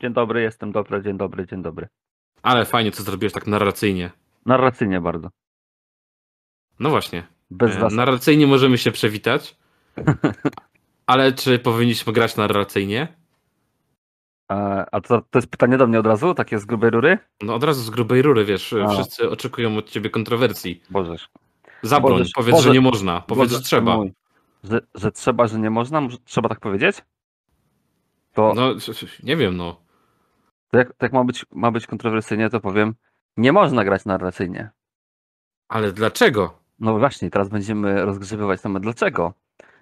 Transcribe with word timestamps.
Dzień 0.00 0.12
dobry, 0.12 0.42
jestem 0.42 0.72
dobry, 0.72 1.02
dzień 1.02 1.16
dobry, 1.18 1.46
dzień 1.46 1.62
dobry. 1.62 1.88
Ale 2.42 2.64
fajnie, 2.64 2.92
co 2.92 3.02
zrobiłeś 3.02 3.32
tak 3.32 3.46
narracyjnie. 3.46 4.10
Narracyjnie 4.46 5.00
bardzo. 5.00 5.28
No 6.78 6.90
właśnie. 6.90 7.26
Bez 7.50 7.70
E, 7.70 7.74
zasad. 7.74 7.92
Narracyjnie 7.92 8.46
możemy 8.46 8.78
się 8.78 8.92
przewitać. 8.92 9.56
Ale 11.06 11.32
czy 11.32 11.58
powinniśmy 11.58 12.12
grać 12.12 12.36
narracyjnie? 12.36 13.08
A, 14.48 14.86
a 14.92 15.00
to, 15.00 15.20
to 15.30 15.38
jest 15.38 15.48
pytanie 15.50 15.76
do 15.78 15.86
mnie 15.86 15.98
od 16.00 16.06
razu, 16.06 16.34
takie 16.34 16.58
z 16.58 16.64
grubej 16.64 16.90
rury? 16.90 17.18
No 17.42 17.54
od 17.54 17.64
razu 17.64 17.82
z 17.82 17.90
grubej 17.90 18.22
rury, 18.22 18.44
wiesz, 18.44 18.72
A. 18.72 18.88
wszyscy 18.88 19.30
oczekują 19.30 19.76
od 19.76 19.90
ciebie 19.90 20.10
kontrowersji. 20.10 20.82
Bożeż. 20.90 21.28
Zabroń, 21.82 22.12
Bożeż, 22.12 22.30
powiedz, 22.34 22.54
Boże- 22.56 22.68
że 22.68 22.74
nie 22.74 22.80
można, 22.80 23.20
powiedz, 23.20 23.50
że 23.50 23.56
Boże 23.56 23.64
trzeba. 23.64 23.96
mój. 23.96 24.12
Że, 24.64 24.80
że 24.94 25.12
trzeba, 25.12 25.46
że 25.46 25.58
nie 25.58 25.70
można? 25.70 26.02
Trzeba 26.24 26.48
tak 26.48 26.60
powiedzieć? 26.60 26.96
To, 28.32 28.52
No, 28.56 28.74
nie 29.22 29.36
wiem, 29.36 29.56
no. 29.56 29.80
To, 30.70 30.78
jak, 30.78 30.88
to 30.88 31.06
jak 31.06 31.12
ma 31.12 31.24
być, 31.24 31.46
ma 31.50 31.70
być 31.70 31.86
kontrowersyjnie, 31.86 32.50
to 32.50 32.60
powiem, 32.60 32.94
nie 33.36 33.52
można 33.52 33.84
grać 33.84 34.04
narracyjnie. 34.04 34.70
Ale 35.68 35.92
dlaczego? 35.92 36.60
No 36.78 36.98
właśnie, 36.98 37.30
teraz 37.30 37.48
będziemy 37.48 38.04
rozgrzebywać 38.04 38.60
temat 38.60 38.82
dlaczego. 38.82 39.34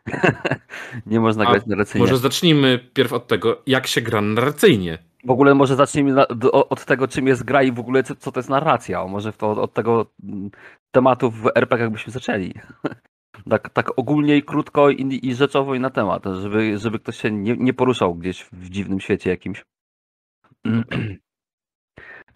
nie 1.06 1.20
można 1.20 1.44
A 1.44 1.50
grać 1.50 1.66
narracyjnie. 1.66 2.06
Może 2.06 2.18
zacznijmy 2.18 2.78
pierw 2.78 3.12
od 3.12 3.26
tego, 3.26 3.62
jak 3.66 3.86
się 3.86 4.00
gra 4.00 4.20
narracyjnie. 4.20 4.98
W 5.24 5.30
ogóle 5.30 5.54
może 5.54 5.76
zacznijmy 5.76 6.26
od 6.52 6.84
tego, 6.84 7.08
czym 7.08 7.26
jest 7.26 7.44
gra 7.44 7.62
i 7.62 7.72
w 7.72 7.80
ogóle 7.80 8.02
co, 8.02 8.32
to 8.32 8.40
jest 8.40 8.48
narracja. 8.48 9.04
Może 9.04 9.32
to, 9.32 9.50
od 9.50 9.72
tego 9.74 10.06
mm, 10.24 10.50
tematu 10.90 11.30
w 11.30 11.46
RPG 11.54 11.90
byśmy 11.90 12.12
zaczęli. 12.12 12.54
tak, 13.50 13.70
tak 13.70 13.98
ogólnie 13.98 14.36
i 14.36 14.42
krótko 14.42 14.90
i, 14.90 15.20
i 15.22 15.34
rzeczowo 15.34 15.74
i 15.74 15.80
na 15.80 15.90
temat, 15.90 16.24
żeby, 16.40 16.78
żeby 16.78 16.98
ktoś 16.98 17.16
się 17.16 17.30
nie, 17.30 17.56
nie 17.56 17.74
poruszał 17.74 18.14
gdzieś 18.14 18.46
w 18.52 18.70
dziwnym 18.70 19.00
świecie 19.00 19.30
jakimś. 19.30 19.64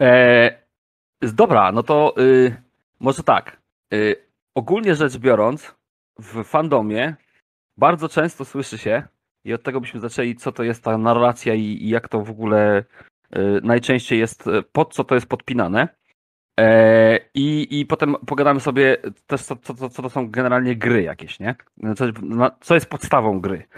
E, 0.00 0.62
dobra, 1.22 1.72
no 1.72 1.82
to 1.82 2.14
y, 2.18 2.62
może 3.00 3.22
tak. 3.22 3.60
Y, 3.94 4.16
ogólnie 4.54 4.94
rzecz 4.94 5.18
biorąc, 5.18 5.74
w 6.18 6.44
fandomie 6.44 7.14
bardzo 7.76 8.08
często 8.08 8.44
słyszy 8.44 8.78
się, 8.78 9.02
i 9.44 9.54
od 9.54 9.62
tego 9.62 9.80
byśmy 9.80 10.00
zaczęli, 10.00 10.36
co 10.36 10.52
to 10.52 10.62
jest 10.62 10.84
ta 10.84 10.98
narracja 10.98 11.54
i, 11.54 11.62
i 11.62 11.88
jak 11.88 12.08
to 12.08 12.20
w 12.20 12.30
ogóle 12.30 12.84
y, 13.36 13.60
najczęściej 13.62 14.18
jest, 14.18 14.46
y, 14.46 14.62
pod 14.62 14.94
co 14.94 15.04
to 15.04 15.14
jest 15.14 15.26
podpinane. 15.26 15.88
E, 16.60 17.18
i, 17.34 17.80
I 17.80 17.86
potem 17.86 18.16
pogadamy 18.26 18.60
sobie 18.60 18.96
też, 19.26 19.42
co, 19.42 19.56
co, 19.56 19.88
co, 19.88 20.02
to 20.02 20.10
są 20.10 20.30
generalnie 20.30 20.76
gry 20.76 21.02
jakieś, 21.02 21.40
nie? 21.40 21.54
Co, 21.96 22.04
co 22.60 22.74
jest 22.74 22.86
podstawą 22.86 23.40
gry. 23.40 23.68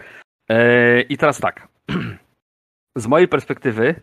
E, 0.48 1.00
I 1.00 1.16
teraz 1.16 1.40
tak. 1.40 1.68
Z 2.96 3.06
mojej 3.06 3.28
perspektywy, 3.28 4.00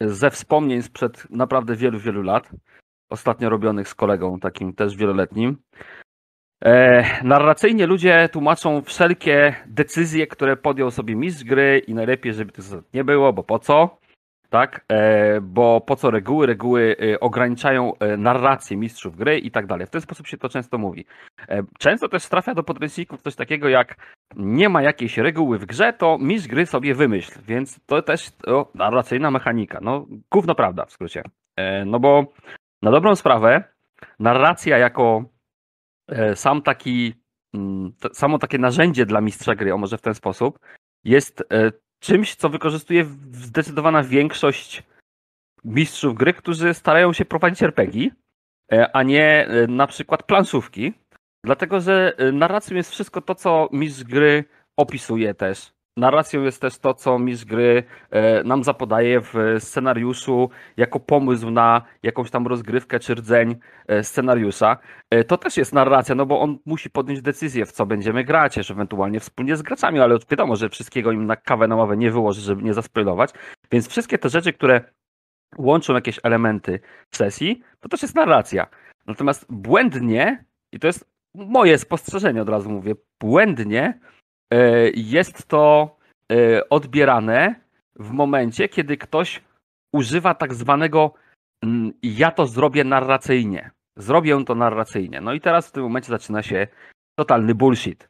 ze 0.00 0.30
wspomnień 0.30 0.82
sprzed 0.82 1.30
naprawdę 1.30 1.76
wielu, 1.76 1.98
wielu 1.98 2.22
lat, 2.22 2.50
ostatnio 3.10 3.48
robionych 3.48 3.88
z 3.88 3.94
kolegą 3.94 4.40
takim 4.40 4.74
też 4.74 4.96
wieloletnim, 4.96 5.56
E, 6.64 7.04
narracyjnie 7.24 7.86
ludzie 7.86 8.28
tłumaczą 8.32 8.82
wszelkie 8.82 9.54
decyzje, 9.66 10.26
które 10.26 10.56
podjął 10.56 10.90
sobie 10.90 11.16
mistrz 11.16 11.44
gry 11.44 11.82
i 11.86 11.94
najlepiej, 11.94 12.34
żeby 12.34 12.52
zasad 12.56 12.94
nie 12.94 13.04
było, 13.04 13.32
bo 13.32 13.42
po 13.42 13.58
co? 13.58 13.98
Tak? 14.50 14.84
E, 14.88 15.40
bo 15.40 15.80
po 15.80 15.96
co 15.96 16.10
reguły? 16.10 16.46
Reguły 16.46 16.96
e, 17.00 17.20
ograniczają 17.20 17.98
e, 17.98 18.16
narrację 18.16 18.76
mistrzów 18.76 19.16
gry 19.16 19.38
i 19.38 19.50
tak 19.50 19.66
dalej. 19.66 19.86
W 19.86 19.90
ten 19.90 20.00
sposób 20.00 20.26
się 20.26 20.38
to 20.38 20.48
często 20.48 20.78
mówi. 20.78 21.04
Często 21.78 22.08
też 22.08 22.28
trafia 22.28 22.54
do 22.54 22.62
podręczników 22.62 23.22
coś 23.22 23.34
takiego 23.36 23.68
jak 23.68 23.96
nie 24.36 24.68
ma 24.68 24.82
jakiejś 24.82 25.18
reguły 25.18 25.58
w 25.58 25.66
grze, 25.66 25.92
to 25.92 26.18
mistrz 26.18 26.48
gry 26.48 26.66
sobie 26.66 26.94
wymyśl, 26.94 27.38
więc 27.46 27.80
to 27.86 28.02
też 28.02 28.30
narracyjna 28.74 29.30
mechanika. 29.30 29.78
No, 29.82 30.06
gówno 30.30 30.54
prawda 30.54 30.84
w 30.84 30.92
skrócie. 30.92 31.22
No 31.86 32.00
bo 32.00 32.26
na 32.82 32.90
dobrą 32.90 33.16
sprawę 33.16 33.64
narracja 34.18 34.78
jako 34.78 35.24
sam 36.34 36.62
taki, 36.62 37.14
mm, 37.54 37.92
samo 38.12 38.38
takie 38.38 38.58
narzędzie 38.58 39.06
dla 39.06 39.20
mistrza 39.20 39.54
gry, 39.54 39.74
o 39.74 39.78
może 39.78 39.98
w 39.98 40.02
ten 40.02 40.14
sposób, 40.14 40.58
jest 41.04 41.44
czymś, 42.00 42.34
co 42.34 42.48
wykorzystuje 42.48 43.04
zdecydowana 43.32 44.02
większość 44.02 44.82
mistrzów 45.64 46.14
gry, 46.14 46.32
którzy 46.32 46.74
starają 46.74 47.12
się 47.12 47.24
prowadzić 47.24 47.62
RPG, 47.62 48.10
e, 48.72 48.96
a 48.96 49.02
nie 49.02 49.46
e, 49.46 49.66
na 49.66 49.86
przykład 49.86 50.22
planszówki, 50.22 50.92
dlatego 51.44 51.80
że 51.80 52.12
e, 52.18 52.32
narracją 52.32 52.76
jest 52.76 52.90
wszystko 52.90 53.20
to, 53.20 53.34
co 53.34 53.68
mistrz 53.72 54.04
gry 54.04 54.44
opisuje 54.76 55.34
też. 55.34 55.72
Narracją 55.98 56.42
jest 56.42 56.60
też 56.60 56.78
to, 56.78 56.94
co 56.94 57.18
mistrz 57.18 57.44
gry 57.44 57.82
e, 58.10 58.44
nam 58.44 58.64
zapodaje 58.64 59.20
w 59.20 59.34
scenariuszu 59.58 60.50
jako 60.76 61.00
pomysł 61.00 61.50
na 61.50 61.82
jakąś 62.02 62.30
tam 62.30 62.46
rozgrywkę 62.46 63.00
czy 63.00 63.14
rdzeń 63.14 63.56
e, 63.88 64.04
scenariusza. 64.04 64.76
E, 65.10 65.24
To 65.24 65.36
też 65.38 65.56
jest 65.56 65.72
narracja, 65.72 66.14
no 66.14 66.26
bo 66.26 66.40
on 66.40 66.58
musi 66.66 66.90
podjąć 66.90 67.22
decyzję, 67.22 67.66
w 67.66 67.72
co 67.72 67.86
będziemy 67.86 68.24
grać, 68.24 68.54
też 68.54 68.70
ewentualnie 68.70 69.20
wspólnie 69.20 69.56
z 69.56 69.62
graczami, 69.62 70.00
ale 70.00 70.18
wiadomo, 70.30 70.56
że 70.56 70.68
wszystkiego 70.68 71.12
im 71.12 71.26
na 71.26 71.36
kawę 71.36 71.68
na 71.68 71.76
ławę 71.76 71.96
nie 71.96 72.10
wyłoży, 72.10 72.40
żeby 72.40 72.62
nie 72.62 72.74
zaspoilować. 72.74 73.30
Więc 73.72 73.88
wszystkie 73.88 74.18
te 74.18 74.28
rzeczy, 74.28 74.52
które 74.52 74.80
łączą 75.58 75.94
jakieś 75.94 76.20
elementy 76.22 76.80
sesji, 77.10 77.62
to 77.80 77.88
też 77.88 78.02
jest 78.02 78.14
narracja. 78.14 78.66
Natomiast 79.06 79.46
błędnie, 79.48 80.44
i 80.72 80.78
to 80.78 80.86
jest 80.86 81.10
moje 81.34 81.78
spostrzeżenie, 81.78 82.42
od 82.42 82.48
razu 82.48 82.70
mówię, 82.70 82.94
błędnie 83.20 84.00
jest 84.94 85.48
to 85.48 85.96
e, 86.32 86.68
odbierane 86.68 87.54
w 87.96 88.10
momencie, 88.10 88.68
kiedy 88.68 88.96
ktoś 88.96 89.42
używa 89.92 90.34
tak 90.34 90.54
zwanego 90.54 91.14
mm, 91.62 91.92
ja 92.02 92.30
to 92.30 92.46
zrobię 92.46 92.84
narracyjnie. 92.84 93.70
Zrobię 93.96 94.44
to 94.44 94.54
narracyjnie. 94.54 95.20
No 95.20 95.32
i 95.32 95.40
teraz 95.40 95.68
w 95.68 95.72
tym 95.72 95.82
momencie 95.82 96.08
zaczyna 96.08 96.42
się 96.42 96.66
totalny 97.18 97.54
bullshit. 97.54 98.08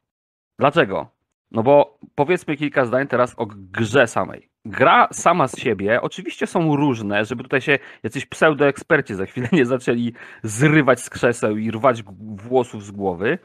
Dlaczego? 0.58 1.10
No 1.50 1.62
bo 1.62 1.98
powiedzmy 2.14 2.56
kilka 2.56 2.84
zdań 2.84 3.06
teraz 3.06 3.34
o 3.36 3.46
grze 3.46 4.06
samej. 4.06 4.48
Gra 4.64 5.08
sama 5.12 5.48
z 5.48 5.58
siebie, 5.58 6.02
oczywiście 6.02 6.46
są 6.46 6.76
różne, 6.76 7.24
żeby 7.24 7.42
tutaj 7.42 7.60
się 7.60 7.78
jacyś 8.02 8.26
pseudoeksperci 8.26 9.14
za 9.14 9.26
chwilę 9.26 9.48
nie 9.58 9.66
zaczęli 9.66 10.12
zrywać 10.42 11.00
z 11.00 11.10
krzeseł 11.10 11.56
i 11.56 11.70
rwać 11.70 12.02
włosów 12.36 12.84
z 12.84 12.90
głowy. 12.90 13.38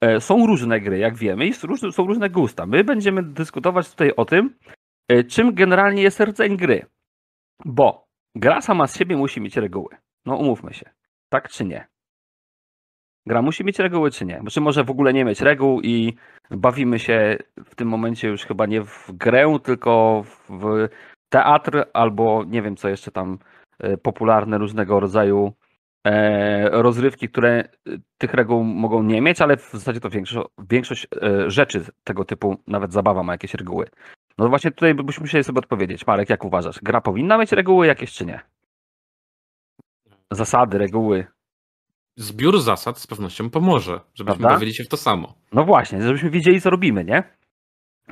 E, 0.00 0.20
Są 0.20 0.46
różne 0.46 0.80
gry, 0.80 0.98
jak 0.98 1.16
wiemy, 1.16 1.46
i 1.46 1.54
są 1.92 2.06
różne, 2.06 2.30
gusta. 2.30 2.66
My 2.66 2.84
będziemy 2.84 3.22
dyskutować 3.22 3.90
tutaj 3.90 4.12
o 4.16 4.24
tym, 4.24 4.54
e, 5.08 5.24
czym 5.24 5.54
generalnie 5.54 6.02
jest 6.02 6.20
rdzeń 6.20 6.56
gry. 6.56 6.86
Bo 7.64 8.06
gra 8.34 8.60
sama 8.60 8.86
z 8.86 8.98
siebie 8.98 9.16
musi 9.16 9.40
mieć 9.40 9.56
reguły. 9.56 9.96
No 10.26 10.36
umówmy 10.36 10.74
się. 10.74 10.90
Tak 11.28 11.48
czy 11.48 11.64
nie? 11.64 11.86
Gra 13.26 13.42
musi 13.42 13.64
mieć 13.64 13.78
reguły 13.78 14.10
czy 14.10 14.24
nie? 14.24 14.42
Czy 14.50 14.60
może 14.60 14.84
w 14.84 14.90
ogóle 14.90 15.12
nie 15.12 15.24
mieć 15.24 15.40
reguł 15.40 15.80
i 15.80 16.16
bawimy 16.50 16.98
się 16.98 17.38
w 17.64 17.74
tym 17.74 17.88
momencie 17.88 18.28
już 18.28 18.44
chyba 18.44 18.66
nie 18.66 18.82
w 18.82 19.12
grę, 19.12 19.58
tylko 19.62 20.24
w 20.48 20.88
teatr 21.28 21.84
albo 21.92 22.44
nie 22.44 22.62
wiem 22.62 22.76
co 22.76 22.88
jeszcze 22.88 23.10
tam 23.10 23.38
e, 23.78 23.96
popularne 23.96 24.58
różnego 24.58 25.00
rodzaju 25.00 25.52
rozrywki, 26.70 27.28
które 27.28 27.50
e, 27.50 27.68
tych 28.18 28.34
reguł 28.34 28.64
mogą 28.64 29.02
nie 29.02 29.20
mieć, 29.22 29.40
ale 29.40 29.56
w 29.56 29.70
zasadzie 29.72 30.00
to 30.00 30.10
większość, 30.10 30.48
większość 30.70 31.06
e, 31.22 31.50
rzeczy 31.50 31.84
tego 32.04 32.24
typu, 32.24 32.56
nawet 32.66 32.92
zabawa 32.92 33.22
ma 33.22 33.32
jakieś 33.32 33.54
reguły. 33.54 33.86
No 34.38 34.48
właśnie 34.48 34.70
tutaj 34.70 34.94
byśmy 34.94 35.22
musieli 35.22 35.44
sobie 35.44 35.58
odpowiedzieć. 35.58 36.06
Marek, 36.06 36.30
jak 36.30 36.44
uważasz? 36.44 36.80
Gra 36.82 37.00
powinna 37.00 37.38
mieć 37.38 37.52
reguły 37.52 37.86
jakieś 37.86 38.12
czy 38.12 38.26
nie? 38.26 38.40
Zasady, 40.30 40.78
reguły. 40.78 41.26
Zbiór 42.16 42.60
zasad 42.60 42.98
z 42.98 43.06
pewnością 43.06 43.50
pomoże, 43.50 44.00
żebyśmy 44.14 44.38
Prawda? 44.38 44.48
bawili 44.48 44.74
się 44.74 44.84
w 44.84 44.88
to 44.88 44.96
samo. 44.96 45.34
No 45.52 45.64
właśnie, 45.64 46.02
żebyśmy 46.02 46.30
wiedzieli, 46.30 46.60
co 46.60 46.70
robimy, 46.70 47.04
nie? 47.04 47.22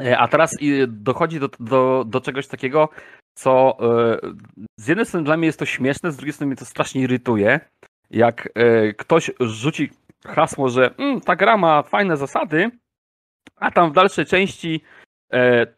E, 0.00 0.18
A 0.18 0.28
teraz 0.28 0.56
dochodzi 0.88 1.40
do, 1.40 1.48
do, 1.60 2.04
do 2.06 2.20
czegoś 2.20 2.46
takiego, 2.46 2.88
co 3.34 3.78
e, 3.80 4.18
z 4.76 4.88
jednej 4.88 5.06
strony 5.06 5.24
dla 5.24 5.36
mnie 5.36 5.46
jest 5.46 5.58
to 5.58 5.66
śmieszne, 5.66 6.12
z 6.12 6.16
drugiej 6.16 6.32
strony 6.32 6.48
mnie 6.48 6.56
to 6.56 6.64
strasznie 6.64 7.02
irytuje. 7.02 7.60
Jak 8.10 8.48
e, 8.54 8.92
ktoś 8.92 9.30
rzuci 9.40 9.90
hasło, 10.26 10.68
że 10.68 10.94
mm, 10.98 11.20
ta 11.20 11.36
gra 11.36 11.56
ma 11.56 11.82
fajne 11.82 12.16
zasady, 12.16 12.70
a 13.56 13.70
tam 13.70 13.90
w 13.90 13.94
dalszej 13.94 14.26
części 14.26 14.80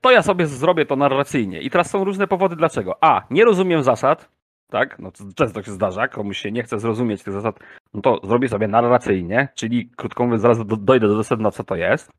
to 0.00 0.10
ja 0.10 0.22
sobie 0.22 0.46
zrobię 0.46 0.86
to 0.86 0.96
narracyjnie. 0.96 1.60
I 1.60 1.70
teraz 1.70 1.90
są 1.90 2.04
różne 2.04 2.26
powody 2.26 2.56
dlaczego. 2.56 2.96
A, 3.00 3.22
nie 3.30 3.44
rozumiem 3.44 3.82
zasad, 3.82 4.28
tak? 4.70 4.98
No 4.98 5.10
to 5.10 5.24
często 5.34 5.62
się 5.62 5.70
zdarza, 5.70 6.08
komuś 6.08 6.38
się 6.38 6.52
nie 6.52 6.62
chce 6.62 6.78
zrozumieć 6.78 7.22
tych 7.22 7.34
zasad, 7.34 7.58
no 7.94 8.00
to 8.00 8.20
zrobię 8.24 8.48
sobie 8.48 8.68
narracyjnie, 8.68 9.48
czyli 9.54 9.90
krótko 9.96 10.24
mówiąc, 10.24 10.42
zaraz 10.42 10.66
do, 10.66 10.76
dojdę 10.76 11.08
do 11.08 11.24
sedna, 11.24 11.50
co 11.50 11.64
to 11.64 11.76
jest. 11.76 12.10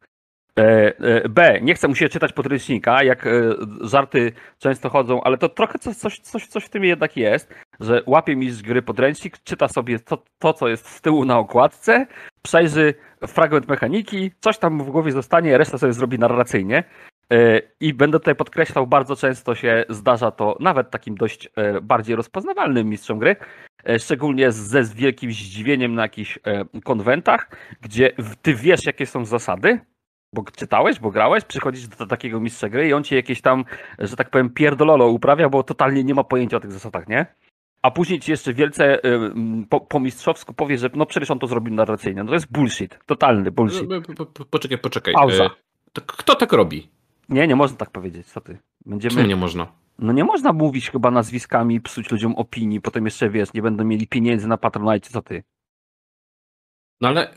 E, 0.59 0.93
e, 0.99 1.29
B. 1.29 1.59
Nie 1.61 1.75
chcę 1.75 1.87
mu 1.87 1.95
się 1.95 2.09
czytać 2.09 2.33
podręcznika, 2.33 3.03
jak 3.03 3.27
e, 3.27 3.31
żarty 3.81 4.31
często 4.59 4.89
chodzą, 4.89 5.23
ale 5.23 5.37
to 5.37 5.49
trochę 5.49 5.79
coś, 5.79 5.95
coś, 5.95 6.19
coś, 6.19 6.47
coś 6.47 6.65
w 6.65 6.69
tym 6.69 6.83
jednak 6.83 7.17
jest, 7.17 7.53
że 7.79 8.03
łapie 8.05 8.35
mi 8.35 8.51
z 8.51 8.61
gry 8.61 8.81
podręcznik, 8.81 9.37
czyta 9.43 9.67
sobie 9.67 9.99
to, 9.99 10.23
to, 10.39 10.53
co 10.53 10.67
jest 10.67 10.87
z 10.87 11.01
tyłu 11.01 11.25
na 11.25 11.39
okładce, 11.39 12.07
przejrzy 12.41 12.93
fragment 13.27 13.67
mechaniki, 13.67 14.31
coś 14.39 14.57
tam 14.57 14.83
w 14.83 14.89
głowie 14.89 15.11
zostanie, 15.11 15.57
reszta 15.57 15.77
sobie 15.77 15.93
zrobi 15.93 16.19
narracyjnie. 16.19 16.83
I 17.79 17.93
będę 17.93 18.19
tutaj 18.19 18.35
podkreślał, 18.35 18.87
bardzo 18.87 19.15
często 19.15 19.55
się 19.55 19.85
zdarza 19.89 20.31
to 20.31 20.57
nawet 20.59 20.91
takim 20.91 21.15
dość 21.15 21.49
bardziej 21.81 22.15
rozpoznawalnym 22.15 22.89
mistrzom 22.89 23.19
gry, 23.19 23.35
szczególnie 23.99 24.51
ze 24.51 24.83
z 24.83 24.93
wielkim 24.93 25.31
zdziwieniem 25.31 25.95
na 25.95 26.01
jakichś 26.01 26.39
konwentach, 26.83 27.49
gdzie 27.81 28.11
ty 28.41 28.55
wiesz, 28.55 28.85
jakie 28.85 29.05
są 29.05 29.25
zasady, 29.25 29.79
bo 30.33 30.43
czytałeś, 30.55 30.99
bo 30.99 31.11
grałeś, 31.11 31.43
przychodzisz 31.43 31.87
do 31.87 32.07
takiego 32.07 32.39
mistrza 32.39 32.69
gry 32.69 32.87
i 32.87 32.93
on 32.93 33.03
ci 33.03 33.15
jakieś 33.15 33.41
tam, 33.41 33.65
że 33.99 34.15
tak 34.15 34.29
powiem, 34.29 34.49
pierdololo 34.49 35.07
uprawia, 35.07 35.49
bo 35.49 35.63
totalnie 35.63 36.03
nie 36.03 36.13
ma 36.15 36.23
pojęcia 36.23 36.57
o 36.57 36.59
tych 36.59 36.71
zasadach, 36.71 37.07
nie? 37.07 37.25
A 37.81 37.91
później 37.91 38.19
ci 38.19 38.31
jeszcze 38.31 38.53
wielce 38.53 39.05
y, 39.05 39.31
po, 39.69 39.81
po 39.81 39.99
mistrzowsku 39.99 40.53
powie, 40.53 40.77
że 40.77 40.89
no 40.95 41.05
przecież 41.05 41.31
on 41.31 41.39
to 41.39 41.47
zrobił 41.47 41.73
narracyjnie. 41.73 42.23
No 42.23 42.27
to 42.27 42.33
jest 42.33 42.51
bullshit, 42.51 42.99
totalny 43.05 43.51
bullshit. 43.51 43.89
Po- 43.89 44.13
po- 44.15 44.25
po- 44.25 44.45
Poczekaj, 44.45 44.77
poczekaj. 44.77 45.13
Pauza. 45.13 45.43
E, 45.43 45.49
to 45.93 46.01
Kto 46.01 46.35
tak 46.35 46.51
robi? 46.53 46.89
Nie, 47.29 47.47
nie 47.47 47.55
można 47.55 47.77
tak 47.77 47.89
powiedzieć, 47.91 48.27
co 48.27 48.41
ty. 48.41 48.57
Będziemy... 48.85 49.15
Czemu 49.15 49.27
nie 49.27 49.35
można? 49.35 49.67
No 49.99 50.13
nie 50.13 50.23
można 50.23 50.53
mówić 50.53 50.91
chyba 50.91 51.11
nazwiskami, 51.11 51.81
psuć 51.81 52.11
ludziom 52.11 52.35
opinii, 52.35 52.81
potem 52.81 53.05
jeszcze 53.05 53.29
wiesz, 53.29 53.53
nie 53.53 53.61
będą 53.61 53.83
mieli 53.83 54.07
pieniędzy 54.07 54.47
na 54.47 54.57
Patronite, 54.57 55.09
co 55.09 55.21
ty. 55.21 55.43
No 57.01 57.07
ale. 57.07 57.33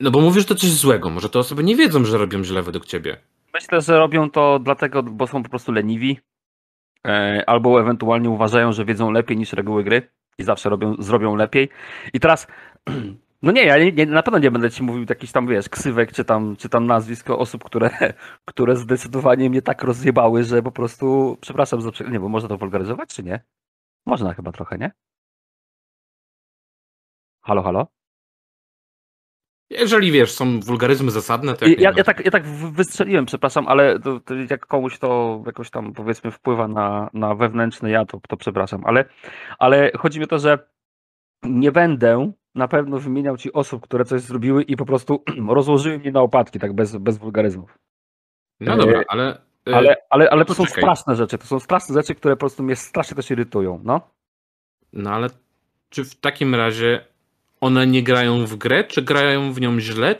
No 0.00 0.10
bo 0.10 0.20
mówisz 0.20 0.46
to 0.46 0.54
coś 0.54 0.70
złego. 0.70 1.10
Może 1.10 1.28
te 1.28 1.38
osoby 1.38 1.64
nie 1.64 1.76
wiedzą, 1.76 2.04
że 2.04 2.18
robią 2.18 2.44
źle 2.44 2.62
według 2.62 2.86
ciebie. 2.86 3.16
Myślę, 3.54 3.80
że 3.80 3.98
robią 3.98 4.30
to 4.30 4.58
dlatego, 4.58 5.02
bo 5.02 5.26
są 5.26 5.42
po 5.42 5.48
prostu 5.48 5.72
leniwi, 5.72 6.20
e, 7.06 7.42
albo 7.46 7.80
ewentualnie 7.80 8.30
uważają, 8.30 8.72
że 8.72 8.84
wiedzą 8.84 9.10
lepiej 9.10 9.36
niż 9.36 9.52
reguły 9.52 9.84
gry 9.84 10.10
i 10.38 10.44
zawsze 10.44 10.68
robią, 10.68 10.96
zrobią 10.98 11.36
lepiej. 11.36 11.68
I 12.12 12.20
teraz, 12.20 12.46
no 13.42 13.52
nie, 13.52 13.64
ja 13.64 13.90
nie, 13.90 14.06
na 14.06 14.22
pewno 14.22 14.38
nie 14.38 14.50
będę 14.50 14.70
ci 14.70 14.82
mówił 14.82 15.06
jakichś 15.08 15.32
tam, 15.32 15.46
wiesz, 15.46 15.68
ksywek, 15.68 16.12
czy 16.12 16.24
tam, 16.24 16.56
czy 16.56 16.68
tam 16.68 16.86
nazwisk 16.86 17.30
osób, 17.30 17.64
które, 17.64 17.90
które 18.50 18.76
zdecydowanie 18.76 19.50
mnie 19.50 19.62
tak 19.62 19.82
rozjebały, 19.82 20.44
że 20.44 20.62
po 20.62 20.72
prostu, 20.72 21.38
przepraszam 21.40 21.80
za, 21.82 21.90
nie, 22.10 22.20
bo 22.20 22.28
można 22.28 22.48
to 22.48 22.58
wulgaryzować, 22.58 23.14
czy 23.14 23.22
nie? 23.22 23.44
Można 24.06 24.34
chyba 24.34 24.52
trochę, 24.52 24.78
nie? 24.78 24.92
Halo, 27.42 27.62
halo? 27.62 27.99
Jeżeli 29.70 30.12
wiesz, 30.12 30.32
są 30.32 30.60
wulgaryzmy 30.60 31.10
zasadne, 31.10 31.54
to 31.54 31.66
jak 31.68 31.80
Ja, 31.80 31.92
ja, 31.96 32.04
tak, 32.04 32.24
ja 32.24 32.30
tak 32.30 32.46
wy- 32.46 32.70
wystrzeliłem, 32.70 33.26
przepraszam, 33.26 33.68
ale 33.68 34.00
to, 34.00 34.20
to 34.20 34.34
jak 34.50 34.66
komuś 34.66 34.98
to 34.98 35.42
jakoś 35.46 35.70
tam 35.70 35.92
powiedzmy 35.92 36.30
wpływa 36.30 36.68
na, 36.68 37.10
na 37.14 37.34
wewnętrzny 37.34 37.90
ja, 37.90 38.04
to, 38.04 38.20
to 38.28 38.36
przepraszam, 38.36 38.82
ale, 38.86 39.04
ale 39.58 39.90
chodzi 39.98 40.18
mi 40.18 40.24
o 40.24 40.28
to, 40.28 40.38
że 40.38 40.58
nie 41.42 41.72
będę 41.72 42.32
na 42.54 42.68
pewno 42.68 42.98
wymieniał 42.98 43.36
ci 43.36 43.52
osób, 43.52 43.82
które 43.82 44.04
coś 44.04 44.20
zrobiły 44.20 44.62
i 44.62 44.76
po 44.76 44.84
prostu 44.86 45.24
rozłożyły 45.48 45.98
mnie 45.98 46.12
na 46.12 46.20
opadki, 46.20 46.58
tak 46.58 46.72
bez, 46.72 46.96
bez 46.96 47.18
wulgaryzmów. 47.18 47.78
No 48.60 48.76
dobra, 48.76 49.02
ale. 49.08 49.40
e, 49.68 49.74
Ale, 49.76 49.96
ale, 50.10 50.30
ale 50.30 50.44
to 50.44 50.54
są 50.54 50.62
poczekaj. 50.64 50.82
straszne 50.82 51.16
rzeczy, 51.16 51.38
to 51.38 51.46
są 51.46 51.60
straszne 51.60 51.94
rzeczy, 51.94 52.14
które 52.14 52.36
po 52.36 52.40
prostu 52.40 52.62
mnie 52.62 52.76
strasznie 52.76 53.16
też 53.16 53.30
irytują, 53.30 53.80
no. 53.84 54.00
No 54.92 55.10
ale 55.10 55.28
czy 55.88 56.04
w 56.04 56.20
takim 56.20 56.54
razie 56.54 57.06
one 57.60 57.86
nie 57.86 58.02
grają 58.02 58.46
w 58.46 58.56
grę, 58.56 58.84
czy 58.84 59.02
grają 59.02 59.52
w 59.52 59.60
nią 59.60 59.80
źle? 59.80 60.16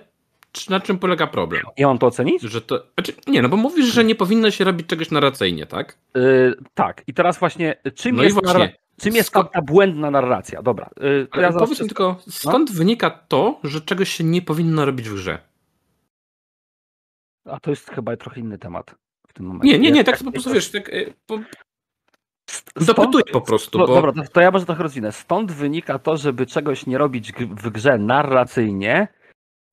Czy 0.52 0.70
na 0.70 0.80
czym 0.80 0.98
polega 0.98 1.26
problem? 1.26 1.62
Ja 1.76 1.86
mam 1.86 1.98
to 1.98 2.06
ocenić? 2.06 2.42
Że 2.42 2.60
to. 2.60 2.86
Znaczy, 2.94 3.12
nie, 3.26 3.42
no 3.42 3.48
bo 3.48 3.56
mówisz, 3.56 3.86
że 3.86 4.04
nie 4.04 4.14
powinno 4.14 4.50
się 4.50 4.64
robić 4.64 4.86
czegoś 4.86 5.10
narracyjnie, 5.10 5.66
tak? 5.66 5.98
Yy, 6.14 6.54
tak, 6.74 7.02
i 7.06 7.14
teraz 7.14 7.38
właśnie, 7.38 7.76
czym 7.94 8.16
No 8.16 8.22
i 8.22 8.24
jest, 8.26 8.42
właśnie. 8.44 8.76
czym 9.00 9.14
jest 9.14 9.32
ta, 9.32 9.62
błędna 9.62 10.10
narracja? 10.10 10.62
Dobra, 10.62 10.90
yy, 11.00 11.28
to 11.32 11.40
ja 11.40 11.52
powiedz 11.52 11.66
wszystko- 11.78 11.86
tylko, 11.86 12.16
skąd 12.30 12.72
wynika 12.72 13.10
to, 13.10 13.60
że 13.64 13.80
czegoś 13.80 14.08
się 14.08 14.24
nie 14.24 14.42
powinno 14.42 14.84
robić 14.84 15.08
w 15.08 15.14
grze? 15.14 15.38
A 17.44 17.60
to 17.60 17.70
jest 17.70 17.90
chyba 17.90 18.16
trochę 18.16 18.40
inny 18.40 18.58
temat 18.58 18.94
w 19.28 19.32
tym 19.32 19.46
momencie. 19.46 19.72
Nie, 19.72 19.78
nie, 19.78 19.90
nie, 19.90 20.04
tak 20.04 20.18
po 20.24 20.32
prostu 20.32 20.52
wiesz, 20.52 20.70
tak, 20.70 20.88
e, 20.88 21.04
po, 21.26 21.38
Stąd- 22.50 22.86
dopytuję 22.86 23.24
po 23.32 23.40
prostu, 23.40 23.78
No, 23.78 23.86
bo 23.86 23.94
Dobra, 23.94 24.12
to, 24.12 24.22
to 24.32 24.40
ja 24.40 24.50
może 24.50 24.66
trochę 24.66 24.82
rozwinę. 24.82 25.12
Stąd 25.12 25.52
wynika 25.52 25.98
to, 25.98 26.16
żeby 26.16 26.46
czegoś 26.46 26.86
nie 26.86 26.98
robić 26.98 27.32
w 27.32 27.70
grze 27.70 27.98
narracyjnie, 27.98 29.08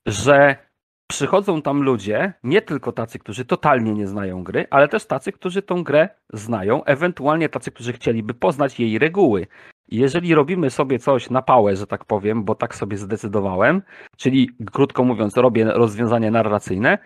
że 0.06 0.68
przychodzą 1.08 1.62
tam 1.62 1.84
ludzie, 1.84 2.34
nie 2.44 2.62
tylko 2.62 2.92
tacy, 2.92 3.20
którzy 3.20 3.46
totalnie 3.46 3.94
nie 3.94 4.08
znają 4.08 4.44
gry, 4.44 4.68
ale 4.70 4.88
też 4.88 5.06
tacy, 5.06 5.32
którzy 5.32 5.62
tą 5.62 5.84
grę 5.84 6.10
znają, 6.34 6.84
ewentualnie 6.84 7.50
tacy, 7.50 7.72
którzy 7.72 7.94
chcieliby 7.94 8.34
poznać 8.34 8.80
jej 8.80 9.00
reguły. 9.00 9.48
I 9.90 9.98
Jeżeli 9.98 10.36
robimy 10.36 10.70
sobie 10.70 11.00
coś 11.00 11.30
na 11.30 11.42
pałę, 11.42 11.76
że 11.76 11.88
tak 11.88 12.06
powiem, 12.06 12.44
bo 12.44 12.56
tak 12.56 12.76
sobie 12.76 12.98
zdecydowałem, 12.98 13.82
czyli 14.18 14.50
krótko 14.72 15.04
mówiąc, 15.04 15.38
robię 15.38 15.66
rozwiązanie 15.66 16.32
narracyjne, 16.32 16.98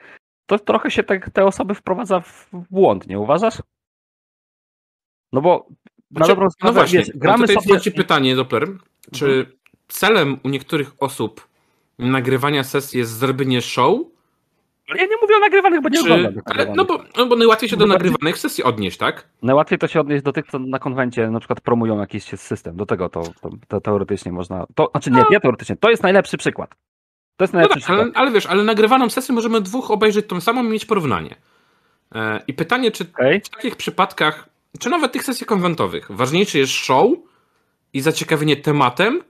to 0.46 0.60
trochę 0.60 0.92
się 0.92 1.04
te, 1.04 1.20
te 1.20 1.46
osoby 1.46 1.76
wprowadza 1.76 2.20
w 2.20 2.50
błąd, 2.72 3.08
nie 3.08 3.20
uważasz? 3.20 3.62
No 5.34 5.42
bo 5.42 5.68
na 6.12 6.18
Znaczy, 6.18 6.32
dobrą 6.32 6.46
no 6.46 6.52
sprawę, 6.52 6.74
właśnie, 6.74 7.00
wiesz, 7.00 7.08
no 7.08 7.20
gramy 7.20 7.44
tutaj 7.44 7.56
sobie... 7.56 7.64
Mhm. 7.64 7.80
wchodzi 7.80 7.92
pytanie, 7.92 8.36
Doppler, 8.36 8.68
czy 9.12 9.46
celem 9.88 10.40
u 10.44 10.50
niektórych 10.50 10.92
osób 11.00 11.48
nagrywania 12.00 12.64
sesji 12.64 13.00
jest 13.00 13.12
zrobienie 13.12 13.62
show, 13.62 14.00
Ale 14.90 15.00
Ja 15.00 15.06
nie 15.06 15.18
mówię 15.22 15.36
o 15.36 15.40
nagrywanych, 15.40 15.82
bo 15.82 15.90
nie 15.90 16.04
czy... 16.04 16.14
Ale, 16.46 16.74
no, 16.76 16.86
bo, 16.86 17.04
no 17.18 17.26
bo 17.26 17.36
najłatwiej 17.36 17.70
się 17.70 17.78
do 17.78 17.86
No 17.88 17.94
nagrywanych 17.94 18.38
sesji 18.38 18.64
odnieść, 18.64 18.98
tak? 18.98 19.28
Najłatwiej 19.42 19.80
to 19.80 19.88
się 19.88 20.00
odnieść 20.00 20.24
do 20.24 20.34
tych, 20.34 20.46
co 20.48 20.60
na 20.60 20.80
konwencie 20.80 21.30
na 21.30 21.40
przykład 21.40 21.62
promują 21.62 22.00
jakiś 22.00 22.24
system. 22.24 22.76
Do 22.76 22.86
tego 22.86 23.10
to, 23.10 23.24
to, 23.42 23.50
to 23.68 23.82
teoretycznie 23.82 24.32
można... 24.32 24.66
To, 24.76 24.90
znaczy 24.92 25.12
nie, 25.12 25.24
nie 25.32 25.40
teoretycznie, 25.40 25.76
to 25.76 25.90
jest 25.90 26.04
najlepszy 26.04 26.38
przykład. 26.38 26.76
To 27.38 27.44
jest 27.44 27.54
No 27.54 27.60
najlepszy 27.60 27.82
tak, 27.82 27.90
ale, 27.90 28.04
przykład. 28.04 28.22
ale 28.22 28.32
wiesz, 28.32 28.46
ale 28.46 28.64
nagrywaną 28.64 29.10
sesję 29.10 29.36
możemy 29.36 29.62
dwóch 29.62 29.92
obejrzeć 29.92 30.28
tą 30.28 30.42
samą 30.42 30.64
i 30.64 30.68
mieć 30.68 30.86
porównanie. 30.86 31.36
E, 32.16 32.42
I 32.48 32.54
pytanie, 32.54 32.92
czy 32.92 33.04
Okej? 33.04 33.42
w 33.42 33.50
takich 33.50 33.76
przypadkach, 33.76 34.50
czy 34.80 34.90
nawet 34.90 35.12
tych 35.12 35.24
sesji 35.24 35.46
konwentowych, 35.46 36.08
ważniejsze 36.12 36.60
jest 36.60 36.72
show 36.72 37.12
i 37.94 38.02
zaciekawienie 38.02 38.58
tematem, 38.58 39.22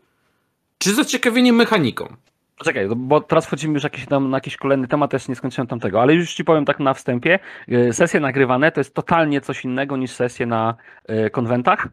czy 0.78 0.94
zaciekawienie 0.94 1.54
mechaniką? 1.54 2.16
Poczekaj, 2.58 2.88
no 2.88 2.96
bo 2.96 3.22
teraz 3.22 3.46
wchodzimy 3.46 3.74
już 3.74 3.84
jakiś 3.84 4.06
tam, 4.06 4.30
na 4.30 4.38
jakiś 4.38 4.58
kolejny 4.58 4.88
temat, 4.88 5.12
też 5.12 5.28
nie 5.28 5.36
skończyłem 5.36 5.68
tamtego, 5.68 6.02
ale 6.02 6.14
już 6.14 6.34
ci 6.34 6.44
powiem 6.44 6.66
tak 6.66 6.80
na 6.80 6.94
wstępie, 6.94 7.40
y, 7.72 7.94
sesje 7.94 8.20
nagrywane 8.20 8.72
to 8.72 8.80
jest 8.80 8.94
totalnie 8.94 9.42
coś 9.42 9.66
innego 9.66 9.98
niż 9.98 10.12
sesje 10.12 10.46
na 10.46 10.76
y, 11.10 11.30
konwentach. 11.30 11.88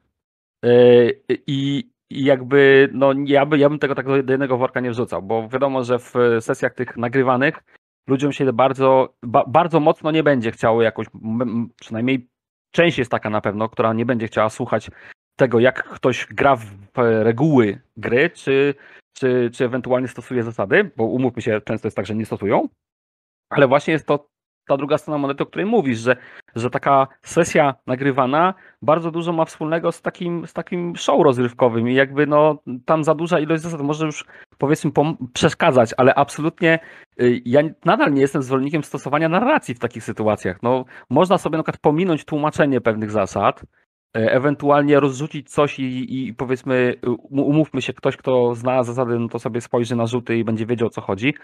Y, 0.64 1.22
i 1.46 1.90
i 2.10 2.24
jakby, 2.24 2.88
no 2.92 3.12
ja, 3.24 3.46
by, 3.46 3.58
ja 3.58 3.68
bym 3.68 3.78
tego 3.78 3.94
tak 3.94 4.06
do 4.06 4.32
jednego 4.32 4.58
worka 4.58 4.80
nie 4.80 4.90
wrzucał, 4.90 5.22
bo 5.22 5.48
wiadomo, 5.48 5.84
że 5.84 5.98
w 5.98 6.14
sesjach 6.40 6.74
tych 6.74 6.96
nagrywanych 6.96 7.62
ludziom 8.06 8.32
się 8.32 8.52
bardzo, 8.52 9.14
ba, 9.22 9.44
bardzo 9.48 9.80
mocno 9.80 10.10
nie 10.10 10.22
będzie 10.22 10.50
chciało 10.50 10.82
jakoś, 10.82 11.06
przynajmniej 11.80 12.28
część 12.70 12.98
jest 12.98 13.10
taka 13.10 13.30
na 13.30 13.40
pewno, 13.40 13.68
która 13.68 13.92
nie 13.92 14.06
będzie 14.06 14.26
chciała 14.26 14.50
słuchać 14.50 14.90
tego, 15.36 15.60
jak 15.60 15.84
ktoś 15.84 16.26
gra 16.26 16.56
w 16.56 16.70
reguły 16.96 17.80
gry, 17.96 18.30
czy, 18.30 18.74
czy, 19.12 19.50
czy 19.54 19.64
ewentualnie 19.64 20.08
stosuje 20.08 20.42
zasady, 20.42 20.90
bo 20.96 21.04
umówmy 21.04 21.42
się, 21.42 21.60
często 21.60 21.86
jest 21.86 21.96
tak, 21.96 22.06
że 22.06 22.14
nie 22.14 22.26
stosują, 22.26 22.68
ale 23.50 23.68
właśnie 23.68 23.92
jest 23.92 24.06
to 24.06 24.28
ta 24.68 24.76
druga 24.76 24.98
strona 24.98 25.18
monety, 25.18 25.42
o 25.42 25.46
której 25.46 25.66
mówisz, 25.66 25.98
że, 25.98 26.16
że 26.56 26.70
taka 26.70 27.08
sesja 27.22 27.74
nagrywana 27.86 28.54
bardzo 28.82 29.10
dużo 29.10 29.32
ma 29.32 29.44
wspólnego 29.44 29.92
z 29.92 30.02
takim, 30.02 30.46
z 30.46 30.52
takim 30.52 30.96
show 30.96 31.24
rozrywkowym 31.24 31.88
i 31.88 31.94
jakby 31.94 32.26
no 32.26 32.58
tam 32.84 33.04
za 33.04 33.14
duża 33.14 33.40
ilość 33.40 33.62
zasad 33.62 33.80
może 33.80 34.06
już 34.06 34.24
powiedzmy 34.58 34.90
przeszkadzać, 35.32 35.94
ale 35.96 36.14
absolutnie 36.14 36.78
y, 37.20 37.42
ja 37.44 37.60
nadal 37.84 38.12
nie 38.12 38.20
jestem 38.20 38.42
zwolennikiem 38.42 38.84
stosowania 38.84 39.28
narracji 39.28 39.74
w 39.74 39.78
takich 39.78 40.04
sytuacjach. 40.04 40.62
No, 40.62 40.84
można 41.10 41.38
sobie 41.38 41.56
na 41.56 41.62
przykład 41.62 41.80
pominąć 41.80 42.24
tłumaczenie 42.24 42.80
pewnych 42.80 43.10
zasad, 43.10 43.62
e, 44.16 44.32
ewentualnie 44.32 45.00
rozrzucić 45.00 45.50
coś 45.50 45.78
i, 45.78 46.28
i 46.28 46.34
powiedzmy 46.34 46.94
y, 47.06 47.10
um- 47.10 47.40
umówmy 47.40 47.82
się, 47.82 47.92
ktoś 47.92 48.16
kto 48.16 48.54
zna 48.54 48.82
zasady, 48.82 49.18
no 49.18 49.28
to 49.28 49.38
sobie 49.38 49.60
spojrzy 49.60 49.96
na 49.96 50.06
rzuty 50.06 50.36
i 50.36 50.44
będzie 50.44 50.66
wiedział 50.66 50.86
o 50.88 50.90
co 50.90 51.00
chodzi. 51.00 51.34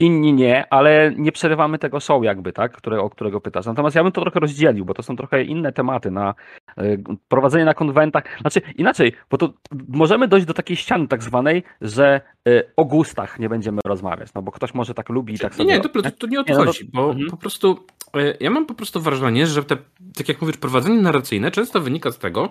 Inni 0.00 0.32
nie, 0.32 0.64
ale 0.74 1.12
nie 1.16 1.32
przerywamy 1.32 1.78
tego 1.78 2.00
show 2.00 2.24
jakby, 2.24 2.52
tak, 2.52 2.72
które, 2.72 3.00
o 3.00 3.10
którego 3.10 3.40
pytasz. 3.40 3.66
Natomiast 3.66 3.96
ja 3.96 4.02
bym 4.02 4.12
to 4.12 4.20
trochę 4.20 4.40
rozdzielił, 4.40 4.84
bo 4.84 4.94
to 4.94 5.02
są 5.02 5.16
trochę 5.16 5.42
inne 5.42 5.72
tematy 5.72 6.10
na 6.10 6.34
y, 6.78 7.02
prowadzenie 7.28 7.64
na 7.64 7.74
konwentach. 7.74 8.24
Znaczy 8.40 8.60
inaczej, 8.76 9.12
bo 9.30 9.38
to 9.38 9.52
możemy 9.88 10.28
dojść 10.28 10.46
do 10.46 10.54
takiej 10.54 10.76
ściany 10.76 11.08
tak 11.08 11.22
zwanej, 11.22 11.62
że 11.80 12.20
y, 12.48 12.62
o 12.76 12.84
gustach 12.84 13.38
nie 13.38 13.48
będziemy 13.48 13.80
rozmawiać, 13.84 14.34
no 14.34 14.42
bo 14.42 14.52
ktoś 14.52 14.74
może 14.74 14.94
tak 14.94 15.08
lubi 15.08 15.34
i 15.34 15.38
tak 15.38 15.54
sobie... 15.54 15.68
nie, 15.74 15.80
to, 15.80 15.88
to, 16.18 16.26
nie 16.26 16.40
o 16.40 16.44
to 16.44 16.52
no 16.52 16.58
to- 16.58 16.64
chodzi, 16.66 16.90
bo 16.92 17.10
Mhm. 17.10 17.30
po 17.30 17.36
prostu 17.36 17.78
e, 18.16 18.34
ja 18.40 18.50
mam 18.50 18.66
po 18.66 18.74
prostu 18.74 19.00
wrażenie, 19.00 19.46
że 19.46 19.64
te, 19.64 19.76
tak 20.16 20.28
jak 20.28 20.40
mówisz, 20.40 20.56
prowadzenie 20.56 21.02
narracyjne 21.02 21.50
często 21.50 21.80
wynika 21.80 22.10
z 22.10 22.18
tego, 22.18 22.48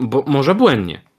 bo 0.00 0.24
może 0.26 0.54
błędnie. 0.54 1.09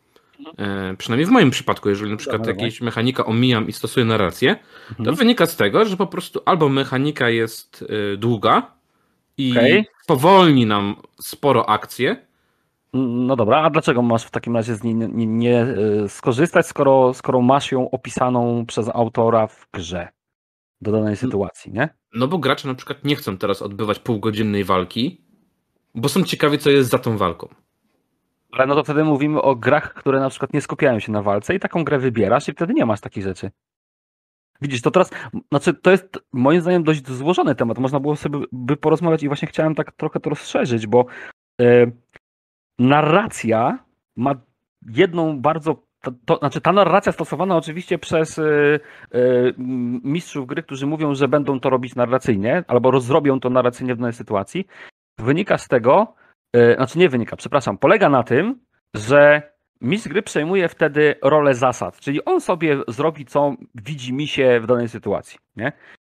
E, 0.57 0.95
przynajmniej 0.97 1.25
w 1.25 1.31
moim 1.31 1.51
przypadku, 1.51 1.89
jeżeli 1.89 2.11
na 2.11 2.17
przykład 2.17 2.47
Dobra, 2.47 2.67
mechanika 2.81 3.25
omijam 3.25 3.67
i 3.67 3.73
stosuję 3.73 4.05
narrację, 4.05 4.55
to 4.87 4.95
Mhm. 4.99 5.15
wynika 5.15 5.45
z 5.45 5.55
tego, 5.55 5.85
że 5.85 5.97
po 5.97 6.07
prostu 6.07 6.41
albo 6.45 6.69
mechanika 6.69 7.29
jest 7.29 7.85
e, 8.13 8.17
długa 8.17 8.71
i 9.37 9.51
Okej. 9.51 9.85
powolni 10.07 10.65
nam 10.65 10.95
sporo 11.21 11.69
akcje, 11.69 12.31
No 12.93 13.35
dobra, 13.35 13.61
a 13.61 13.69
dlaczego 13.69 14.01
masz 14.01 14.23
w 14.23 14.31
takim 14.31 14.55
razie 14.55 14.75
z 14.75 14.83
niej 14.83 14.95
nie, 14.95 15.07
nie, 15.07 15.27
nie 15.27 15.63
y, 15.63 16.09
skorzystać, 16.09 16.67
skoro, 16.67 17.13
skoro 17.13 17.41
masz 17.41 17.71
ją 17.71 17.91
opisaną 17.91 18.65
przez 18.65 18.89
autora 18.89 19.47
w 19.47 19.67
grze 19.73 20.07
do 20.81 20.91
danej 20.91 21.15
sytuacji, 21.15 21.71
nie? 21.71 21.89
No 22.13 22.27
bo 22.27 22.37
gracze 22.37 22.67
na 22.67 22.75
przykład 22.75 23.03
nie 23.03 23.15
chcą 23.15 23.37
teraz 23.37 23.61
odbywać 23.61 23.99
półgodzinnej 23.99 24.63
walki, 24.63 25.21
bo 25.95 26.09
są 26.09 26.23
ciekawi, 26.23 26.57
co 26.57 26.69
jest 26.69 26.89
za 26.89 26.99
tą 26.99 27.17
walką. 27.17 27.47
Ale 28.51 28.67
no 28.67 28.75
to 28.75 28.83
wtedy 28.83 29.03
mówimy 29.03 29.41
o 29.41 29.55
grach, 29.55 29.93
które 29.93 30.19
na 30.19 30.29
przykład 30.29 30.53
nie 30.53 30.61
skupiają 30.61 30.99
się 30.99 31.11
na 31.11 31.21
walce 31.21 31.55
i 31.55 31.59
taką 31.59 31.83
grę 31.83 31.99
wybierasz 31.99 32.49
i 32.49 32.51
wtedy 32.51 32.73
nie 32.73 32.85
masz 32.85 33.01
takich 33.01 33.23
rzeczy. 33.23 33.51
Widzisz, 34.61 34.81
to 34.81 34.91
teraz, 34.91 35.11
znaczy 35.49 35.73
to 35.73 35.91
jest 35.91 36.19
moim 36.33 36.61
zdaniem 36.61 36.83
dość 36.83 37.07
złożony 37.07 37.55
temat. 37.55 37.77
Można 37.77 37.99
było 37.99 38.15
sobie 38.15 38.39
by 38.51 38.77
porozmawiać 38.77 39.23
i 39.23 39.27
właśnie 39.27 39.47
chciałem 39.47 39.75
tak 39.75 39.91
trochę 39.91 40.19
to 40.19 40.29
rozszerzyć, 40.29 40.87
bo 40.87 41.05
e, 41.61 41.91
narracja 42.79 43.79
ma 44.15 44.35
jedną 44.81 45.41
bardzo 45.41 45.91
to, 46.01 46.11
to, 46.25 46.37
znaczy 46.37 46.61
ta 46.61 46.71
narracja 46.71 47.11
stosowana 47.11 47.57
oczywiście 47.57 47.97
przez 47.97 48.37
y, 48.37 48.79
y, 49.15 49.53
mistrzów 50.03 50.47
gry, 50.47 50.63
którzy 50.63 50.87
mówią, 50.87 51.15
że 51.15 51.27
będą 51.27 51.59
to 51.59 51.69
robić 51.69 51.95
narracyjnie, 51.95 52.63
albo 52.67 52.91
rozrobią 52.91 53.39
to 53.39 53.49
narracyjnie 53.49 53.95
w 53.95 53.97
danej 53.97 54.13
sytuacji, 54.13 54.67
wynika 55.17 55.57
z 55.57 55.67
tego, 55.67 56.13
znaczy 56.75 56.99
nie 56.99 57.09
wynika, 57.09 57.35
przepraszam, 57.35 57.77
polega 57.77 58.09
na 58.09 58.23
tym, 58.23 58.59
że 58.95 59.51
mistrz 59.81 60.09
gry 60.09 60.21
przejmuje 60.21 60.69
wtedy 60.69 61.15
rolę 61.21 61.55
zasad, 61.55 61.99
czyli 61.99 62.25
on 62.25 62.41
sobie 62.41 62.77
zrobi, 62.87 63.25
co 63.25 63.55
widzi 63.75 64.13
mi 64.13 64.27
się 64.27 64.59
w 64.59 64.67
danej 64.67 64.89
sytuacji. 64.89 65.39
Nie? 65.55 65.71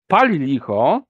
Pali 0.06 0.38
licho 0.38 1.02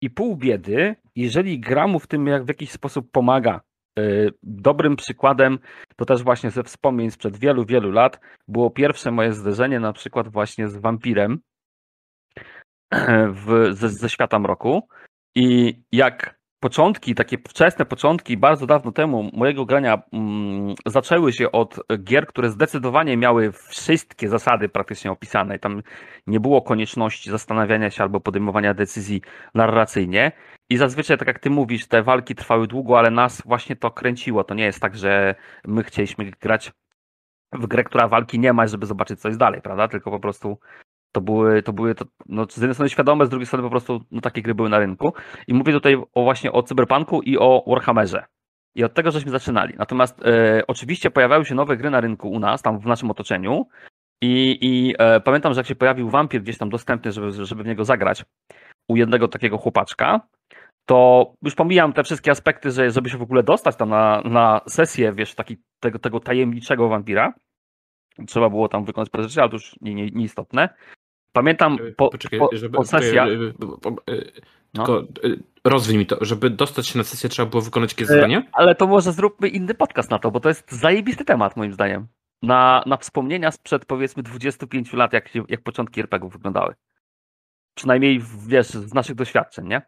i 0.00 0.10
pół 0.10 0.36
biedy, 0.36 0.96
jeżeli 1.16 1.60
gra 1.60 1.86
mu 1.86 1.98
w 1.98 2.06
tym 2.06 2.26
jak 2.26 2.44
w 2.44 2.48
jakiś 2.48 2.70
sposób 2.70 3.10
pomaga, 3.10 3.60
Y, 3.98 4.30
dobrym 4.42 4.96
przykładem, 4.96 5.58
to 5.96 6.04
też 6.04 6.22
właśnie 6.22 6.50
ze 6.50 6.62
wspomnień 6.62 7.10
sprzed 7.10 7.36
wielu, 7.36 7.64
wielu 7.64 7.90
lat, 7.90 8.20
było 8.48 8.70
pierwsze 8.70 9.10
moje 9.10 9.32
zderzenie 9.32 9.80
na 9.80 9.92
przykład 9.92 10.28
właśnie 10.28 10.68
z 10.68 10.76
wampirem 10.76 11.40
w, 13.46 13.68
ze, 13.72 13.88
ze 13.88 14.08
świata 14.08 14.38
mroku. 14.38 14.88
I 15.34 15.76
jak 15.92 16.39
początki, 16.60 17.14
takie 17.14 17.38
wczesne 17.48 17.84
początki, 17.84 18.36
bardzo 18.36 18.66
dawno 18.66 18.92
temu 18.92 19.30
mojego 19.32 19.64
grania 19.66 20.02
mm, 20.12 20.74
zaczęły 20.86 21.32
się 21.32 21.52
od 21.52 21.80
gier, 22.04 22.26
które 22.26 22.50
zdecydowanie 22.50 23.16
miały 23.16 23.52
wszystkie 23.52 24.28
zasady 24.28 24.68
praktycznie 24.68 25.12
opisane. 25.12 25.58
Tam 25.58 25.82
nie 26.26 26.40
było 26.40 26.62
konieczności 26.62 27.30
zastanawiania 27.30 27.90
się 27.90 28.02
albo 28.02 28.20
podejmowania 28.20 28.74
decyzji 28.74 29.22
narracyjnie. 29.54 30.32
I 30.70 30.76
zazwyczaj, 30.76 31.18
tak 31.18 31.28
jak 31.28 31.38
ty 31.38 31.50
mówisz, 31.50 31.86
te 31.86 32.02
walki 32.02 32.34
trwały 32.34 32.66
długo, 32.66 32.98
ale 32.98 33.10
nas 33.10 33.42
właśnie 33.46 33.76
to 33.76 33.90
kręciło. 33.90 34.44
To 34.44 34.54
nie 34.54 34.64
jest 34.64 34.80
tak, 34.80 34.96
że 34.96 35.34
my 35.64 35.84
chcieliśmy 35.84 36.30
grać 36.40 36.72
w 37.52 37.66
grę, 37.66 37.84
która 37.84 38.08
walki 38.08 38.38
nie 38.38 38.52
ma, 38.52 38.66
żeby 38.66 38.86
zobaczyć 38.86 39.20
coś 39.20 39.36
dalej, 39.36 39.62
prawda? 39.62 39.88
Tylko 39.88 40.10
po 40.10 40.20
prostu 40.20 40.58
to 41.12 41.20
były, 41.20 41.62
to 41.62 41.72
były 41.72 41.94
to, 41.94 42.04
no, 42.26 42.46
z 42.50 42.56
jednej 42.56 42.74
strony 42.74 42.90
świadome, 42.90 43.26
z 43.26 43.28
drugiej 43.28 43.46
strony 43.46 43.62
po 43.62 43.70
prostu 43.70 44.04
no, 44.10 44.20
takie 44.20 44.42
gry 44.42 44.54
były 44.54 44.68
na 44.68 44.78
rynku. 44.78 45.12
I 45.46 45.54
mówię 45.54 45.72
tutaj 45.72 45.96
o, 46.14 46.22
właśnie 46.22 46.52
o 46.52 46.62
Cyberpunku 46.62 47.22
i 47.22 47.38
o 47.38 47.64
Warhammerze. 47.66 48.24
I 48.74 48.84
od 48.84 48.94
tego 48.94 49.10
żeśmy 49.10 49.30
zaczynali. 49.30 49.74
Natomiast 49.78 50.22
e, 50.22 50.62
oczywiście 50.66 51.10
pojawiały 51.10 51.44
się 51.44 51.54
nowe 51.54 51.76
gry 51.76 51.90
na 51.90 52.00
rynku 52.00 52.30
u 52.30 52.38
nas, 52.38 52.62
tam 52.62 52.78
w 52.78 52.86
naszym 52.86 53.10
otoczeniu. 53.10 53.66
I, 54.22 54.58
i 54.60 54.94
e, 54.98 55.20
pamiętam, 55.20 55.54
że 55.54 55.60
jak 55.60 55.66
się 55.66 55.74
pojawił 55.74 56.10
Vampir 56.10 56.42
gdzieś 56.42 56.58
tam 56.58 56.70
dostępny, 56.70 57.12
żeby, 57.12 57.46
żeby 57.46 57.62
w 57.62 57.66
niego 57.66 57.84
zagrać 57.84 58.24
u 58.88 58.96
jednego 58.96 59.28
takiego 59.28 59.58
chłopaczka, 59.58 60.20
to 60.86 61.32
już 61.42 61.54
pomijam 61.54 61.92
te 61.92 62.04
wszystkie 62.04 62.30
aspekty, 62.30 62.70
że 62.70 62.90
żeby 62.90 63.10
się 63.10 63.18
w 63.18 63.22
ogóle 63.22 63.42
dostać 63.42 63.76
tam 63.76 63.88
na, 63.88 64.22
na 64.24 64.60
sesję, 64.66 65.12
wiesz, 65.12 65.34
taki, 65.34 65.56
tego, 65.80 65.98
tego 65.98 66.20
tajemniczego 66.20 66.88
wampira, 66.88 67.34
trzeba 68.26 68.50
było 68.50 68.68
tam 68.68 68.84
wykonać 68.84 69.10
parę 69.10 69.24
rzeczy, 69.24 69.40
ale 69.40 69.50
to 69.50 69.56
już 69.56 69.76
nieistotne. 69.80 69.94
Nie, 69.94 70.10
nie 70.10 70.24
istotne. 70.24 70.68
Pamiętam 71.32 71.78
po, 71.96 72.10
Poczekaj, 72.10 72.38
po, 72.38 72.50
żeby, 72.52 72.76
po 72.76 72.84
sesjach... 72.84 73.28
No. 74.74 74.86
Tylko 74.86 75.02
no. 75.24 75.36
rozwij 75.64 75.98
mi 75.98 76.06
to, 76.06 76.16
żeby 76.20 76.50
dostać 76.50 76.88
się 76.88 76.98
na 76.98 77.04
sesję 77.04 77.28
trzeba 77.28 77.50
było 77.50 77.62
wykonać 77.62 77.92
jakieś 77.92 78.06
zadanie? 78.06 78.46
Ale 78.52 78.74
to 78.74 78.86
może 78.86 79.12
zróbmy 79.12 79.48
inny 79.48 79.74
podcast 79.74 80.10
na 80.10 80.18
to, 80.18 80.30
bo 80.30 80.40
to 80.40 80.48
jest 80.48 80.72
zajebisty 80.72 81.24
temat 81.24 81.56
moim 81.56 81.72
zdaniem. 81.72 82.06
Na, 82.42 82.82
na 82.86 82.96
wspomnienia 82.96 83.50
sprzed 83.50 83.84
powiedzmy 83.84 84.22
25 84.22 84.92
lat, 84.92 85.12
jak, 85.12 85.28
jak 85.48 85.62
początki 85.62 86.00
RPG-ów 86.00 86.32
wyglądały. 86.32 86.74
Przynajmniej 87.74 88.20
wiesz, 88.46 88.66
z 88.66 88.94
naszych 88.94 89.16
doświadczeń, 89.16 89.68
nie? 89.68 89.82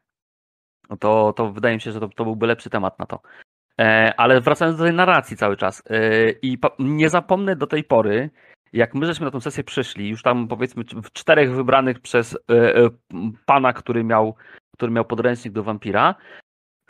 No 0.91 0.97
to, 0.97 1.33
to 1.33 1.53
wydaje 1.53 1.75
mi 1.75 1.81
się, 1.81 1.93
że 1.93 2.01
to, 2.01 2.09
to 2.09 2.25
byłby 2.25 2.47
lepszy 2.47 2.71
temat 2.71 2.99
na 2.99 3.07
to. 3.07 3.21
E, 3.81 4.15
ale 4.17 4.41
wracając 4.41 4.79
do 4.79 4.85
tej 4.85 4.93
narracji 4.93 5.37
cały 5.37 5.57
czas. 5.57 5.83
E, 5.91 6.31
I 6.31 6.59
nie 6.79 7.09
zapomnę 7.09 7.57
do 7.57 7.67
tej 7.67 7.85
pory, 7.85 8.31
jak 8.73 8.95
my 8.95 9.07
żeśmy 9.07 9.25
na 9.25 9.31
tę 9.31 9.41
sesję 9.41 9.65
przyszli, 9.65 10.09
już 10.09 10.23
tam 10.23 10.49
powiedzmy 10.49 10.85
w 10.85 11.13
czterech 11.13 11.55
wybranych 11.55 12.01
przez 12.01 12.35
e, 12.35 12.77
e, 12.77 12.91
pana, 13.47 13.73
który 13.73 14.05
miał, 14.05 14.35
który 14.75 14.93
miał 14.93 15.05
podręcznik 15.05 15.55
do 15.55 15.63
wampira, 15.63 16.15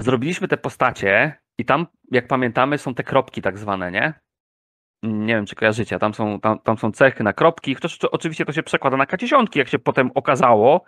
zrobiliśmy 0.00 0.48
te 0.48 0.56
postacie 0.56 1.38
i 1.58 1.64
tam, 1.64 1.86
jak 2.10 2.26
pamiętamy, 2.26 2.78
są 2.78 2.94
te 2.94 3.04
kropki 3.04 3.42
tak 3.42 3.58
zwane, 3.58 3.90
nie? 3.92 4.14
Nie 5.02 5.34
wiem, 5.34 5.46
czy 5.46 5.54
kojarzycie, 5.54 5.98
tam 5.98 6.14
są, 6.14 6.40
tam, 6.40 6.58
tam 6.58 6.78
są 6.78 6.92
cechy 6.92 7.24
na 7.24 7.32
kropki, 7.32 7.76
oczywiście 8.10 8.44
to 8.44 8.52
się 8.52 8.62
przekłada 8.62 8.96
na 8.96 9.06
k 9.06 9.16
jak 9.54 9.68
się 9.68 9.78
potem 9.78 10.10
okazało, 10.14 10.84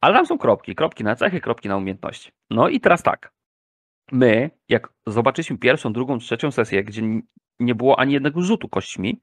ale 0.00 0.14
tam 0.14 0.26
są 0.26 0.38
kropki, 0.38 0.74
kropki 0.74 1.04
na 1.04 1.16
cechy, 1.16 1.40
kropki 1.40 1.68
na 1.68 1.76
umiejętności. 1.76 2.30
No 2.50 2.68
i 2.68 2.80
teraz 2.80 3.02
tak, 3.02 3.32
my, 4.12 4.50
jak 4.68 4.92
zobaczyliśmy 5.06 5.58
pierwszą, 5.58 5.92
drugą, 5.92 6.18
trzecią 6.18 6.50
sesję, 6.50 6.84
gdzie 6.84 7.02
nie 7.60 7.74
było 7.74 7.98
ani 7.98 8.12
jednego 8.12 8.42
rzutu 8.42 8.68
kośćmi, 8.68 9.20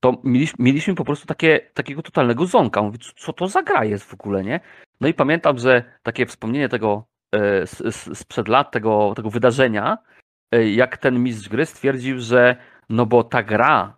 to 0.00 0.20
mieliśmy, 0.24 0.64
mieliśmy 0.64 0.94
po 0.94 1.04
prostu 1.04 1.26
takie, 1.26 1.60
takiego 1.74 2.02
totalnego 2.02 2.46
zonka. 2.46 2.82
Mówię, 2.82 2.98
co 3.16 3.32
to 3.32 3.48
za 3.48 3.62
gra 3.62 3.84
jest 3.84 4.04
w 4.04 4.14
ogóle, 4.14 4.44
nie? 4.44 4.60
No 5.00 5.08
i 5.08 5.14
pamiętam, 5.14 5.58
że 5.58 5.84
takie 6.02 6.26
wspomnienie 6.26 6.68
tego 6.68 7.04
e, 7.34 7.66
sprzed 8.14 8.48
lat, 8.48 8.70
tego, 8.70 9.12
tego 9.16 9.30
wydarzenia, 9.30 9.98
e, 10.52 10.70
jak 10.70 10.96
ten 10.96 11.22
mistrz 11.22 11.48
gry 11.48 11.66
stwierdził, 11.66 12.20
że 12.20 12.56
no 12.88 13.06
bo 13.06 13.24
ta 13.24 13.42
gra 13.42 13.96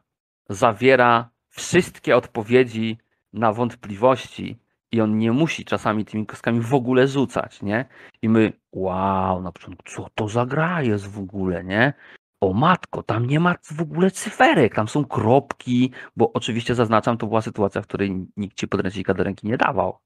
zawiera 0.48 1.30
wszystkie 1.48 2.16
odpowiedzi 2.16 2.98
na 3.32 3.52
wątpliwości 3.52 4.58
i 4.92 5.00
on 5.00 5.18
nie 5.18 5.32
musi 5.32 5.64
czasami 5.64 6.04
tymi 6.04 6.26
kostkami 6.26 6.60
w 6.60 6.74
ogóle 6.74 7.08
rzucać, 7.08 7.62
nie? 7.62 7.84
I 8.22 8.28
my, 8.28 8.52
wow, 8.72 9.42
na 9.42 9.52
początku, 9.52 9.82
co 9.86 10.08
to 10.14 10.28
za 10.28 10.46
gra 10.46 10.82
jest 10.82 11.06
w 11.06 11.18
ogóle, 11.18 11.64
nie? 11.64 11.92
O 12.40 12.52
matko, 12.52 13.02
tam 13.02 13.26
nie 13.26 13.40
ma 13.40 13.54
w 13.62 13.80
ogóle 13.80 14.10
cyferek, 14.10 14.74
tam 14.74 14.88
są 14.88 15.04
kropki, 15.04 15.92
bo 16.16 16.32
oczywiście 16.32 16.74
zaznaczam, 16.74 17.18
to 17.18 17.26
była 17.26 17.42
sytuacja, 17.42 17.82
w 17.82 17.86
której 17.86 18.26
nikt 18.36 18.56
ci 18.56 18.68
podręcznika 18.68 19.14
do 19.14 19.24
ręki 19.24 19.46
nie 19.46 19.56
dawał. 19.56 19.98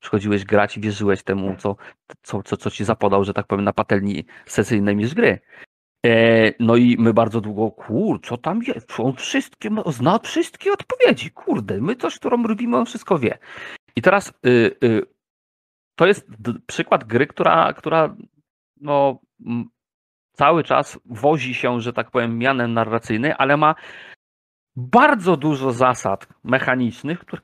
Przychodziłeś 0.00 0.44
grać 0.44 0.76
i 0.76 0.80
wierzyłeś 0.80 1.22
temu, 1.22 1.56
co, 1.58 1.76
co, 2.22 2.42
co, 2.42 2.56
co 2.56 2.70
ci 2.70 2.84
zapodał, 2.84 3.24
że 3.24 3.34
tak 3.34 3.46
powiem, 3.46 3.64
na 3.64 3.72
patelni 3.72 4.24
sesyjnej 4.46 4.96
niż 4.96 5.14
gry. 5.14 5.38
E, 6.06 6.52
no 6.60 6.76
i 6.76 6.96
my 6.98 7.14
bardzo 7.14 7.40
długo, 7.40 7.70
kur, 7.70 8.20
co 8.22 8.36
tam 8.36 8.62
jest? 8.62 8.92
On 8.98 9.16
wszystkie, 9.16 9.70
zna 9.86 10.18
wszystkie 10.18 10.72
odpowiedzi, 10.72 11.30
kurde, 11.30 11.80
my 11.80 11.96
coś, 11.96 12.18
którą 12.18 12.42
robimy, 12.42 12.76
on 12.76 12.86
wszystko 12.86 13.18
wie. 13.18 13.38
I 13.96 14.02
teraz 14.02 14.32
y, 14.46 14.76
y, 14.84 15.02
to 15.94 16.06
jest 16.06 16.28
przykład 16.66 17.04
gry, 17.04 17.26
która, 17.26 17.72
która 17.72 18.16
no, 18.80 19.20
cały 20.36 20.64
czas 20.64 21.00
wozi 21.04 21.54
się, 21.54 21.80
że 21.80 21.92
tak 21.92 22.10
powiem, 22.10 22.38
mianem 22.38 22.72
narracyjny, 22.72 23.36
ale 23.36 23.56
ma 23.56 23.74
bardzo 24.76 25.36
dużo 25.36 25.72
zasad 25.72 26.28
mechanicznych, 26.44 27.18
które, 27.18 27.42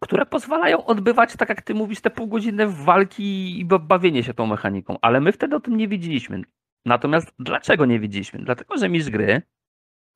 które 0.00 0.26
pozwalają 0.26 0.84
odbywać, 0.84 1.36
tak 1.36 1.48
jak 1.48 1.62
ty 1.62 1.74
mówisz, 1.74 2.00
te 2.00 2.10
półgodzinne 2.10 2.66
walki 2.66 3.60
i 3.60 3.64
bawienie 3.64 4.22
się 4.22 4.34
tą 4.34 4.46
mechaniką. 4.46 4.96
Ale 5.02 5.20
my 5.20 5.32
wtedy 5.32 5.56
o 5.56 5.60
tym 5.60 5.76
nie 5.76 5.88
wiedzieliśmy. 5.88 6.42
Natomiast 6.86 7.34
dlaczego 7.38 7.86
nie 7.86 8.00
wiedzieliśmy? 8.00 8.40
Dlatego, 8.40 8.76
że 8.76 8.88
mistrz 8.88 9.10
gry 9.10 9.42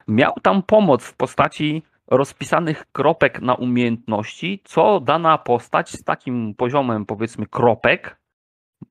miał 0.09 0.33
tam 0.43 0.63
pomoc 0.63 1.05
w 1.05 1.17
postaci 1.17 1.83
rozpisanych 2.11 2.87
kropek 2.93 3.41
na 3.41 3.55
umiejętności, 3.55 4.63
co 4.65 5.01
dana 5.01 5.39
postać 5.39 5.91
z 5.91 6.05
takim 6.05 6.55
poziomem, 6.55 7.07
powiedzmy, 7.07 7.47
kropek 7.47 8.18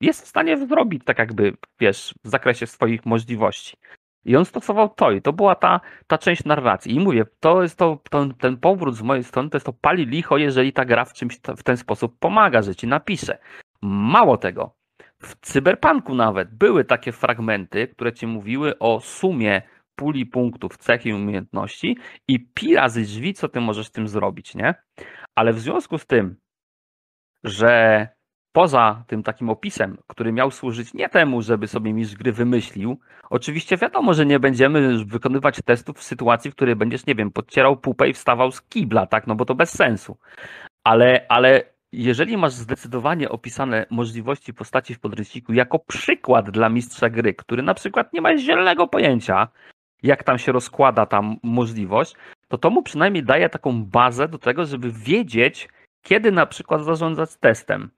jest 0.01 0.25
w 0.25 0.27
stanie 0.27 0.67
zrobić 0.67 1.03
tak 1.05 1.19
jakby, 1.19 1.57
wiesz, 1.79 2.15
w 2.23 2.29
zakresie 2.29 2.67
swoich 2.67 3.05
możliwości. 3.05 3.77
I 4.25 4.35
on 4.35 4.45
stosował 4.45 4.89
to 4.89 5.11
i 5.11 5.21
to 5.21 5.33
była 5.33 5.55
ta, 5.55 5.81
ta 6.07 6.17
część 6.17 6.45
narracji. 6.45 6.95
I 6.95 6.99
mówię, 6.99 7.25
to 7.39 7.61
jest 7.61 7.77
to, 7.77 7.99
to, 8.09 8.25
ten 8.39 8.57
powrót 8.57 8.95
z 8.95 9.01
mojej 9.01 9.23
strony, 9.23 9.49
to 9.49 9.57
jest 9.57 9.65
to 9.65 9.73
pali 9.73 10.05
licho, 10.05 10.37
jeżeli 10.37 10.73
ta 10.73 10.85
gra 10.85 11.05
w 11.05 11.13
czymś 11.13 11.39
w 11.57 11.63
ten 11.63 11.77
sposób 11.77 12.19
pomaga, 12.19 12.61
że 12.61 12.75
ci 12.75 12.87
napisze. 12.87 13.37
Mało 13.81 14.37
tego, 14.37 14.75
w 15.21 15.35
cyberpunku 15.41 16.15
nawet 16.15 16.55
były 16.55 16.85
takie 16.85 17.11
fragmenty, 17.11 17.87
które 17.87 18.13
ci 18.13 18.27
mówiły 18.27 18.79
o 18.79 18.99
sumie 18.99 19.61
puli 19.95 20.25
punktów, 20.25 20.77
cech 20.77 21.05
i 21.05 21.13
umiejętności 21.13 21.97
i 22.27 22.39
pi 22.39 22.75
razy 22.75 23.01
drzwi, 23.01 23.33
co 23.33 23.49
ty 23.49 23.61
możesz 23.61 23.87
z 23.87 23.91
tym 23.91 24.07
zrobić, 24.07 24.55
nie? 24.55 24.75
Ale 25.35 25.53
w 25.53 25.59
związku 25.59 25.97
z 25.97 26.05
tym, 26.05 26.35
że 27.43 28.07
poza 28.57 29.03
tym 29.07 29.23
takim 29.23 29.49
opisem, 29.49 29.97
który 30.07 30.31
miał 30.31 30.51
służyć 30.51 30.93
nie 30.93 31.09
temu, 31.09 31.41
żeby 31.41 31.67
sobie 31.67 31.93
mistrz 31.93 32.15
gry 32.15 32.31
wymyślił, 32.31 32.99
oczywiście 33.29 33.77
wiadomo, 33.77 34.13
że 34.13 34.25
nie 34.25 34.39
będziemy 34.39 35.05
wykonywać 35.05 35.59
testów 35.65 35.97
w 35.97 36.03
sytuacji, 36.03 36.51
w 36.51 36.55
której 36.55 36.75
będziesz, 36.75 37.05
nie 37.05 37.15
wiem, 37.15 37.31
podcierał 37.31 37.77
pupę 37.77 38.09
i 38.09 38.13
wstawał 38.13 38.51
z 38.51 38.61
kibla, 38.61 39.05
tak, 39.07 39.27
no 39.27 39.35
bo 39.35 39.45
to 39.45 39.55
bez 39.55 39.69
sensu. 39.69 40.17
Ale, 40.83 41.25
ale 41.29 41.63
jeżeli 41.91 42.37
masz 42.37 42.53
zdecydowanie 42.53 43.29
opisane 43.29 43.85
możliwości 43.89 44.53
postaci 44.53 44.93
w 44.93 44.99
podręczniku 44.99 45.53
jako 45.53 45.79
przykład 45.79 46.49
dla 46.49 46.69
mistrza 46.69 47.09
gry, 47.09 47.33
który 47.33 47.63
na 47.63 47.73
przykład 47.73 48.13
nie 48.13 48.21
ma 48.21 48.37
zielonego 48.37 48.87
pojęcia, 48.87 49.47
jak 50.03 50.23
tam 50.23 50.37
się 50.37 50.51
rozkłada 50.51 51.05
tam 51.05 51.35
możliwość, 51.43 52.15
to 52.47 52.57
to 52.57 52.69
mu 52.69 52.83
przynajmniej 52.83 53.23
daje 53.23 53.49
taką 53.49 53.85
bazę 53.85 54.27
do 54.27 54.37
tego, 54.37 54.65
żeby 54.65 54.91
wiedzieć, 54.91 55.69
kiedy 56.01 56.31
na 56.31 56.45
przykład 56.45 56.83
zarządzać 56.83 57.35
testem. 57.35 57.96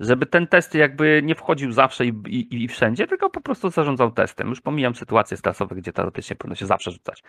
Żeby 0.00 0.26
ten 0.26 0.46
test 0.46 0.74
jakby 0.74 1.20
nie 1.24 1.34
wchodził 1.34 1.72
zawsze 1.72 2.06
i, 2.06 2.08
i, 2.26 2.64
i 2.64 2.68
wszędzie, 2.68 3.06
tylko 3.06 3.30
po 3.30 3.40
prostu 3.40 3.70
zarządzał 3.70 4.10
testem. 4.10 4.48
Już 4.48 4.60
pomijam 4.60 4.94
sytuacje 4.94 5.36
stresowe, 5.36 5.74
gdzie 5.76 5.92
teoretycznie 5.92 6.36
powinno 6.36 6.54
się 6.54 6.66
zawsze 6.66 6.90
rzucać, 6.90 7.22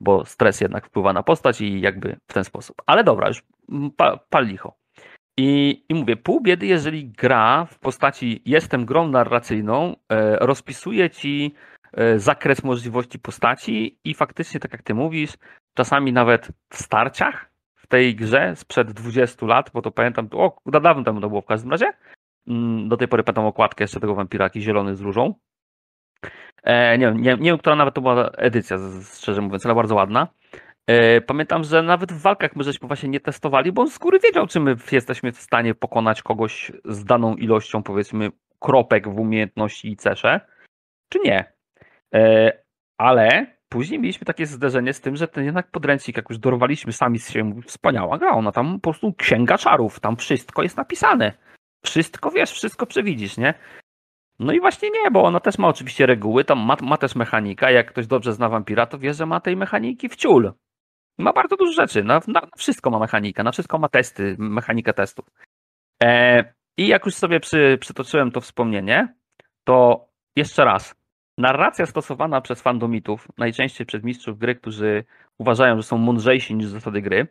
bo 0.00 0.24
stres 0.24 0.60
jednak 0.60 0.86
wpływa 0.86 1.12
na 1.12 1.22
postać 1.22 1.60
i 1.60 1.80
jakby 1.80 2.16
w 2.30 2.32
ten 2.32 2.44
sposób. 2.44 2.82
Ale 2.86 3.04
dobra, 3.04 3.28
już 3.28 3.42
pal, 3.96 4.20
pal 4.30 4.46
licho. 4.46 4.76
I, 5.36 5.84
I 5.88 5.94
mówię, 5.94 6.16
pół 6.16 6.40
biedy, 6.40 6.66
jeżeli 6.66 7.08
gra 7.08 7.64
w 7.64 7.78
postaci 7.78 8.42
jestem 8.44 8.84
grą 8.84 9.08
narracyjną, 9.08 9.96
e, 10.08 10.36
rozpisuje 10.36 11.10
ci 11.10 11.54
e, 11.92 12.18
zakres 12.18 12.64
możliwości 12.64 13.18
postaci 13.18 13.98
i 14.04 14.14
faktycznie, 14.14 14.60
tak 14.60 14.72
jak 14.72 14.82
ty 14.82 14.94
mówisz, 14.94 15.32
czasami 15.76 16.12
nawet 16.12 16.48
w 16.70 16.76
starciach 16.76 17.53
w 17.84 17.86
tej 17.86 18.16
grze 18.16 18.56
sprzed 18.56 18.92
20 18.92 19.46
lat, 19.46 19.70
bo 19.74 19.82
to 19.82 19.90
pamiętam, 19.90 20.28
o, 20.32 20.56
dawno 20.66 21.04
temu 21.04 21.20
to 21.20 21.28
było 21.28 21.40
w 21.40 21.46
każdym 21.46 21.70
razie, 21.70 21.92
mm, 22.48 22.88
do 22.88 22.96
tej 22.96 23.08
pory 23.08 23.22
pamiętam 23.22 23.46
okładkę 23.46 23.84
jeszcze 23.84 24.00
tego 24.00 24.14
wampira, 24.14 24.50
zielony 24.56 24.96
z 24.96 25.00
różą. 25.00 25.34
E, 26.62 26.98
nie, 26.98 27.06
wiem, 27.06 27.22
nie, 27.22 27.36
nie 27.36 27.50
wiem, 27.50 27.58
która 27.58 27.76
nawet 27.76 27.94
to 27.94 28.00
była 28.00 28.30
edycja, 28.30 28.76
szczerze 29.14 29.40
mówiąc, 29.40 29.66
ale 29.66 29.74
bardzo 29.74 29.94
ładna. 29.94 30.28
E, 30.86 31.20
pamiętam, 31.20 31.64
że 31.64 31.82
nawet 31.82 32.12
w 32.12 32.20
walkach 32.22 32.56
my 32.56 32.64
żeśmy 32.64 32.88
właśnie 32.88 33.08
nie 33.08 33.20
testowali, 33.20 33.72
bo 33.72 33.82
on 33.82 33.90
z 33.90 33.98
góry 33.98 34.18
wiedział, 34.18 34.46
czy 34.46 34.60
my 34.60 34.76
jesteśmy 34.92 35.32
w 35.32 35.40
stanie 35.40 35.74
pokonać 35.74 36.22
kogoś 36.22 36.72
z 36.84 37.04
daną 37.04 37.36
ilością, 37.36 37.82
powiedzmy, 37.82 38.30
kropek 38.60 39.08
w 39.08 39.18
umiejętności 39.18 39.92
i 39.92 39.96
cesze, 39.96 40.40
czy 41.08 41.18
nie. 41.24 41.52
E, 42.14 42.52
ale 42.98 43.46
później 43.74 44.00
mieliśmy 44.00 44.24
takie 44.24 44.46
zderzenie 44.46 44.92
z 44.92 45.00
tym, 45.00 45.16
że 45.16 45.28
ten 45.28 45.44
jednak 45.44 45.70
podręcznik, 45.70 46.16
jak 46.16 46.30
już 46.30 46.38
dorwaliśmy 46.38 46.92
sami 46.92 47.18
z 47.18 47.30
siebie, 47.30 47.62
wspaniała 47.66 48.18
gra, 48.18 48.30
ona 48.30 48.52
tam 48.52 48.80
po 48.80 48.90
prostu 48.90 49.12
księga 49.12 49.58
czarów, 49.58 50.00
tam 50.00 50.16
wszystko 50.16 50.62
jest 50.62 50.76
napisane. 50.76 51.32
Wszystko 51.84 52.30
wiesz, 52.30 52.52
wszystko 52.52 52.86
przewidzisz, 52.86 53.36
nie? 53.36 53.54
No 54.38 54.52
i 54.52 54.60
właśnie 54.60 54.90
nie, 54.90 55.10
bo 55.10 55.22
ona 55.22 55.40
też 55.40 55.58
ma 55.58 55.68
oczywiście 55.68 56.06
reguły, 56.06 56.44
tam 56.44 56.58
ma, 56.58 56.76
ma 56.82 56.96
też 56.96 57.14
mechanika. 57.14 57.70
Jak 57.70 57.90
ktoś 57.90 58.06
dobrze 58.06 58.32
zna 58.32 58.48
wampira, 58.48 58.86
to 58.86 58.98
wie, 58.98 59.14
że 59.14 59.26
ma 59.26 59.40
tej 59.40 59.56
mechaniki 59.56 60.08
w 60.08 60.16
ciul. 60.16 60.52
Ma 61.18 61.32
bardzo 61.32 61.56
dużo 61.56 61.72
rzeczy, 61.72 62.04
na, 62.04 62.20
na 62.28 62.40
wszystko 62.56 62.90
ma 62.90 62.98
mechanika, 62.98 63.42
na 63.42 63.52
wszystko 63.52 63.78
ma 63.78 63.88
testy, 63.88 64.36
mechanikę 64.38 64.92
testów. 64.92 65.26
E, 66.02 66.44
I 66.76 66.86
jak 66.86 67.04
już 67.06 67.14
sobie 67.14 67.40
przy, 67.40 67.78
przytoczyłem 67.80 68.30
to 68.30 68.40
wspomnienie, 68.40 69.14
to 69.64 70.06
jeszcze 70.36 70.64
raz. 70.64 70.94
Narracja 71.38 71.86
stosowana 71.86 72.40
przez 72.40 72.62
fandomitów, 72.62 73.28
najczęściej 73.38 73.86
przez 73.86 74.02
mistrzów 74.02 74.38
gry, 74.38 74.54
którzy 74.54 75.04
uważają, 75.38 75.76
że 75.76 75.82
są 75.82 75.98
mądrzejsi 75.98 76.54
niż 76.54 76.66
zasady 76.66 77.02
gry, 77.02 77.26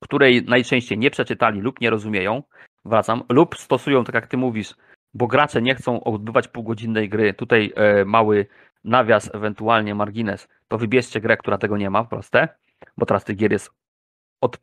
której 0.00 0.44
najczęściej 0.44 0.98
nie 0.98 1.10
przeczytali 1.10 1.60
lub 1.60 1.80
nie 1.80 1.90
rozumieją, 1.90 2.42
wracam, 2.84 3.22
lub 3.28 3.56
stosują, 3.56 4.04
tak 4.04 4.14
jak 4.14 4.26
ty 4.26 4.36
mówisz, 4.36 4.74
bo 5.14 5.26
gracze 5.26 5.62
nie 5.62 5.74
chcą 5.74 6.04
odbywać 6.04 6.48
półgodzinnej 6.48 7.08
gry. 7.08 7.34
Tutaj 7.34 7.72
e, 7.76 8.04
mały 8.04 8.46
nawias, 8.84 9.34
ewentualnie 9.34 9.94
margines, 9.94 10.48
to 10.68 10.78
wybierzcie 10.78 11.20
grę, 11.20 11.36
która 11.36 11.58
tego 11.58 11.76
nie 11.76 11.90
ma, 11.90 12.04
proste 12.04 12.48
bo 12.96 13.06
teraz 13.06 13.24
tych 13.24 13.36
gier 13.36 13.52
jest 13.52 13.70
od 14.40 14.58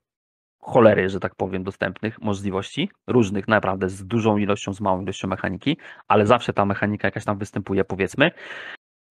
cholery, 0.65 1.09
że 1.09 1.19
tak 1.19 1.35
powiem, 1.35 1.63
dostępnych 1.63 2.21
możliwości, 2.21 2.89
różnych 3.07 3.47
naprawdę, 3.47 3.89
z 3.89 4.05
dużą 4.05 4.37
ilością, 4.37 4.73
z 4.73 4.81
małą 4.81 5.01
ilością 5.01 5.27
mechaniki, 5.27 5.77
ale 6.07 6.25
zawsze 6.25 6.53
ta 6.53 6.65
mechanika 6.65 7.07
jakaś 7.07 7.25
tam 7.25 7.37
występuje, 7.37 7.85
powiedzmy. 7.85 8.31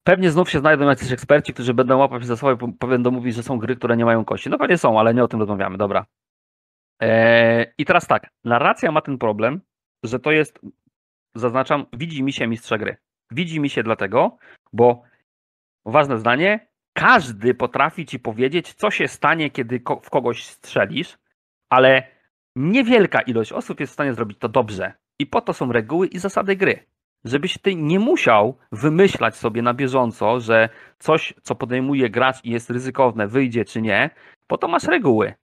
Pewnie 0.05 0.31
znów 0.31 0.51
się 0.51 0.59
znajdą 0.59 0.89
jacyś 0.89 1.13
eksperci, 1.13 1.55
którzy 1.55 1.75
będą 1.75 1.99
łapać 1.99 2.27
za 2.27 2.37
słowo 2.37 2.67
i 2.67 2.87
będą 2.87 3.11
mówić, 3.11 3.35
że 3.35 3.43
są 3.43 3.59
gry, 3.59 3.77
które 3.77 3.97
nie 3.97 4.05
mają 4.05 4.25
kości. 4.25 4.51
No 4.51 4.59
pewnie 4.59 4.79
są, 4.79 5.01
ale 5.01 5.15
nie 5.15 5.25
o 5.25 5.29
tym 5.29 5.41
rozmawiamy, 5.41 5.79
dobra. 5.79 6.07
Eee, 7.01 7.67
I 7.79 7.85
teraz 7.85 8.07
tak, 8.07 8.31
narracja 8.45 8.93
ma 8.93 9.01
ten 9.01 9.19
problem, 9.19 9.61
że 10.03 10.19
to 10.19 10.31
jest, 10.31 10.61
zaznaczam, 11.35 11.87
widzi 11.93 12.23
mi 12.23 12.33
się 12.33 12.47
mistrza 12.47 12.79
gry. 12.79 12.97
Widzi 13.31 13.61
mi 13.61 13.71
się 13.71 13.83
dlatego, 13.83 14.37
bo 14.73 15.03
ważne 15.85 16.19
zdanie, 16.19 16.69
każdy 16.93 17.55
potrafi 17.55 18.07
ci 18.07 18.19
powiedzieć, 18.19 18.75
co 18.75 18.91
się 18.91 19.09
stanie, 19.09 19.51
kiedy 19.51 19.81
w 20.03 20.11
kogoś 20.11 20.45
strzelisz, 20.45 21.19
ale 21.75 22.03
niewielka 22.57 23.21
ilość 23.21 23.53
osób 23.53 23.81
jest 23.81 23.91
w 23.91 23.95
stanie 23.95 24.15
zrobić 24.15 24.39
to 24.39 24.49
dobrze. 24.49 24.93
I 25.19 25.27
po 25.27 25.41
to 25.41 25.53
są 25.53 25.73
reguły 25.73 26.07
i 26.07 26.19
zasady 26.19 26.57
gry. 26.57 26.87
Żebyś 27.25 27.59
ty 27.59 27.75
nie 27.75 28.01
musiał 28.01 28.59
wymyślać 28.73 29.37
sobie 29.37 29.63
na 29.63 29.75
bieżąco, 29.75 30.41
że 30.41 30.69
coś, 30.99 31.35
co 31.43 31.55
podejmuje 31.55 32.11
gracz 32.11 32.45
i 32.45 32.51
jest 32.51 32.71
ryzykowne, 32.71 33.29
wyjdzie 33.29 33.65
czy 33.65 33.83
nie, 33.83 34.11
po 34.47 34.59
to 34.59 34.69
masz 34.69 34.85
reguły. 34.85 35.35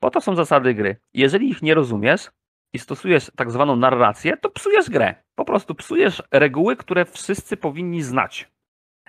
Po 0.00 0.10
to 0.10 0.20
są 0.20 0.34
zasady 0.34 0.74
gry. 0.74 0.96
Jeżeli 1.14 1.50
ich 1.50 1.62
nie 1.62 1.74
rozumiesz 1.74 2.30
i 2.72 2.78
stosujesz 2.78 3.30
tak 3.36 3.50
zwaną 3.50 3.76
narrację, 3.76 4.36
to 4.36 4.50
psujesz 4.50 4.90
grę. 4.90 5.14
Po 5.34 5.44
prostu 5.44 5.74
psujesz 5.74 6.22
reguły, 6.30 6.76
które 6.76 7.04
wszyscy 7.04 7.56
powinni 7.56 8.02
znać. 8.02 8.51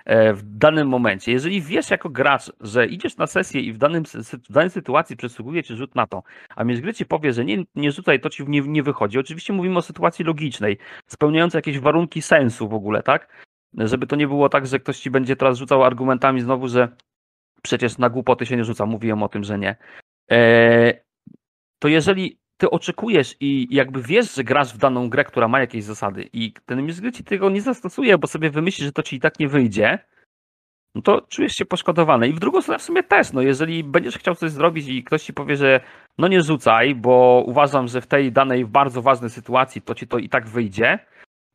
E, 0.04 0.34
w 0.34 0.42
danym 0.42 0.88
momencie. 0.88 1.32
Jeżeli 1.32 1.62
wiesz 1.62 1.90
jako 1.90 2.08
gracz, 2.10 2.52
że 2.60 2.86
idziesz 2.86 3.16
na 3.16 3.26
sesję 3.26 3.60
i 3.60 3.72
w, 3.72 3.78
danym, 3.78 4.04
w 4.48 4.52
danej 4.52 4.70
sytuacji 4.70 5.16
przysługuje 5.16 5.62
ci 5.62 5.76
rzut 5.76 5.94
na 5.94 6.06
to, 6.06 6.22
a 6.56 6.64
mistrz 6.64 6.82
gry 6.82 6.94
ci 6.94 7.06
powie, 7.06 7.32
że 7.32 7.44
nie, 7.44 7.64
nie 7.74 7.92
rzucaj, 7.92 8.20
to 8.20 8.30
ci 8.30 8.44
nie, 8.48 8.60
nie 8.60 8.82
wychodzi. 8.82 9.18
Oczywiście 9.18 9.52
mówimy 9.52 9.78
o 9.78 9.82
sytuacji 9.82 10.24
logicznej, 10.24 10.78
spełniającej 11.06 11.58
jakieś 11.58 11.78
warunki 11.78 12.22
sensu 12.22 12.68
w 12.68 12.74
ogóle, 12.74 13.02
tak? 13.02 13.44
Żeby 13.78 14.06
to 14.06 14.16
nie 14.16 14.28
było 14.28 14.48
tak, 14.48 14.66
że 14.66 14.78
ktoś 14.78 14.98
ci 14.98 15.10
będzie 15.10 15.36
teraz 15.36 15.58
rzucał 15.58 15.84
argumentami 15.84 16.40
znowu, 16.40 16.68
że 16.68 16.88
przecież 17.62 17.98
na 17.98 18.10
głupoty 18.10 18.46
się 18.46 18.56
nie 18.56 18.64
rzuca. 18.64 18.86
Mówiłem 18.86 19.22
o 19.22 19.28
tym, 19.28 19.44
że 19.44 19.58
nie. 19.58 19.76
Eee, 20.28 20.94
to 21.78 21.88
jeżeli 21.88 22.38
ty 22.56 22.70
oczekujesz 22.70 23.36
i 23.40 23.66
jakby 23.70 24.02
wiesz, 24.02 24.34
że 24.34 24.44
grasz 24.44 24.74
w 24.74 24.78
daną 24.78 25.08
grę, 25.08 25.24
która 25.24 25.48
ma 25.48 25.60
jakieś 25.60 25.84
zasady 25.84 26.28
i 26.32 26.52
ten 26.66 26.86
mistrz 26.86 27.00
gry 27.00 27.12
ci 27.12 27.24
tego 27.24 27.50
nie 27.50 27.62
zastosuje, 27.62 28.18
bo 28.18 28.26
sobie 28.26 28.50
wymyśli, 28.50 28.84
że 28.84 28.92
to 28.92 29.02
ci 29.02 29.16
i 29.16 29.20
tak 29.20 29.38
nie 29.38 29.48
wyjdzie, 29.48 29.98
no 30.94 31.02
to 31.02 31.20
czujesz 31.28 31.56
się 31.56 31.64
poszkodowany. 31.64 32.28
I 32.28 32.32
w 32.32 32.40
drugą 32.40 32.62
stronę 32.62 32.78
w 32.78 32.82
sumie 32.82 33.02
też, 33.02 33.32
no 33.32 33.42
jeżeli 33.42 33.84
będziesz 33.84 34.18
chciał 34.18 34.34
coś 34.34 34.50
zrobić 34.50 34.88
i 34.88 35.04
ktoś 35.04 35.22
ci 35.22 35.32
powie, 35.32 35.56
że 35.56 35.80
no 36.18 36.28
nie 36.28 36.42
rzucaj, 36.42 36.94
bo 36.94 37.44
uważam, 37.46 37.88
że 37.88 38.00
w 38.00 38.06
tej 38.06 38.32
danej 38.32 38.64
bardzo 38.64 39.02
ważnej 39.02 39.30
sytuacji 39.30 39.82
to 39.82 39.94
ci 39.94 40.06
to 40.06 40.18
i 40.18 40.28
tak 40.28 40.48
wyjdzie, 40.48 40.98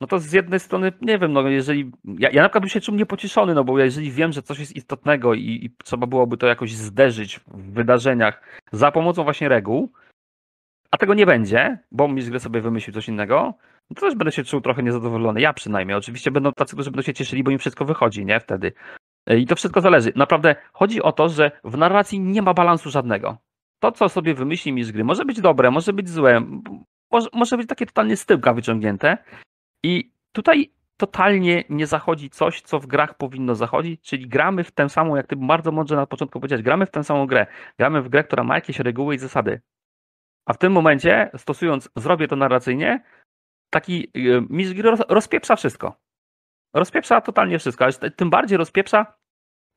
no 0.01 0.07
to 0.07 0.19
z 0.19 0.33
jednej 0.33 0.59
strony, 0.59 0.91
nie 1.01 1.19
wiem, 1.19 1.33
no 1.33 1.49
jeżeli, 1.49 1.91
ja, 2.05 2.29
ja 2.29 2.41
na 2.41 2.49
przykład 2.49 2.63
bym 2.63 2.69
się 2.69 2.81
czuł 2.81 2.95
niepocieszony, 2.95 3.53
no 3.53 3.63
bo 3.63 3.79
jeżeli 3.79 4.11
wiem, 4.11 4.31
że 4.31 4.41
coś 4.41 4.59
jest 4.59 4.75
istotnego 4.75 5.33
i, 5.33 5.41
i 5.41 5.75
trzeba 5.83 6.07
byłoby 6.07 6.37
to 6.37 6.47
jakoś 6.47 6.73
zderzyć 6.73 7.39
w 7.47 7.73
wydarzeniach 7.73 8.41
za 8.71 8.91
pomocą 8.91 9.23
właśnie 9.23 9.49
reguł, 9.49 9.91
a 10.91 10.97
tego 10.97 11.13
nie 11.13 11.25
będzie, 11.25 11.79
bo 11.91 12.07
mistrz 12.07 12.29
gry 12.29 12.39
sobie 12.39 12.61
wymyślił 12.61 12.93
coś 12.93 13.07
innego, 13.07 13.53
no 13.89 13.95
to 13.95 14.01
też 14.01 14.15
będę 14.15 14.31
się 14.31 14.43
czuł 14.43 14.61
trochę 14.61 14.83
niezadowolony. 14.83 15.41
Ja 15.41 15.53
przynajmniej. 15.53 15.97
Oczywiście 15.97 16.31
będą 16.31 16.51
tacy, 16.51 16.75
którzy 16.75 16.91
będą 16.91 17.01
się 17.01 17.13
cieszyli, 17.13 17.43
bo 17.43 17.51
im 17.51 17.59
wszystko 17.59 17.85
wychodzi, 17.85 18.25
nie? 18.25 18.39
Wtedy. 18.39 18.73
I 19.37 19.45
to 19.45 19.55
wszystko 19.55 19.81
zależy. 19.81 20.11
Naprawdę 20.15 20.55
chodzi 20.73 21.01
o 21.01 21.11
to, 21.11 21.29
że 21.29 21.51
w 21.63 21.77
narracji 21.77 22.19
nie 22.19 22.41
ma 22.41 22.53
balansu 22.53 22.89
żadnego. 22.89 23.37
To, 23.79 23.91
co 23.91 24.09
sobie 24.09 24.33
wymyśli 24.33 24.73
mistrz 24.73 24.93
gry, 24.93 25.03
może 25.03 25.25
być 25.25 25.41
dobre, 25.41 25.71
może 25.71 25.93
być 25.93 26.09
złe, 26.09 26.41
może, 27.11 27.27
może 27.33 27.57
być 27.57 27.67
takie 27.67 27.85
totalnie 27.85 28.17
z 28.17 28.25
tyłka 28.25 28.53
wyciągnięte. 28.53 29.17
I 29.83 30.11
tutaj 30.31 30.71
totalnie 30.97 31.63
nie 31.69 31.87
zachodzi 31.87 32.29
coś, 32.29 32.61
co 32.61 32.79
w 32.79 32.87
grach 32.87 33.17
powinno 33.17 33.55
zachodzić, 33.55 34.01
czyli 34.01 34.27
gramy 34.27 34.63
w 34.63 34.71
tę 34.71 34.89
samą, 34.89 35.15
jak 35.15 35.27
ty 35.27 35.35
bardzo 35.35 35.71
mądrze 35.71 35.95
na 35.95 36.05
początku 36.05 36.39
powiedziałeś, 36.39 36.63
gramy 36.63 36.85
w 36.85 36.91
tę 36.91 37.03
samą 37.03 37.27
grę. 37.27 37.47
Gramy 37.77 38.01
w 38.01 38.09
grę, 38.09 38.23
która 38.23 38.43
ma 38.43 38.55
jakieś 38.55 38.79
reguły 38.79 39.15
i 39.15 39.17
zasady. 39.17 39.61
A 40.49 40.53
w 40.53 40.57
tym 40.57 40.71
momencie, 40.71 41.31
stosując, 41.37 41.89
zrobię 41.95 42.27
to 42.27 42.35
narracyjnie, 42.35 43.03
taki 43.69 44.11
y, 44.17 44.41
mistrz 44.49 44.73
gry 44.73 44.91
rozpieprza 45.09 45.55
wszystko. 45.55 45.95
Rozpieprza 46.73 47.21
totalnie 47.21 47.59
wszystko, 47.59 47.85
ale 47.85 48.11
tym 48.11 48.29
bardziej 48.29 48.57
rozpieprza, 48.57 49.13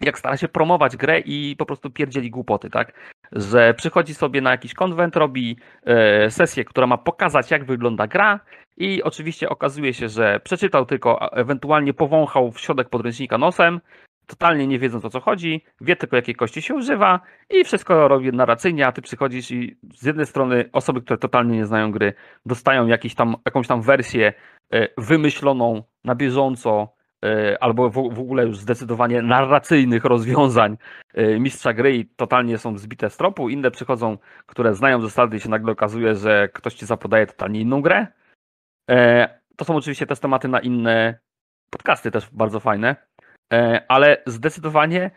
jak 0.00 0.18
stara 0.18 0.36
się 0.36 0.48
promować 0.48 0.96
grę 0.96 1.20
i 1.20 1.56
po 1.58 1.66
prostu 1.66 1.90
pierdzieli 1.90 2.30
głupoty, 2.30 2.70
tak? 2.70 2.92
Że 3.32 3.74
przychodzi 3.74 4.14
sobie 4.14 4.40
na 4.40 4.50
jakiś 4.50 4.74
konwent, 4.74 5.16
robi 5.16 5.56
e, 5.84 6.30
sesję, 6.30 6.64
która 6.64 6.86
ma 6.86 6.98
pokazać, 6.98 7.50
jak 7.50 7.64
wygląda 7.64 8.06
gra 8.06 8.40
i 8.76 9.02
oczywiście 9.02 9.48
okazuje 9.48 9.94
się, 9.94 10.08
że 10.08 10.40
przeczytał 10.44 10.86
tylko, 10.86 11.32
ewentualnie 11.32 11.94
powąchał 11.94 12.52
w 12.52 12.60
środek 12.60 12.88
podręcznika 12.88 13.38
nosem, 13.38 13.80
totalnie 14.26 14.66
nie 14.66 14.78
wiedząc 14.78 15.04
o 15.04 15.10
co 15.10 15.20
chodzi, 15.20 15.64
wie 15.80 15.96
tylko 15.96 16.16
jakiej 16.16 16.34
kości 16.34 16.62
się 16.62 16.74
używa 16.74 17.20
i 17.50 17.64
wszystko 17.64 18.08
robi 18.08 18.32
narracyjnie, 18.32 18.86
a 18.86 18.92
ty 18.92 19.02
przychodzisz 19.02 19.50
i 19.50 19.76
z 19.94 20.06
jednej 20.06 20.26
strony 20.26 20.68
osoby, 20.72 21.02
które 21.02 21.18
totalnie 21.18 21.56
nie 21.56 21.66
znają 21.66 21.92
gry, 21.92 22.12
dostają 22.46 22.86
jakiś 22.86 23.14
tam, 23.14 23.36
jakąś 23.44 23.66
tam 23.66 23.82
wersję 23.82 24.32
e, 24.72 24.88
wymyśloną 24.98 25.82
na 26.04 26.14
bieżąco, 26.14 26.94
e, 27.24 27.62
albo 27.62 27.90
w, 27.90 27.98
ogóle 27.98 28.46
już 28.46 28.58
zdecydowanie 28.58 29.22
narracyjnych 29.22 30.04
rozwiązań 30.04 30.76
e, 31.14 31.40
mistrza 31.40 31.72
gry 31.72 31.96
i 31.96 32.06
totalnie 32.06 32.58
są 32.58 32.78
zbite 32.78 33.10
z 33.10 33.16
tropu. 33.16 33.48
Inne 33.48 33.70
przychodzą, 33.70 34.18
które 34.46 34.74
znają 34.74 35.00
zasady 35.00 35.36
i 35.36 35.40
się 35.40 35.48
nagle 35.48 35.72
okazuje, 35.72 36.14
że 36.14 36.48
ktoś 36.52 36.74
ci 36.74 36.86
zapodaje 36.86 37.26
totalnie 37.26 37.60
inną 37.60 37.82
grę. 37.82 38.06
To 39.56 39.64
są 39.64 39.76
oczywiście 39.76 40.06
też 40.06 40.20
tematy 40.20 40.48
na 40.48 40.60
inne 40.60 41.18
podcasty 41.70 42.10
też 42.10 42.30
bardzo 42.32 42.60
fajne, 42.60 42.96
ale 43.88 44.22
zdecydowanie 44.26 45.10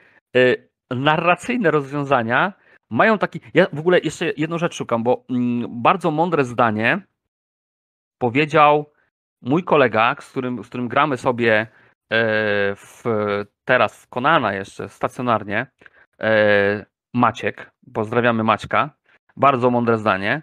narracyjne 0.91 1.71
rozwiązania 1.71 2.53
mają 2.89 3.17
taki. 3.17 3.39
Ja 3.53 3.67
w 3.73 3.79
ogóle 3.79 3.99
jeszcze 3.99 4.31
jedną 4.37 4.57
rzecz 4.57 4.75
szukam, 4.75 5.03
bo 5.03 5.23
mm, 5.29 5.81
bardzo 5.81 6.11
mądre 6.11 6.45
zdanie 6.45 7.01
powiedział 8.17 8.91
mój 9.41 9.63
kolega, 9.63 10.15
z 10.19 10.31
którym, 10.31 10.63
z 10.63 10.67
którym 10.67 10.87
gramy 10.87 11.17
sobie 11.17 11.61
e, 11.61 11.67
w, 12.75 13.03
teraz 13.65 14.03
w 14.03 14.07
Konana 14.07 14.53
jeszcze 14.53 14.89
stacjonarnie, 14.89 15.67
e, 16.19 16.85
Maciek, 17.13 17.71
pozdrawiamy 17.93 18.43
Maćka, 18.43 18.89
bardzo 19.37 19.71
mądre 19.71 19.97
zdanie. 19.97 20.41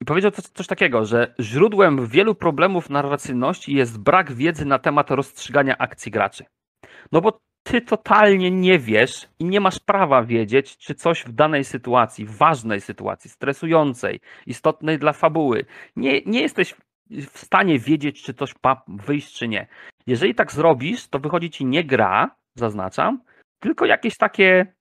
I 0.00 0.04
powiedział 0.04 0.30
coś, 0.30 0.44
coś 0.44 0.66
takiego, 0.66 1.04
że 1.04 1.34
źródłem 1.40 2.06
wielu 2.06 2.34
problemów 2.34 2.90
narracyjności 2.90 3.74
jest 3.74 3.98
brak 3.98 4.32
wiedzy 4.32 4.64
na 4.64 4.78
temat 4.78 5.10
rozstrzygania 5.10 5.78
akcji 5.78 6.12
graczy. 6.12 6.44
No 7.12 7.20
bo 7.20 7.40
ty 7.62 7.80
totalnie 7.80 8.50
nie 8.50 8.78
wiesz 8.78 9.28
i 9.38 9.44
nie 9.44 9.60
masz 9.60 9.78
prawa 9.78 10.22
wiedzieć, 10.22 10.76
czy 10.76 10.94
coś 10.94 11.24
w 11.24 11.32
danej 11.32 11.64
sytuacji, 11.64 12.26
ważnej 12.26 12.80
sytuacji, 12.80 13.30
stresującej, 13.30 14.20
istotnej 14.46 14.98
dla 14.98 15.12
fabuły, 15.12 15.64
nie, 15.96 16.20
nie 16.26 16.40
jesteś 16.40 16.74
w 17.10 17.38
stanie 17.38 17.78
wiedzieć, 17.78 18.22
czy 18.22 18.34
coś 18.34 18.54
ma 18.64 18.82
wyjść, 18.88 19.34
czy 19.38 19.48
nie. 19.48 19.66
Jeżeli 20.06 20.34
tak 20.34 20.52
zrobisz, 20.52 21.08
to 21.08 21.18
wychodzi 21.18 21.50
ci 21.50 21.64
nie 21.64 21.84
gra, 21.84 22.36
zaznaczam, 22.54 23.22
tylko 23.60 23.86
jakieś 23.86 24.16
takie, 24.16 24.74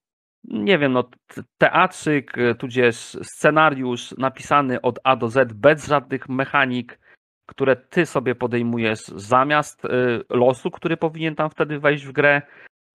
nie 0.44 0.80
wiem, 0.80 0.94
no, 0.94 1.10
teatrzyk, 1.58 2.34
tudzież 2.60 3.18
scenariusz 3.24 4.12
napisany 4.18 4.82
od 4.82 5.00
A 5.04 5.16
do 5.16 5.30
Z, 5.30 5.54
bez 5.54 5.88
żadnych 5.88 6.30
mechanik, 6.30 7.00
które 7.46 7.76
ty 7.76 8.06
sobie 8.06 8.36
podejmujesz 8.36 9.00
zamiast 9.08 9.86
y, 9.86 9.90
losu, 10.30 10.72
który 10.72 10.98
powinien 10.98 11.36
tam 11.36 11.50
wtedy 11.50 11.80
wejść 11.80 12.06
w 12.06 12.12
grę. 12.12 12.42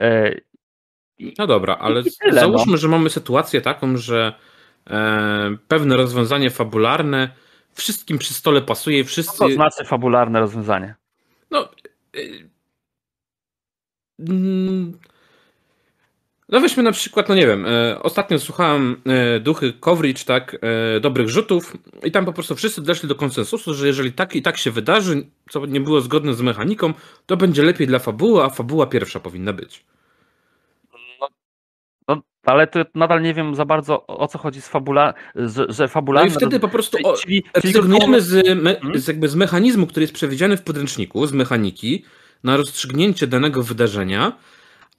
Y, 0.02 0.44
no 1.38 1.46
dobra, 1.46 1.76
ale 1.80 2.02
tyle, 2.20 2.40
załóżmy, 2.40 2.72
no. 2.72 2.78
że 2.78 2.88
mamy 2.88 3.10
sytuację 3.10 3.60
taką, 3.60 3.96
że 3.96 4.34
e, 4.90 5.56
pewne 5.68 5.96
rozwiązanie 5.96 6.50
fabularne 6.50 7.28
wszystkim 7.72 8.18
przy 8.18 8.34
stole 8.34 8.62
pasuje, 8.62 9.04
wszyscy... 9.04 9.36
Co 9.36 9.48
to 9.48 9.54
znaczy 9.54 9.84
fabularne 9.84 10.40
rozwiązanie? 10.40 10.94
No... 11.50 11.68
Y, 12.16 12.50
mm, 14.18 14.98
no 16.48 16.60
weźmy 16.60 16.82
na 16.82 16.92
przykład, 16.92 17.28
no 17.28 17.34
nie 17.34 17.46
wiem, 17.46 17.66
e, 17.66 18.02
ostatnio 18.02 18.38
słuchałem 18.38 19.00
e, 19.06 19.40
Duchy 19.40 19.72
Coverage, 19.80 20.24
tak, 20.24 20.56
e, 20.96 21.00
Dobrych 21.00 21.28
Rzutów 21.28 21.76
i 22.04 22.10
tam 22.10 22.24
po 22.24 22.32
prostu 22.32 22.54
wszyscy 22.54 22.82
doszli 22.82 23.08
do 23.08 23.14
konsensusu, 23.14 23.74
że 23.74 23.86
jeżeli 23.86 24.12
tak 24.12 24.36
i 24.36 24.42
tak 24.42 24.56
się 24.56 24.70
wydarzy, 24.70 25.26
co 25.50 25.66
nie 25.66 25.80
było 25.80 26.00
zgodne 26.00 26.34
z 26.34 26.40
mechaniką, 26.40 26.92
to 27.26 27.36
będzie 27.36 27.62
lepiej 27.62 27.86
dla 27.86 27.98
fabuły, 27.98 28.44
a 28.44 28.48
fabuła 28.48 28.86
pierwsza 28.86 29.20
powinna 29.20 29.52
być. 29.52 29.84
ale 32.44 32.66
to 32.66 32.80
nadal 32.94 33.22
nie 33.22 33.34
wiem 33.34 33.54
za 33.54 33.64
bardzo 33.64 34.06
o 34.06 34.28
co 34.28 34.38
chodzi 34.38 34.60
z 34.60 34.68
fabula, 34.68 35.14
że, 35.34 35.66
że 35.68 35.88
fabularne... 35.88 36.30
No 36.30 36.34
i 36.34 36.36
wtedy 36.36 36.60
po 36.60 36.68
prostu 36.68 36.98
o, 37.04 37.16
czyli, 37.16 37.44
rezygnujemy 37.54 38.20
z, 38.20 38.62
me, 38.62 38.74
hmm? 38.74 39.00
z, 39.00 39.08
jakby 39.08 39.28
z 39.28 39.34
mechanizmu, 39.34 39.86
który 39.86 40.04
jest 40.04 40.14
przewidziany 40.14 40.56
w 40.56 40.62
podręczniku, 40.62 41.26
z 41.26 41.32
mechaniki, 41.32 42.04
na 42.44 42.56
rozstrzygnięcie 42.56 43.26
danego 43.26 43.62
wydarzenia, 43.62 44.32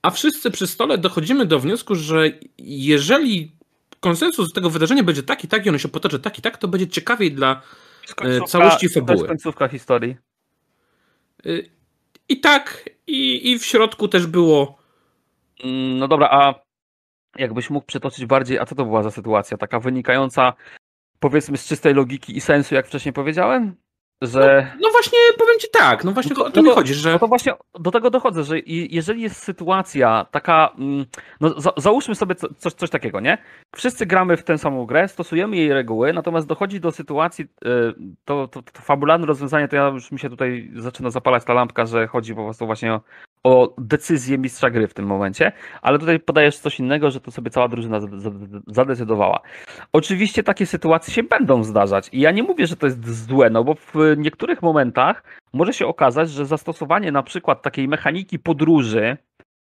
a 0.01 0.09
wszyscy 0.09 0.51
przy 0.51 0.67
stole 0.67 0.97
dochodzimy 0.97 1.45
do 1.45 1.59
wniosku, 1.59 1.95
że 1.95 2.31
jeżeli 2.57 3.51
konsensus 3.99 4.53
tego 4.53 4.69
wydarzenia 4.69 5.03
będzie 5.03 5.23
taki, 5.23 5.47
tak 5.47 5.65
i 5.65 5.69
ono 5.69 5.77
się 5.77 5.87
potoczy 5.87 6.19
tak 6.19 6.39
i 6.39 6.41
tak, 6.41 6.57
to 6.57 6.67
będzie 6.67 6.87
ciekawiej 6.87 7.31
dla 7.31 7.61
e, 8.21 8.41
całości 8.41 8.89
fabuły. 8.89 9.07
To 9.07 9.13
jest 9.13 9.27
końcówka 9.27 9.67
historii. 9.67 10.17
E, 11.45 11.49
I 12.29 12.39
tak, 12.39 12.89
i, 13.07 13.51
i 13.51 13.59
w 13.59 13.65
środku 13.65 14.07
też 14.07 14.27
było... 14.27 14.77
Mm, 15.63 15.97
no 15.97 16.07
dobra, 16.07 16.29
a 16.31 16.53
jakbyś 17.37 17.69
mógł 17.69 17.85
przytoczyć 17.87 18.25
bardziej, 18.25 18.59
a 18.59 18.65
co 18.65 18.75
to 18.75 18.85
była 18.85 19.03
za 19.03 19.11
sytuacja? 19.11 19.57
Taka 19.57 19.79
wynikająca 19.79 20.53
powiedzmy 21.19 21.57
z 21.57 21.67
czystej 21.67 21.93
logiki 21.93 22.37
i 22.37 22.41
sensu, 22.41 22.75
jak 22.75 22.87
wcześniej 22.87 23.13
powiedziałem? 23.13 23.75
Że... 24.21 24.67
No, 24.75 24.81
no 24.81 24.91
właśnie, 24.91 25.19
powiem 25.37 25.59
ci 25.59 25.67
tak, 25.71 26.03
no 26.03 26.11
właśnie 26.11 26.29
no 26.29 26.35
to, 26.35 26.45
o 26.45 26.51
to, 26.51 26.63
mi 26.63 26.69
chodzi, 26.69 26.93
że... 26.93 27.11
No 27.11 27.19
to 27.19 27.27
właśnie 27.27 27.53
do 27.79 27.91
tego 27.91 28.09
dochodzę, 28.09 28.43
że 28.43 28.59
jeżeli 28.65 29.21
jest 29.21 29.43
sytuacja 29.43 30.25
taka, 30.31 30.73
mm, 30.77 31.05
no 31.41 31.59
za, 31.61 31.73
załóżmy 31.77 32.15
sobie 32.15 32.35
coś, 32.35 32.73
coś 32.73 32.89
takiego, 32.89 33.19
nie? 33.19 33.37
Wszyscy 33.75 34.05
gramy 34.05 34.37
w 34.37 34.43
tę 34.43 34.57
samą 34.57 34.85
grę, 34.85 35.07
stosujemy 35.07 35.57
jej 35.57 35.73
reguły, 35.73 36.13
natomiast 36.13 36.47
dochodzi 36.47 36.79
do 36.79 36.91
sytuacji, 36.91 37.45
y, 37.45 37.67
to, 38.25 38.47
to, 38.47 38.61
to 38.61 38.81
fabularne 38.81 39.25
rozwiązanie, 39.25 39.67
to 39.67 39.75
ja 39.75 39.87
już 39.87 40.11
mi 40.11 40.19
się 40.19 40.29
tutaj 40.29 40.71
zaczyna 40.75 41.09
zapalać 41.09 41.43
ta 41.45 41.53
lampka, 41.53 41.85
że 41.85 42.07
chodzi 42.07 42.35
po 42.35 42.43
prostu 42.43 42.65
właśnie 42.65 42.93
o, 42.93 43.01
o 43.43 43.73
decyzję 43.77 44.37
mistrza 44.37 44.69
gry 44.69 44.87
w 44.87 44.93
tym 44.93 45.05
momencie, 45.05 45.51
ale 45.81 45.99
tutaj 45.99 46.19
podajesz 46.19 46.59
coś 46.59 46.79
innego, 46.79 47.11
że 47.11 47.21
to 47.21 47.31
sobie 47.31 47.51
cała 47.51 47.67
drużyna 47.67 47.99
zadecydowała. 48.67 49.39
Oczywiście 49.93 50.43
takie 50.43 50.65
sytuacje 50.65 51.13
się 51.13 51.23
będą 51.23 51.63
zdarzać 51.63 52.09
i 52.11 52.19
ja 52.19 52.31
nie 52.31 52.43
mówię, 52.43 52.67
że 52.67 52.75
to 52.75 52.85
jest 52.85 53.25
złe, 53.27 53.49
no 53.49 53.63
bo 53.63 53.75
w 53.75 53.95
niektórych 54.17 54.61
momentach 54.61 55.23
może 55.53 55.73
się 55.73 55.87
okazać, 55.87 56.29
że 56.29 56.45
zastosowanie 56.45 57.11
na 57.11 57.23
przykład 57.23 57.61
takiej 57.61 57.87
mechaniki 57.87 58.39
podróży, 58.39 59.17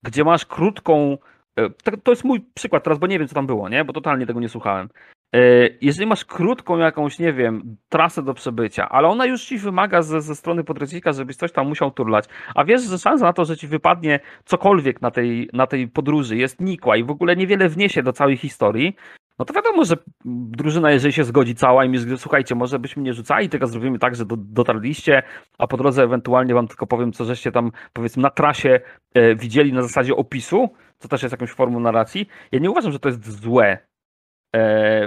gdzie 0.03 0.23
masz 0.23 0.45
krótką 0.45 1.17
e, 1.59 1.69
to 2.03 2.11
jest 2.11 2.23
mój 2.23 2.41
przykład 2.53 2.83
teraz, 2.83 2.99
bo 2.99 3.07
nie 3.07 3.19
wiem, 3.19 3.27
co 3.27 3.35
tam 3.35 3.47
było, 3.47 3.69
nie? 3.69 3.85
Bo 3.85 3.93
totalnie 3.93 4.25
tego 4.25 4.39
nie 4.39 4.49
słuchałem. 4.49 4.89
E, 5.33 5.39
jeżeli 5.81 6.07
masz 6.07 6.25
krótką 6.25 6.77
jakąś, 6.77 7.19
nie 7.19 7.33
wiem, 7.33 7.77
trasę 7.89 8.23
do 8.23 8.33
przebycia, 8.33 8.89
ale 8.89 9.07
ona 9.07 9.25
już 9.25 9.45
ci 9.45 9.57
wymaga 9.57 10.01
ze, 10.01 10.21
ze 10.21 10.35
strony 10.35 10.63
podręcznika, 10.63 11.13
żebyś 11.13 11.35
coś 11.35 11.51
tam 11.51 11.67
musiał 11.67 11.91
turlać, 11.91 12.25
a 12.55 12.63
wiesz, 12.63 12.81
że 12.81 12.97
szansa 12.97 13.25
na 13.25 13.33
to, 13.33 13.45
że 13.45 13.57
ci 13.57 13.67
wypadnie 13.67 14.19
cokolwiek 14.45 15.01
na 15.01 15.11
tej, 15.11 15.49
na 15.53 15.67
tej 15.67 15.87
podróży 15.87 16.37
jest 16.37 16.61
nikła 16.61 16.97
i 16.97 17.03
w 17.03 17.09
ogóle 17.09 17.35
niewiele 17.35 17.69
wniesie 17.69 18.03
do 18.03 18.13
całej 18.13 18.37
historii, 18.37 18.95
no 19.39 19.45
to 19.45 19.53
wiadomo, 19.53 19.85
że 19.85 19.97
drużyna, 20.25 20.91
jeżeli 20.91 21.13
się 21.13 21.23
zgodzi 21.23 21.55
cała 21.55 21.85
i 21.85 21.89
mi 21.89 21.97
słuchajcie, 22.17 22.55
może 22.55 22.79
byśmy 22.79 23.03
nie 23.03 23.13
rzucali, 23.13 23.49
tylko 23.49 23.67
zrobimy 23.67 23.99
tak, 23.99 24.15
że 24.15 24.25
do, 24.25 24.35
dotarliście, 24.37 25.23
a 25.57 25.67
po 25.67 25.77
drodze 25.77 26.03
ewentualnie 26.03 26.53
wam 26.53 26.67
tylko 26.67 26.87
powiem, 26.87 27.13
co 27.13 27.25
żeście 27.25 27.51
tam, 27.51 27.71
powiedzmy, 27.93 28.23
na 28.23 28.29
trasie 28.29 28.79
e, 29.13 29.35
widzieli 29.35 29.73
na 29.73 29.81
zasadzie 29.81 30.15
opisu, 30.15 30.69
co 30.97 31.07
też 31.07 31.23
jest 31.23 31.33
jakąś 31.33 31.51
formą 31.51 31.79
narracji. 31.79 32.27
Ja 32.51 32.59
nie 32.59 32.71
uważam, 32.71 32.91
że 32.91 32.99
to 32.99 33.09
jest 33.09 33.41
złe 33.41 33.88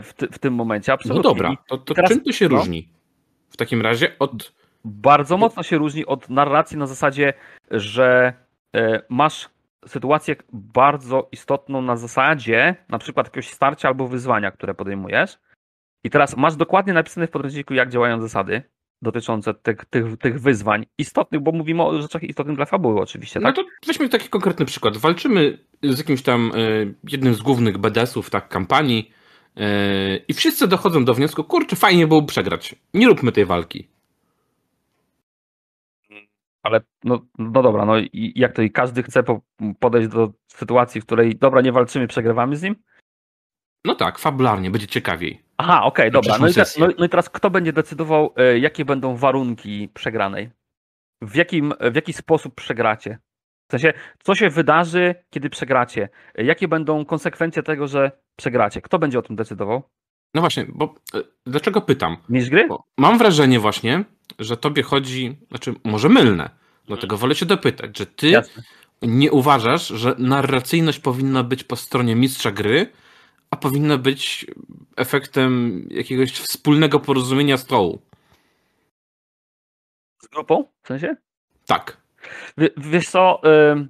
w, 0.02 0.10
ty, 0.16 0.26
w 0.26 0.38
tym 0.38 0.54
momencie, 0.54 0.92
absolutnie. 0.92 1.28
No 1.28 1.34
dobra, 1.34 1.56
to, 1.68 1.78
to 1.78 1.94
teraz, 1.94 2.10
czym 2.10 2.20
to 2.20 2.32
się 2.32 2.48
no, 2.48 2.56
różni? 2.56 2.88
W 3.50 3.56
takim 3.56 3.82
razie 3.82 4.18
od... 4.18 4.52
Bardzo 4.84 5.36
mocno 5.36 5.62
się 5.62 5.78
różni 5.78 6.06
od 6.06 6.30
narracji 6.30 6.76
na 6.76 6.86
zasadzie, 6.86 7.32
że 7.70 8.32
e, 8.76 9.02
masz 9.08 9.48
sytuację 9.86 10.36
bardzo 10.52 11.28
istotną 11.32 11.82
na 11.82 11.96
zasadzie 11.96 12.76
na 12.88 12.98
przykład 12.98 13.26
jakiegoś 13.26 13.48
starcia 13.48 13.88
albo 13.88 14.08
wyzwania, 14.08 14.50
które 14.50 14.74
podejmujesz. 14.74 15.38
I 16.04 16.10
teraz 16.10 16.36
masz 16.36 16.56
dokładnie 16.56 16.92
napisane 16.92 17.26
w 17.26 17.30
podręczniku, 17.30 17.74
jak 17.74 17.90
działają 17.90 18.20
zasady 18.20 18.62
dotyczące 19.02 19.54
tych, 19.54 19.84
tych, 19.84 20.16
tych 20.16 20.40
wyzwań 20.40 20.86
istotnych, 20.98 21.40
bo 21.40 21.52
mówimy 21.52 21.82
o 21.82 22.02
rzeczach 22.02 22.22
istotnych 22.22 22.56
dla 22.56 22.66
fabuły 22.66 23.00
oczywiście. 23.00 23.40
No 23.40 23.48
tak? 23.48 23.56
No 23.56 23.62
to 23.62 23.68
weźmy 23.86 24.08
taki 24.08 24.28
konkretny 24.28 24.66
przykład. 24.66 24.96
Walczymy 24.96 25.58
z 25.82 25.98
jakimś 25.98 26.22
tam 26.22 26.52
y, 26.54 26.94
jednym 27.08 27.34
z 27.34 27.42
głównych 27.42 27.78
BDS-ów 27.78 28.30
tak, 28.30 28.48
kampanii 28.48 29.12
i 30.28 30.34
wszyscy 30.34 30.68
dochodzą 30.68 31.04
do 31.04 31.14
wniosku, 31.14 31.44
kurczę, 31.44 31.76
fajnie 31.76 32.06
byłoby 32.06 32.28
przegrać. 32.28 32.74
Nie 32.94 33.06
róbmy 33.06 33.32
tej 33.32 33.44
walki. 33.44 33.88
Ale 36.62 36.80
no, 37.04 37.26
no 37.38 37.62
dobra, 37.62 37.84
no 37.84 37.98
i 37.98 38.32
jak 38.36 38.52
to 38.52 38.62
i 38.62 38.70
każdy 38.70 39.02
chce 39.02 39.22
podejść 39.80 40.08
do 40.08 40.32
sytuacji, 40.48 41.00
w 41.00 41.06
której 41.06 41.36
dobra, 41.36 41.60
nie 41.60 41.72
walczymy, 41.72 42.06
przegrywamy 42.06 42.56
z 42.56 42.62
nim? 42.62 42.76
No 43.84 43.94
tak, 43.94 44.18
fabularnie, 44.18 44.70
będzie 44.70 44.86
ciekawiej. 44.86 45.42
Aha, 45.56 45.82
okej, 45.84 46.08
okay, 46.08 46.10
dobra. 46.10 46.38
No 46.38 46.48
i, 46.48 46.54
te, 46.54 46.64
no, 46.78 46.88
no 46.98 47.04
i, 47.04 47.08
teraz 47.08 47.30
kto 47.30 47.50
będzie 47.50 47.72
decydował, 47.72 48.34
e, 48.36 48.58
jakie 48.58 48.84
będą 48.84 49.16
warunki 49.16 49.88
przegranej? 49.94 50.50
W, 51.22 51.36
jakim, 51.36 51.74
w 51.80 51.94
jaki 51.94 52.12
sposób 52.12 52.54
przegracie? 52.54 53.18
W 53.68 53.72
sensie, 53.72 53.92
co 54.18 54.34
się 54.34 54.50
wydarzy, 54.50 55.14
kiedy 55.30 55.50
przegracie? 55.50 56.08
E, 56.34 56.44
jakie 56.44 56.68
będą 56.68 57.04
konsekwencje 57.04 57.62
tego, 57.62 57.88
że 57.88 58.21
przegracie? 58.36 58.80
Kto 58.82 58.98
będzie 58.98 59.18
o 59.18 59.22
tym 59.22 59.36
decydował? 59.36 59.82
No 60.34 60.40
właśnie, 60.40 60.66
bo 60.68 60.94
e, 61.14 61.22
dlaczego 61.46 61.80
pytam? 61.80 62.16
Mistrz 62.28 62.50
gry? 62.50 62.68
Bo 62.68 62.84
mam 62.98 63.18
wrażenie 63.18 63.60
właśnie, 63.60 64.04
że 64.38 64.56
tobie 64.56 64.82
chodzi, 64.82 65.36
znaczy 65.48 65.74
może 65.84 66.08
mylne, 66.08 66.50
dlatego 66.86 67.16
wolę 67.16 67.34
się 67.34 67.46
dopytać, 67.46 67.98
że 67.98 68.06
ty 68.06 68.28
Jasne. 68.28 68.62
nie 69.02 69.32
uważasz, 69.32 69.88
że 69.88 70.14
narracyjność 70.18 70.98
powinna 70.98 71.42
być 71.42 71.64
po 71.64 71.76
stronie 71.76 72.16
mistrza 72.16 72.50
gry, 72.50 72.92
a 73.50 73.56
powinna 73.56 73.98
być 73.98 74.46
efektem 74.96 75.82
jakiegoś 75.90 76.32
wspólnego 76.32 77.00
porozumienia 77.00 77.56
stołu. 77.56 78.02
Z 80.22 80.26
grupą? 80.28 80.64
W 80.82 80.88
sensie? 80.88 81.16
Tak. 81.66 81.96
W, 82.56 82.68
wiesz 82.76 83.08
co... 83.08 83.40
Y... 83.74 83.88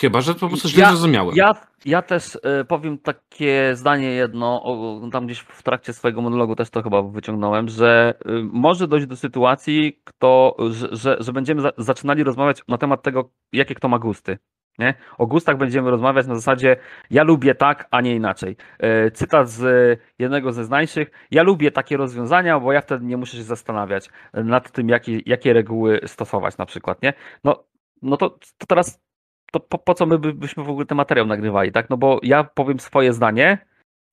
Chyba, 0.00 0.20
że 0.20 0.34
po 0.34 0.48
prostu 0.48 0.68
źle 0.68 0.82
ja, 0.82 0.88
zrozumiałem. 0.88 1.36
Ja, 1.36 1.54
ja 1.84 2.02
też 2.02 2.34
y, 2.34 2.64
powiem 2.64 2.98
takie 2.98 3.70
zdanie 3.76 4.08
jedno, 4.08 4.64
tam 5.12 5.26
gdzieś 5.26 5.38
w 5.38 5.62
trakcie 5.62 5.92
swojego 5.92 6.22
monologu 6.22 6.56
też 6.56 6.70
to 6.70 6.82
chyba 6.82 7.02
wyciągnąłem, 7.02 7.68
że 7.68 8.14
y, 8.26 8.30
może 8.52 8.88
dojść 8.88 9.06
do 9.06 9.16
sytuacji, 9.16 10.00
kto, 10.04 10.56
że, 10.70 10.88
że, 10.92 11.16
że 11.20 11.32
będziemy 11.32 11.60
za, 11.60 11.72
zaczynali 11.78 12.24
rozmawiać 12.24 12.62
na 12.68 12.78
temat 12.78 13.02
tego, 13.02 13.30
jakie 13.52 13.74
kto 13.74 13.88
ma 13.88 13.98
gusty. 13.98 14.38
Nie? 14.78 14.94
O 15.18 15.26
gustach 15.26 15.56
będziemy 15.58 15.90
rozmawiać 15.90 16.26
na 16.26 16.34
zasadzie 16.34 16.76
ja 17.10 17.22
lubię 17.22 17.54
tak, 17.54 17.88
a 17.90 18.00
nie 18.00 18.14
inaczej. 18.14 18.56
E, 18.78 19.10
cytat 19.10 19.50
z 19.50 20.00
jednego 20.18 20.52
ze 20.52 20.64
znańszych. 20.64 21.10
Ja 21.30 21.42
lubię 21.42 21.70
takie 21.70 21.96
rozwiązania, 21.96 22.60
bo 22.60 22.72
ja 22.72 22.80
wtedy 22.80 23.04
nie 23.04 23.16
muszę 23.16 23.36
się 23.36 23.42
zastanawiać 23.42 24.10
nad 24.34 24.72
tym, 24.72 24.88
jakie, 24.88 25.20
jakie 25.26 25.52
reguły 25.52 26.00
stosować 26.06 26.58
na 26.58 26.66
przykład. 26.66 27.02
Nie? 27.02 27.12
No, 27.44 27.64
no 28.02 28.16
to, 28.16 28.30
to 28.30 28.66
teraz 28.68 29.05
to 29.52 29.60
po, 29.60 29.78
po 29.78 29.94
co 29.94 30.06
my 30.06 30.18
byśmy 30.18 30.64
w 30.64 30.70
ogóle 30.70 30.86
ten 30.86 30.96
materiał 30.96 31.26
nagrywali, 31.26 31.72
tak? 31.72 31.90
No 31.90 31.96
bo 31.96 32.20
ja 32.22 32.44
powiem 32.44 32.80
swoje 32.80 33.12
zdanie, 33.12 33.58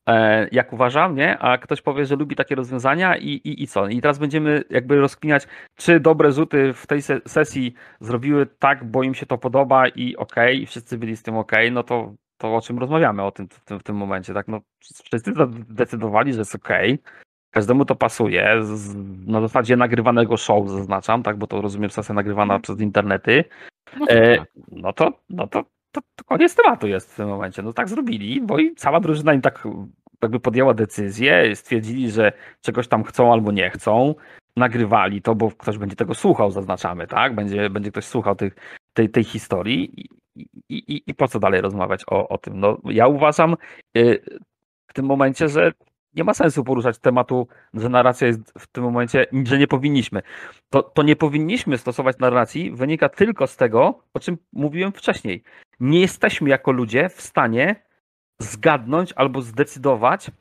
E, 0.10 0.48
jak 0.52 0.74
uważam, 0.74 1.16
nie? 1.16 1.38
A 1.40 1.58
ktoś 1.58 1.82
powie, 1.82 2.06
że 2.06 2.16
lubi 2.16 2.36
takie 2.36 2.56
rozwiązania 2.56 3.18
i, 3.18 3.28
i, 3.28 3.64
i 3.64 3.68
co? 3.68 3.88
I 3.88 4.02
teraz 4.02 4.20
będziemy 4.20 4.64
jakby 4.70 5.00
rozkminiać, 5.00 5.48
czy 5.76 6.00
dobre 6.00 6.32
rzuty 6.32 6.74
w 6.74 6.88
tej 6.88 7.02
sesji 7.28 7.74
zrobiły 8.00 8.46
tak, 8.60 8.84
bo 8.84 9.04
im 9.04 9.14
się 9.14 9.26
to 9.26 9.38
podoba 9.38 9.88
i 9.88 10.16
okej, 10.16 10.56
okay, 10.56 10.56
i 10.56 10.66
wszyscy 10.66 10.98
byli 10.98 11.18
z 11.18 11.24
tym 11.24 11.38
okej, 11.38 11.66
okay, 11.66 11.72
no 11.72 11.84
to, 11.84 12.14
to 12.38 12.56
o 12.56 12.62
czym 12.62 12.80
rozmawiamy 12.80 13.24
o 13.24 13.32
tym 13.32 13.48
w, 13.50 13.64
tym 13.66 13.80
w 13.80 13.84
tym 13.84 13.96
momencie, 13.96 14.34
tak? 14.34 14.48
No 14.48 14.62
wszyscy 14.80 15.34
zdecydowali, 15.70 16.34
że 16.34 16.40
jest 16.40 16.56
okej, 16.56 16.94
okay. 16.94 17.24
Każdemu 17.52 17.86
to 17.86 17.96
pasuje, 17.96 18.62
na 19.26 19.42
zasadzie 19.42 19.76
nagrywanego 19.76 20.38
show 20.38 20.70
zaznaczam, 20.70 21.24
tak, 21.24 21.38
bo 21.38 21.48
to 21.48 21.62
rozumiem 21.62 21.90
sesja 21.90 22.16
nagrywana 22.16 22.60
przez 22.60 22.80
internety. 22.80 23.44
No 24.00 24.06
to, 24.06 24.14
e, 24.14 24.38
tak. 24.38 24.48
no 24.72 24.94
to, 24.94 25.12
no 25.30 25.48
to 25.48 25.64
to, 25.94 26.02
to 26.16 26.24
koniec 26.24 26.56
tematu 26.56 26.88
jest 26.88 27.14
w 27.14 27.16
tym 27.16 27.28
momencie. 27.28 27.62
No 27.62 27.74
tak 27.74 27.90
zrobili, 27.90 28.42
bo 28.42 28.60
i 28.60 28.76
cała 28.76 29.00
drużyna 29.00 29.34
im 29.34 29.42
tak 29.42 29.68
jakby 30.22 30.40
podjęła 30.40 30.74
decyzję, 30.74 31.56
stwierdzili, 31.56 32.12
że 32.12 32.32
czegoś 32.62 32.88
tam 32.88 33.04
chcą 33.04 33.34
albo 33.34 33.52
nie 33.52 33.70
chcą, 33.70 34.16
nagrywali 34.56 35.22
to, 35.22 35.36
bo 35.36 35.52
ktoś 35.52 35.78
będzie 35.78 35.96
tego 35.96 36.14
słuchał, 36.14 36.52
zaznaczamy, 36.52 37.08
tak? 37.08 37.36
Będzie, 37.36 37.70
będzie 37.70 37.92
ktoś 37.92 38.06
słuchał 38.06 38.36
tych, 38.36 38.56
tej, 38.94 39.10
tej 39.10 39.24
historii 39.24 40.02
i, 40.02 40.10
i, 40.70 40.76
i, 40.76 41.04
i 41.08 41.14
po 41.14 41.28
co 41.28 41.40
dalej 41.40 41.62
rozmawiać 41.62 42.04
o, 42.08 42.28
o 42.28 42.38
tym? 42.38 42.60
No, 42.60 42.78
ja 42.86 43.08
uważam 43.08 43.56
y, 43.98 44.24
w 44.88 44.94
tym 44.94 45.06
momencie, 45.06 45.50
że 45.50 45.72
nie 46.16 46.24
ma 46.24 46.34
sensu 46.34 46.64
poruszać 46.64 47.00
tematu, 47.00 47.48
że 47.74 47.90
narracja 47.90 48.28
jest 48.28 48.54
w 48.60 48.68
tym 48.68 48.84
momencie, 48.84 49.26
że 49.44 49.58
nie 49.58 49.68
powinniśmy. 49.68 50.22
To, 50.70 50.84
to 50.84 51.04
nie 51.04 51.16
powinniśmy 51.16 51.78
stosować 51.78 52.18
narracji 52.20 52.72
wynika 52.72 53.10
tylko 53.10 53.48
z 53.48 53.58
tego, 53.58 54.04
o 54.14 54.20
czym 54.20 54.38
mówiłem 54.54 54.92
wcześniej. 54.92 55.44
Nie 55.80 56.00
jesteśmy 56.02 56.50
jako 56.50 56.72
ludzie 56.72 57.10
w 57.10 57.22
stanie 57.22 57.84
zgadnąć 58.40 59.14
albo 59.16 59.42
zdecydować, 59.42 60.32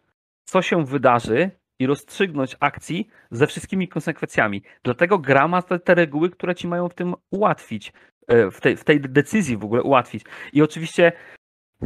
co 0.44 0.62
się 0.62 0.84
wydarzy 0.84 1.50
i 1.78 1.86
rozstrzygnąć 1.86 2.56
akcji 2.60 3.08
ze 3.30 3.46
wszystkimi 3.46 3.88
konsekwencjami. 3.88 4.62
Dlatego 4.82 5.18
gra 5.18 5.48
ma 5.48 5.62
te, 5.62 5.78
te 5.78 5.94
reguły, 5.94 6.30
które 6.30 6.54
ci 6.54 6.68
mają 6.68 6.88
w 6.88 6.94
tym 6.94 7.14
ułatwić, 7.30 7.92
e, 8.28 8.50
w 8.50 8.60
tej, 8.60 8.76
w 8.76 8.84
tej 8.84 9.00
decyzji 9.00 9.56
w 9.56 9.64
ogóle 9.64 9.82
ułatwić. 9.82 10.24
I 10.52 10.62
oczywiście 10.62 11.12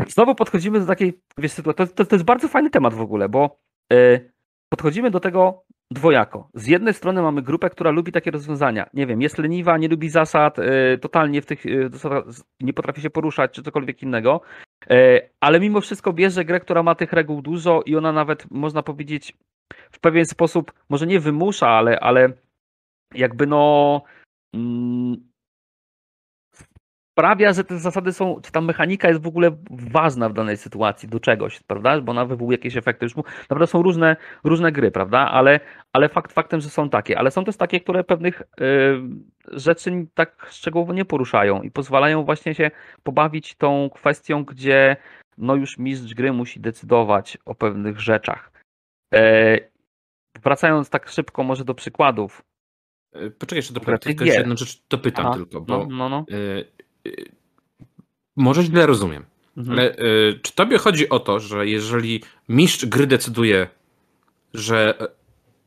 znowu 0.08 0.34
podchodzimy 0.34 0.80
do 0.80 0.86
takiej, 0.86 1.20
wiesz, 1.38 1.52
sytuacji, 1.52 1.86
to, 1.88 1.94
to, 1.94 2.04
to 2.04 2.16
jest 2.16 2.24
bardzo 2.24 2.48
fajny 2.48 2.70
temat 2.70 2.94
w 2.94 3.00
ogóle, 3.00 3.28
bo 3.28 3.58
podchodzimy 4.68 5.10
do 5.10 5.20
tego 5.20 5.64
dwojako. 5.90 6.48
Z 6.54 6.66
jednej 6.66 6.94
strony 6.94 7.22
mamy 7.22 7.42
grupę, 7.42 7.70
która 7.70 7.90
lubi 7.90 8.12
takie 8.12 8.30
rozwiązania. 8.30 8.86
Nie 8.94 9.06
wiem, 9.06 9.22
jest 9.22 9.38
leniwa, 9.38 9.78
nie 9.78 9.88
lubi 9.88 10.08
zasad, 10.08 10.58
e, 10.58 10.98
totalnie 10.98 11.42
w 11.42 11.46
tych 11.46 11.66
e, 11.66 11.90
nie 12.60 12.72
potrafi 12.72 13.00
się 13.00 13.10
poruszać, 13.10 13.50
czy 13.50 13.62
cokolwiek 13.62 14.02
innego, 14.02 14.40
ale 15.40 15.60
mimo 15.60 15.80
wszystko 15.80 16.12
bierze 16.12 16.44
grę, 16.44 16.60
która 16.60 16.82
ma 16.82 16.94
tych 16.94 17.12
reguł 17.12 17.42
dużo 17.42 17.82
i 17.86 17.96
ona 17.96 18.12
nawet, 18.12 18.50
można 18.50 18.82
powiedzieć, 18.82 19.36
w 19.90 20.00
pewien 20.00 20.26
sposób, 20.26 20.72
może 20.88 21.06
nie 21.06 21.20
wymusza, 21.20 21.68
ale, 21.68 22.00
ale 22.00 22.32
jakby 23.14 23.46
no 23.46 24.02
mm, 24.54 25.16
sprawia, 27.16 27.52
że 27.52 27.64
te 27.64 27.78
zasady 27.78 28.12
są, 28.12 28.40
czy 28.40 28.52
ta 28.52 28.60
mechanika 28.60 29.08
jest 29.08 29.22
w 29.22 29.26
ogóle 29.26 29.56
ważna 29.70 30.28
w 30.28 30.32
danej 30.32 30.56
sytuacji 30.56 31.08
do 31.08 31.20
czegoś, 31.20 31.60
prawda? 31.60 32.00
Bo 32.00 32.10
ona 32.10 32.24
wywołuje 32.24 32.56
jakieś 32.56 32.76
efekty. 32.76 33.06
Już 33.06 33.16
naprawdę 33.40 33.66
są 33.66 33.82
różne, 33.82 34.16
różne 34.44 34.72
gry, 34.72 34.90
prawda? 34.90 35.18
Ale, 35.18 35.60
ale 35.92 36.08
fakt 36.08 36.32
faktem, 36.32 36.60
że 36.60 36.70
są 36.70 36.90
takie. 36.90 37.18
Ale 37.18 37.30
są 37.30 37.44
też 37.44 37.56
takie, 37.56 37.80
które 37.80 38.04
pewnych 38.04 38.40
y, 38.40 38.44
rzeczy 39.52 40.06
tak 40.14 40.46
szczegółowo 40.50 40.92
nie 40.92 41.04
poruszają 41.04 41.62
i 41.62 41.70
pozwalają 41.70 42.24
właśnie 42.24 42.54
się 42.54 42.70
pobawić 43.02 43.54
tą 43.54 43.90
kwestią, 43.94 44.44
gdzie 44.44 44.96
no 45.38 45.54
już 45.54 45.78
mistrz 45.78 46.14
gry 46.14 46.32
musi 46.32 46.60
decydować 46.60 47.38
o 47.44 47.54
pewnych 47.54 48.00
rzeczach. 48.00 48.52
E, 49.14 49.58
wracając 50.42 50.90
tak 50.90 51.08
szybko 51.08 51.42
może 51.42 51.64
do 51.64 51.74
przykładów. 51.74 52.42
E, 53.12 53.30
poczekaj 53.30 53.58
jeszcze 53.58 53.74
do 53.74 53.98
tylko 53.98 54.24
jeszcze 54.24 54.40
jedną 54.40 54.56
rzecz 54.56 54.82
dopytam 54.90 55.26
Aha, 55.26 55.34
tylko, 55.34 55.60
bo 55.60 55.78
no, 55.78 55.96
no, 55.96 56.08
no. 56.08 56.24
Może 58.36 58.62
źle 58.62 58.86
rozumiem, 58.86 59.24
mhm. 59.56 59.78
ale 59.78 59.98
y, 59.98 60.40
czy 60.42 60.52
tobie 60.52 60.78
chodzi 60.78 61.08
o 61.08 61.20
to, 61.20 61.40
że 61.40 61.66
jeżeli 61.66 62.22
mistrz 62.48 62.86
gry 62.86 63.06
decyduje, 63.06 63.68
że 64.54 65.00
e, 65.00 65.08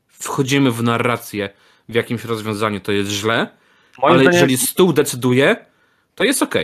wchodzimy 0.08 0.70
w 0.70 0.82
narrację 0.82 1.50
w 1.88 1.94
jakimś 1.94 2.24
rozwiązaniu, 2.24 2.80
to 2.80 2.92
jest 2.92 3.10
źle, 3.10 3.48
Moim 3.98 4.14
ale 4.14 4.24
jeżeli 4.24 4.58
stół 4.58 4.92
decyduje, 4.92 5.56
to 6.14 6.24
jest 6.24 6.42
ok. 6.42 6.54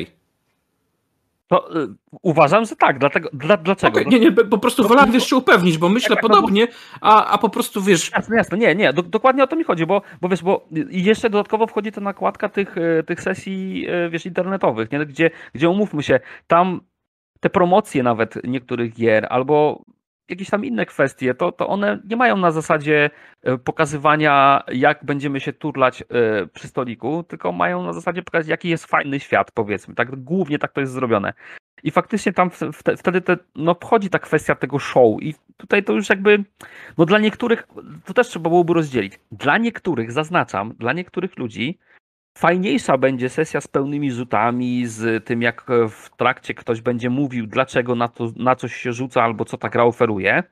To 1.48 1.82
y, 1.82 1.88
uważam, 2.22 2.64
że 2.64 2.76
tak. 2.76 2.98
Dlatego, 2.98 3.28
dla, 3.32 3.56
dlaczego? 3.56 4.00
Okay, 4.00 4.10
nie, 4.10 4.20
nie, 4.20 4.32
po 4.32 4.58
prostu 4.58 4.82
no, 4.82 4.88
wolałem 4.88 5.12
wiesz, 5.12 5.26
się 5.26 5.36
upewnić, 5.36 5.78
bo 5.78 5.88
myślę 5.88 6.16
tak, 6.16 6.22
tak, 6.22 6.30
no 6.30 6.36
podobnie, 6.36 6.68
a, 7.00 7.26
a 7.26 7.38
po 7.38 7.48
prostu 7.48 7.82
wiesz. 7.82 8.10
Jasne, 8.10 8.36
jasne. 8.36 8.58
Nie, 8.58 8.74
nie, 8.74 8.92
do, 8.92 9.02
dokładnie 9.02 9.44
o 9.44 9.46
to 9.46 9.56
mi 9.56 9.64
chodzi, 9.64 9.86
bo, 9.86 10.02
bo 10.20 10.28
wiesz, 10.28 10.42
bo 10.42 10.68
jeszcze 10.90 11.30
dodatkowo 11.30 11.66
wchodzi 11.66 11.92
ta 11.92 12.00
nakładka 12.00 12.48
tych, 12.48 12.76
y, 12.76 13.04
tych 13.06 13.22
sesji, 13.22 13.86
y, 14.06 14.10
wiesz, 14.10 14.26
internetowych, 14.26 14.92
nie? 14.92 15.06
Gdzie, 15.06 15.30
gdzie 15.54 15.68
umówmy 15.70 16.02
się, 16.02 16.20
tam 16.46 16.80
te 17.40 17.50
promocje 17.50 18.02
nawet 18.02 18.44
niektórych 18.44 18.94
gier, 18.94 19.26
albo 19.30 19.84
jakieś 20.28 20.50
tam 20.50 20.64
inne 20.64 20.86
kwestie, 20.86 21.34
to, 21.34 21.52
to 21.52 21.68
one 21.68 21.98
nie 22.10 22.16
mają 22.16 22.36
na 22.36 22.50
zasadzie 22.50 23.10
e, 23.42 23.58
pokazywania, 23.58 24.62
jak 24.72 25.04
będziemy 25.04 25.40
się 25.40 25.52
turlać 25.52 26.02
e, 26.02 26.46
przy 26.46 26.68
stoliku, 26.68 27.22
tylko 27.22 27.52
mają 27.52 27.82
na 27.82 27.92
zasadzie 27.92 28.22
pokazać, 28.22 28.48
jaki 28.48 28.68
jest 28.68 28.86
fajny 28.86 29.20
świat, 29.20 29.50
powiedzmy. 29.50 29.94
Tak, 29.94 30.16
głównie 30.16 30.58
tak 30.58 30.72
to 30.72 30.80
jest 30.80 30.92
zrobione. 30.92 31.32
I 31.82 31.90
faktycznie 31.90 32.32
tam 32.32 32.50
wtedy 32.96 33.20
te, 33.20 33.36
no, 33.56 33.74
wchodzi 33.74 34.10
ta 34.10 34.18
kwestia 34.18 34.54
tego 34.54 34.78
show 34.78 35.22
i 35.22 35.34
tutaj 35.56 35.84
to 35.84 35.92
już 35.92 36.08
jakby, 36.08 36.44
no 36.98 37.04
dla 37.04 37.18
niektórych, 37.18 37.68
to 38.04 38.14
też 38.14 38.28
trzeba 38.28 38.50
byłoby 38.50 38.74
rozdzielić. 38.74 39.20
Dla 39.32 39.58
niektórych, 39.58 40.12
zaznaczam, 40.12 40.74
dla 40.78 40.92
niektórych 40.92 41.38
ludzi 41.38 41.78
fajniejsza 42.36 42.98
będzie 42.98 43.28
sesja 43.28 43.60
z 43.60 43.68
pełnymi 43.68 44.12
rzutami, 44.12 44.86
z 44.86 45.24
tym 45.24 45.42
jak 45.42 45.66
w 45.88 46.16
trakcie 46.16 46.54
ktoś 46.54 46.80
będzie 46.80 47.10
mówił, 47.10 47.46
dlaczego 47.46 47.94
na, 47.94 48.08
to, 48.08 48.32
na 48.36 48.56
coś 48.56 48.76
się 48.76 48.92
rzuca 48.92 49.22
albo 49.22 49.44
co 49.44 49.58
ta 49.58 49.68
gra 49.68 49.84
oferuje, 49.84 50.42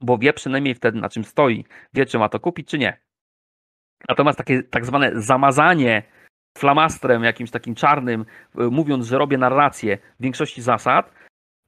bo 0.00 0.18
wie 0.18 0.32
przynajmniej 0.32 0.74
wtedy 0.74 1.00
na 1.00 1.08
czym 1.08 1.24
stoi, 1.24 1.64
wie 1.94 2.06
czy 2.06 2.18
ma 2.18 2.28
to 2.28 2.40
kupić 2.40 2.68
czy 2.68 2.78
nie. 2.78 3.00
Natomiast 4.08 4.38
takie 4.38 4.62
tak 4.62 4.86
zwane 4.86 5.12
zamazanie 5.14 6.02
flamastrem 6.58 7.24
jakimś 7.24 7.50
takim 7.50 7.74
czarnym, 7.74 8.24
y, 8.60 8.70
mówiąc, 8.70 9.06
że 9.06 9.18
robię 9.18 9.38
narrację 9.38 9.98
większości 10.20 10.62
zasad, 10.62 11.12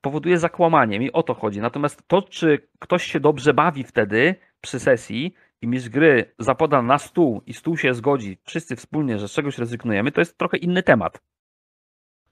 powoduje 0.01 0.39
zakłamanie. 0.39 0.99
Mi 0.99 1.13
o 1.13 1.23
to 1.23 1.35
chodzi. 1.35 1.61
Natomiast 1.61 2.09
to, 2.09 2.23
czy 2.23 2.69
ktoś 2.79 3.05
się 3.05 3.21
dobrze 3.21 3.55
bawi 3.55 3.85
wtedy 3.85 4.35
przy 4.61 4.81
sesji, 4.81 5.35
i 5.63 5.67
mistrz 5.67 5.89
gry 5.89 6.35
zapoda 6.39 6.83
na 6.83 6.99
stół 6.99 7.43
i 7.47 7.55
stół 7.55 7.77
się 7.77 7.95
zgodzi, 7.95 8.39
wszyscy 8.45 8.77
wspólnie, 8.77 9.19
że 9.19 9.29
z 9.29 9.33
czegoś 9.33 9.59
rezygnujemy, 9.59 10.13
to 10.13 10.21
jest 10.21 10.39
trochę 10.39 10.57
inny 10.57 10.83
temat. 10.83 11.23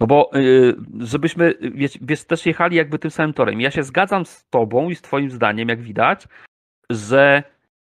No 0.00 0.06
bo 0.06 0.30
yy, 0.34 0.76
żebyśmy 0.98 1.54
wiesz, 1.74 1.98
wiesz, 2.00 2.24
też 2.24 2.46
jechali 2.46 2.76
jakby 2.76 2.98
tym 2.98 3.10
samym 3.10 3.34
torem. 3.34 3.60
Ja 3.60 3.70
się 3.70 3.82
zgadzam 3.82 4.26
z 4.26 4.46
tobą 4.50 4.90
i 4.90 4.94
z 4.94 5.02
twoim 5.02 5.30
zdaniem, 5.30 5.68
jak 5.68 5.80
widać, 5.80 6.28
że 6.90 7.42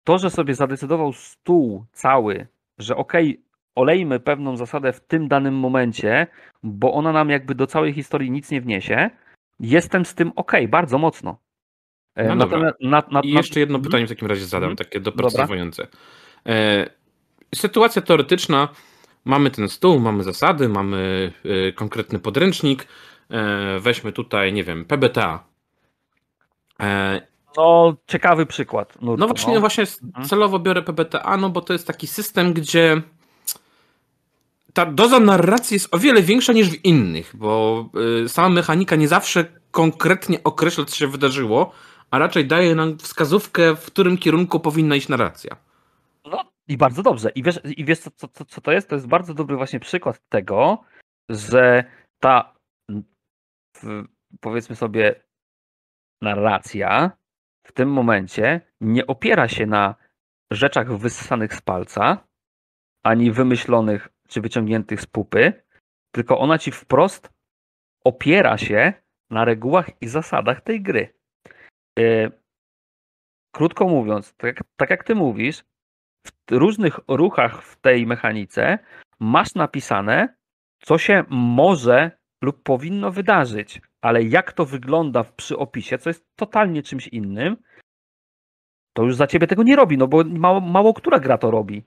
to, 0.03 0.17
że 0.17 0.29
sobie 0.29 0.53
zadecydował 0.53 1.13
stół 1.13 1.85
cały, 1.91 2.47
że 2.77 2.95
okej, 2.95 3.29
okay, 3.29 3.43
olejmy 3.75 4.19
pewną 4.19 4.57
zasadę 4.57 4.93
w 4.93 4.99
tym 4.99 5.27
danym 5.27 5.55
momencie, 5.55 6.27
bo 6.63 6.93
ona 6.93 7.11
nam 7.11 7.29
jakby 7.29 7.55
do 7.55 7.67
całej 7.67 7.93
historii 7.93 8.31
nic 8.31 8.51
nie 8.51 8.61
wniesie, 8.61 9.09
jestem 9.59 10.05
z 10.05 10.15
tym 10.15 10.31
okej, 10.35 10.61
okay, 10.61 10.67
bardzo 10.67 10.97
mocno. 10.97 11.39
E, 12.17 12.35
no 12.35 12.47
na, 12.81 13.03
na, 13.11 13.21
I 13.21 13.31
jeszcze 13.31 13.59
jedno 13.59 13.79
pytanie 13.79 14.05
w 14.05 14.09
takim 14.09 14.27
razie 14.27 14.45
zadam, 14.45 14.69
mhm. 14.69 14.77
takie 14.77 14.99
doprecyzowujące. 14.99 15.87
E, 16.45 16.89
sytuacja 17.55 18.01
teoretyczna, 18.01 18.67
mamy 19.25 19.51
ten 19.51 19.69
stół, 19.69 19.99
mamy 19.99 20.23
zasady, 20.23 20.69
mamy 20.69 21.31
e, 21.45 21.71
konkretny 21.71 22.19
podręcznik, 22.19 22.87
weźmy 23.79 24.11
tutaj, 24.11 24.53
nie 24.53 24.63
wiem, 24.63 24.85
PBTA. 24.85 25.43
No, 27.57 27.95
ciekawy 28.07 28.45
przykład. 28.45 29.01
Nurku, 29.01 29.19
no 29.19 29.27
właśnie, 29.27 29.53
no. 29.53 29.59
właśnie 29.59 29.83
mhm. 30.03 30.27
celowo 30.27 30.59
biorę 30.59 30.81
PBTA, 30.81 31.37
no 31.37 31.49
bo 31.49 31.61
to 31.61 31.73
jest 31.73 31.87
taki 31.87 32.07
system, 32.07 32.53
gdzie 32.53 33.01
ta 34.73 34.85
doza 34.85 35.19
narracji 35.19 35.75
jest 35.75 35.95
o 35.95 35.99
wiele 35.99 36.21
większa 36.21 36.53
niż 36.53 36.69
w 36.69 36.85
innych, 36.85 37.31
bo 37.35 37.85
sama 38.27 38.49
mechanika 38.49 38.95
nie 38.95 39.07
zawsze 39.07 39.45
konkretnie 39.71 40.43
określa, 40.43 40.85
co 40.85 40.95
się 40.95 41.07
wydarzyło, 41.07 41.71
a 42.11 42.19
raczej 42.19 42.47
daje 42.47 42.75
nam 42.75 42.97
wskazówkę, 42.97 43.75
w 43.75 43.85
którym 43.85 44.17
kierunku 44.17 44.59
powinna 44.59 44.95
iść 44.95 45.07
narracja. 45.07 45.57
No 46.25 46.51
i 46.67 46.77
bardzo 46.77 47.03
dobrze. 47.03 47.29
I 47.29 47.43
wiesz, 47.43 47.59
i 47.77 47.85
wiesz 47.85 47.99
co, 47.99 48.11
co, 48.27 48.45
co 48.45 48.61
to 48.61 48.71
jest? 48.71 48.89
To 48.89 48.95
jest 48.95 49.07
bardzo 49.07 49.33
dobry 49.33 49.57
właśnie 49.57 49.79
przykład 49.79 50.29
tego, 50.29 50.83
że 51.29 51.83
ta 52.19 52.53
powiedzmy 54.41 54.75
sobie 54.75 55.23
narracja 56.21 57.11
w 57.67 57.71
tym 57.71 57.91
momencie 57.91 58.61
nie 58.81 59.07
opiera 59.07 59.47
się 59.47 59.65
na 59.65 59.95
rzeczach 60.51 60.97
wyssanych 60.97 61.53
z 61.53 61.61
palca, 61.61 62.27
ani 63.03 63.31
wymyślonych 63.31 64.09
czy 64.27 64.41
wyciągniętych 64.41 65.01
z 65.01 65.05
pupy, 65.05 65.53
tylko 66.11 66.39
ona 66.39 66.57
ci 66.57 66.71
wprost 66.71 67.29
opiera 68.05 68.57
się 68.57 68.93
na 69.29 69.45
regułach 69.45 70.01
i 70.01 70.07
zasadach 70.07 70.61
tej 70.61 70.81
gry. 70.81 71.16
Yy, 71.97 72.31
krótko 73.51 73.87
mówiąc, 73.87 74.33
tak, 74.37 74.63
tak 74.75 74.89
jak 74.89 75.03
ty 75.03 75.15
mówisz, 75.15 75.63
w 76.25 76.51
różnych 76.51 76.99
ruchach 77.07 77.63
w 77.63 77.81
tej 77.81 78.05
mechanice 78.05 78.79
masz 79.19 79.55
napisane, 79.55 80.35
co 80.81 80.97
się 80.97 81.23
może 81.29 82.11
lub 82.43 82.63
powinno 82.63 83.11
wydarzyć, 83.11 83.81
ale 84.01 84.23
jak 84.23 84.53
to 84.53 84.65
wygląda 84.65 85.23
przy 85.23 85.57
opisie, 85.57 85.97
co 85.97 86.09
jest 86.09 86.25
totalnie 86.35 86.83
czymś 86.83 87.07
innym, 87.07 87.57
to 88.93 89.03
już 89.03 89.15
za 89.15 89.27
ciebie 89.27 89.47
tego 89.47 89.63
nie 89.63 89.75
robi, 89.75 89.97
no 89.97 90.07
bo 90.07 90.23
mało, 90.23 90.61
mało 90.61 90.93
która 90.93 91.19
gra 91.19 91.37
to 91.37 91.51
robi. 91.51 91.83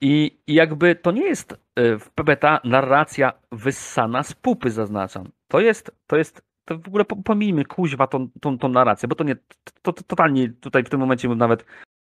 I, 0.00 0.40
I, 0.46 0.54
jakby 0.54 0.94
to 0.94 1.10
nie 1.10 1.22
jest 1.22 1.52
y, 1.52 1.98
w 1.98 2.10
PBTA 2.10 2.60
narracja 2.64 3.32
wyssana 3.52 4.22
z 4.22 4.34
pupy, 4.34 4.70
zaznaczam. 4.70 5.30
To 5.48 5.60
jest, 5.60 5.90
to 6.06 6.16
jest, 6.16 6.42
to 6.70 6.78
w 6.78 6.88
ogóle 6.88 7.04
pomijmy 7.04 7.64
kuźwa 7.64 8.06
tą, 8.06 8.28
tą, 8.40 8.58
tą 8.58 8.68
narrację, 8.68 9.08
bo 9.08 9.14
to 9.14 9.24
nie, 9.24 9.36
to, 9.82 9.92
to 9.92 10.02
totalnie 10.02 10.48
tutaj 10.48 10.84
w 10.84 10.88
tym 10.88 11.00
momencie 11.00 11.28
bym 11.28 11.38
nawet 11.38 11.64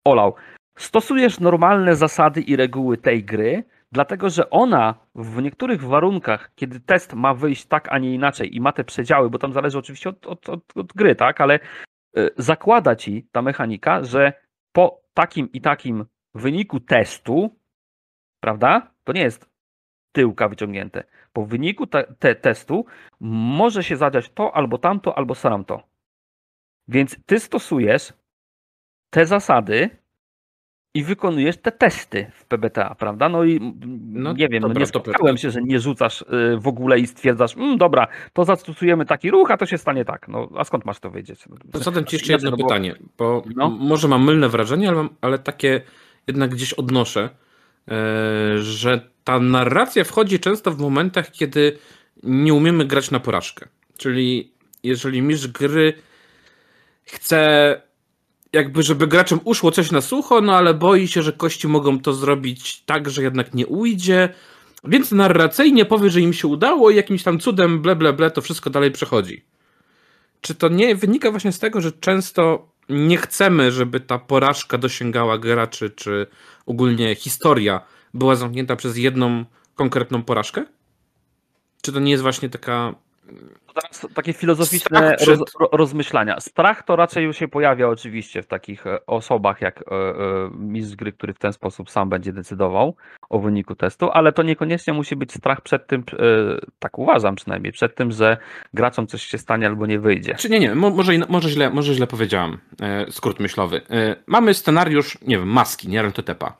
olał. 0.05 0.35
Stosujesz 0.77 1.39
normalne 1.39 1.95
zasady 1.95 2.41
i 2.41 2.55
reguły 2.55 2.97
tej 2.97 3.23
gry, 3.23 3.63
dlatego 3.91 4.29
że 4.29 4.49
ona 4.49 4.95
w 5.15 5.41
niektórych 5.41 5.83
warunkach, 5.83 6.51
kiedy 6.55 6.79
test 6.79 7.13
ma 7.13 7.33
wyjść 7.33 7.65
tak, 7.65 7.87
a 7.91 7.97
nie 7.97 8.13
inaczej 8.13 8.55
i 8.55 8.61
ma 8.61 8.71
te 8.71 8.83
przedziały, 8.83 9.29
bo 9.29 9.39
tam 9.39 9.53
zależy 9.53 9.77
oczywiście 9.77 10.09
od, 10.09 10.27
od, 10.27 10.49
od, 10.49 10.77
od 10.77 10.93
gry, 10.93 11.15
tak, 11.15 11.41
ale 11.41 11.59
y, 12.17 12.29
zakłada 12.37 12.95
ci 12.95 13.27
ta 13.31 13.41
mechanika, 13.41 14.03
że 14.03 14.33
po 14.71 15.01
takim 15.13 15.51
i 15.51 15.61
takim 15.61 16.05
wyniku 16.35 16.79
testu, 16.79 17.55
prawda, 18.39 18.91
to 19.03 19.13
nie 19.13 19.21
jest 19.21 19.49
tyłka 20.11 20.49
wyciągnięte, 20.49 21.03
po 21.33 21.45
wyniku 21.45 21.87
te, 21.87 22.15
te 22.19 22.35
testu 22.35 22.85
może 23.19 23.83
się 23.83 23.97
zadziać 23.97 24.29
to, 24.29 24.55
albo 24.55 24.77
tamto, 24.77 25.17
albo 25.17 25.35
to. 25.67 25.83
Więc 26.87 27.17
ty 27.25 27.39
stosujesz 27.39 28.13
te 29.09 29.25
zasady, 29.25 30.01
i 30.93 31.03
wykonujesz 31.03 31.57
te 31.57 31.71
testy 31.71 32.31
w 32.33 32.45
PBTA, 32.45 32.95
prawda? 32.95 33.29
No 33.29 33.43
i 33.43 33.75
no, 34.07 34.33
nie 34.33 34.47
wiem, 34.47 34.61
no 34.61 34.73
nie 34.73 34.85
spotkałem 34.85 35.37
się, 35.37 35.51
że 35.51 35.61
nie 35.61 35.79
rzucasz 35.79 36.21
y, 36.21 36.25
w 36.57 36.67
ogóle 36.67 36.99
i 36.99 37.07
stwierdzasz, 37.07 37.57
mm, 37.57 37.77
dobra, 37.77 38.07
to 38.33 38.45
zastosujemy 38.45 39.05
taki 39.05 39.31
ruch, 39.31 39.51
a 39.51 39.57
to 39.57 39.65
się 39.65 39.77
stanie 39.77 40.05
tak. 40.05 40.27
No, 40.27 40.49
a 40.57 40.63
skąd 40.63 40.85
masz 40.85 40.99
to 40.99 41.11
wiedzieć? 41.11 41.43
To 41.71 41.79
zadam 41.79 42.05
ci 42.05 42.15
jeszcze 42.15 42.33
jedno 42.33 42.51
no, 42.51 42.57
pytanie, 42.57 42.95
bo 43.17 43.43
no? 43.55 43.69
może 43.69 44.07
mam 44.07 44.25
mylne 44.25 44.49
wrażenie, 44.49 44.89
ale, 44.89 45.07
ale 45.21 45.39
takie 45.39 45.81
jednak 46.27 46.49
gdzieś 46.49 46.73
odnoszę, 46.73 47.29
że 48.61 49.09
ta 49.23 49.39
narracja 49.39 50.03
wchodzi 50.03 50.39
często 50.39 50.71
w 50.71 50.79
momentach, 50.79 51.31
kiedy 51.31 51.77
nie 52.23 52.53
umiemy 52.53 52.85
grać 52.85 53.11
na 53.11 53.19
porażkę. 53.19 53.67
Czyli 53.97 54.51
jeżeli 54.83 55.21
mistrz 55.21 55.47
gry 55.47 55.93
chce 57.03 57.81
jakby, 58.53 58.83
żeby 58.83 59.07
graczom 59.07 59.39
uszło 59.43 59.71
coś 59.71 59.91
na 59.91 60.01
sucho, 60.01 60.41
no 60.41 60.55
ale 60.55 60.73
boi 60.73 61.07
się, 61.07 61.21
że 61.21 61.33
kości 61.33 61.67
mogą 61.67 61.99
to 61.99 62.13
zrobić 62.13 62.83
tak, 62.85 63.09
że 63.09 63.21
jednak 63.21 63.53
nie 63.53 63.67
ujdzie, 63.67 64.29
więc 64.83 65.11
narracyjnie 65.11 65.85
powie, 65.85 66.09
że 66.09 66.21
im 66.21 66.33
się 66.33 66.47
udało 66.47 66.89
i 66.89 66.95
jakimś 66.95 67.23
tam 67.23 67.39
cudem 67.39 67.81
ble, 67.81 67.95
ble, 67.95 68.13
ble 68.13 68.31
to 68.31 68.41
wszystko 68.41 68.69
dalej 68.69 68.91
przechodzi. 68.91 69.45
Czy 70.41 70.55
to 70.55 70.69
nie 70.69 70.95
wynika 70.95 71.31
właśnie 71.31 71.51
z 71.51 71.59
tego, 71.59 71.81
że 71.81 71.91
często 71.91 72.70
nie 72.91 73.17
chcemy, 73.17 73.71
żeby 73.71 73.99
ta 73.99 74.19
porażka 74.19 74.77
dosięgała 74.77 75.37
graczy, 75.37 75.89
czy 75.89 76.27
ogólnie 76.65 77.15
historia 77.15 77.81
była 78.13 78.35
zamknięta 78.35 78.75
przez 78.75 78.97
jedną 78.97 79.45
konkretną 79.75 80.23
porażkę? 80.23 80.65
Czy 81.81 81.91
to 81.91 81.99
nie 81.99 82.11
jest 82.11 82.23
właśnie 82.23 82.49
taka 82.49 82.95
Teraz 83.73 84.07
takie 84.13 84.33
filozoficzne 84.33 85.15
przed... 85.17 85.39
roz, 85.39 85.49
rozmyślania. 85.71 86.39
Strach 86.39 86.83
to 86.83 86.95
raczej 86.95 87.25
już 87.25 87.37
się 87.37 87.47
pojawia 87.47 87.87
oczywiście 87.87 88.41
w 88.41 88.47
takich 88.47 88.87
e, 88.87 89.05
osobach 89.05 89.61
jak 89.61 89.81
e, 89.81 89.95
e, 89.95 90.15
mistrz 90.57 90.95
gry, 90.95 91.11
który 91.11 91.33
w 91.33 91.39
ten 91.39 91.53
sposób 91.53 91.89
sam 91.89 92.09
będzie 92.09 92.33
decydował 92.33 92.95
o 93.29 93.39
wyniku 93.39 93.75
testu, 93.75 94.09
ale 94.11 94.31
to 94.31 94.43
niekoniecznie 94.43 94.93
musi 94.93 95.15
być 95.15 95.33
strach 95.33 95.61
przed 95.61 95.87
tym, 95.87 96.03
tak 96.79 96.99
uważam 96.99 97.35
przynajmniej, 97.35 97.73
przed 97.73 97.95
tym, 97.95 98.11
że 98.11 98.37
graczom 98.73 99.07
coś 99.07 99.23
się 99.23 99.37
stanie 99.37 99.67
albo 99.67 99.85
nie 99.85 99.99
wyjdzie. 99.99 100.35
Czy 100.35 100.49
nie, 100.49 100.59
nie, 100.59 100.75
może, 100.75 101.13
może, 101.29 101.49
źle, 101.49 101.69
może 101.69 101.93
źle 101.93 102.07
powiedziałam, 102.07 102.57
skrót 103.09 103.39
myślowy. 103.39 103.81
Mamy 104.27 104.53
scenariusz, 104.53 105.17
nie 105.21 105.37
wiem, 105.37 105.47
maski, 105.47 105.89
nie 105.89 106.01
Rentotepa, 106.01 106.53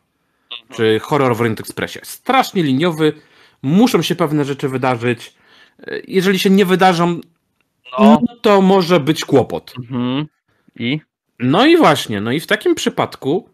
czy 0.69 0.99
horror 0.99 1.36
w 1.36 1.41
Orient 1.41 1.60
Expressie. 1.60 1.99
Strasznie 2.03 2.63
liniowy, 2.63 3.13
muszą 3.62 4.01
się 4.01 4.15
pewne 4.15 4.45
rzeczy 4.45 4.69
wydarzyć, 4.69 5.34
jeżeli 6.07 6.39
się 6.39 6.49
nie 6.49 6.65
wydarzą, 6.65 7.19
no. 7.99 8.21
no 8.27 8.35
to 8.41 8.61
może 8.61 8.99
być 8.99 9.25
kłopot. 9.25 9.73
Mhm. 9.79 10.25
I? 10.75 10.99
No 11.39 11.65
i 11.65 11.77
właśnie, 11.77 12.21
no 12.21 12.31
i 12.31 12.39
w 12.39 12.47
takim 12.47 12.75
przypadku 12.75 13.49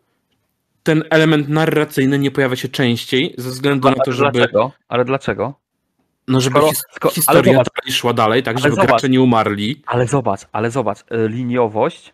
ten 0.83 1.03
element 1.09 1.49
narracyjny 1.49 2.19
nie 2.19 2.31
pojawia 2.31 2.55
się 2.55 2.69
częściej 2.69 3.35
ze 3.37 3.49
względu 3.49 3.87
ale 3.87 3.97
na 3.97 4.03
to, 4.03 4.11
żeby. 4.11 4.31
Dlaczego? 4.31 4.71
Ale 4.87 5.05
dlaczego? 5.05 5.53
No, 6.27 6.41
żeby 6.41 6.55
Skoro, 6.55 6.67
his 6.67 6.85
historia 7.15 7.53
zobacz, 7.53 7.93
szła 7.93 8.13
dalej, 8.13 8.43
tak, 8.43 8.59
żeby 8.59 8.75
zobacz, 8.75 8.87
gracze 8.87 9.09
nie 9.09 9.21
umarli. 9.21 9.81
Ale 9.85 10.07
zobacz, 10.07 10.41
ale 10.51 10.71
zobacz, 10.71 10.99
y, 10.99 11.29
liniowość 11.29 12.13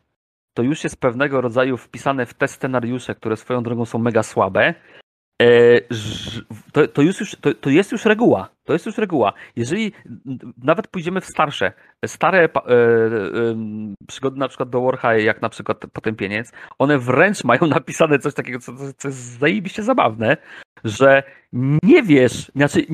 to 0.54 0.63
już 0.63 0.84
jest 0.84 0.97
pewnego 0.97 1.41
rodzaju 1.41 1.78
wpisane 1.78 2.26
w 2.26 2.34
te 2.34 2.47
scenariusze, 2.47 3.15
które 3.15 3.38
swoją 3.38 3.63
drogą 3.63 3.86
są 3.86 3.99
mega 3.99 4.23
słabe, 4.23 4.73
E, 4.73 4.93
to, 6.72 6.88
to, 6.88 7.02
jest 7.02 7.19
już, 7.19 7.36
to, 7.41 7.54
to, 7.54 7.69
jest 7.69 7.91
już 7.91 8.06
reguła. 8.06 8.50
To 8.63 8.74
jest 8.74 8.86
już 8.86 8.98
reguła. 8.98 9.34
Jeżeli 9.56 9.91
nawet 10.58 10.88
pójdziemy 10.88 11.22
w 11.22 11.26
starsze, 11.26 11.74
stare 12.06 12.39
e, 12.39 12.46
e, 12.46 12.50
przygody 14.08 14.39
na 14.39 14.48
przykład 14.48 14.69
do 14.69 14.82
Warhigh, 14.82 15.26
jak 15.26 15.41
na 15.41 15.50
przykład 15.50 15.78
Potępieniec, 15.93 16.52
one 16.80 17.00
wręcz 17.00 17.43
mają 17.43 17.67
napisane 17.67 18.19
coś 18.19 18.34
takiego, 18.34 18.60
co, 18.60 18.72
co 18.98 19.08
jest 19.08 19.39
zajebiście 19.39 19.84
zabawne, 19.84 20.38
że 20.84 21.24
nie 21.84 22.04
wiesz, 22.04 22.52
znaczy 22.56 22.86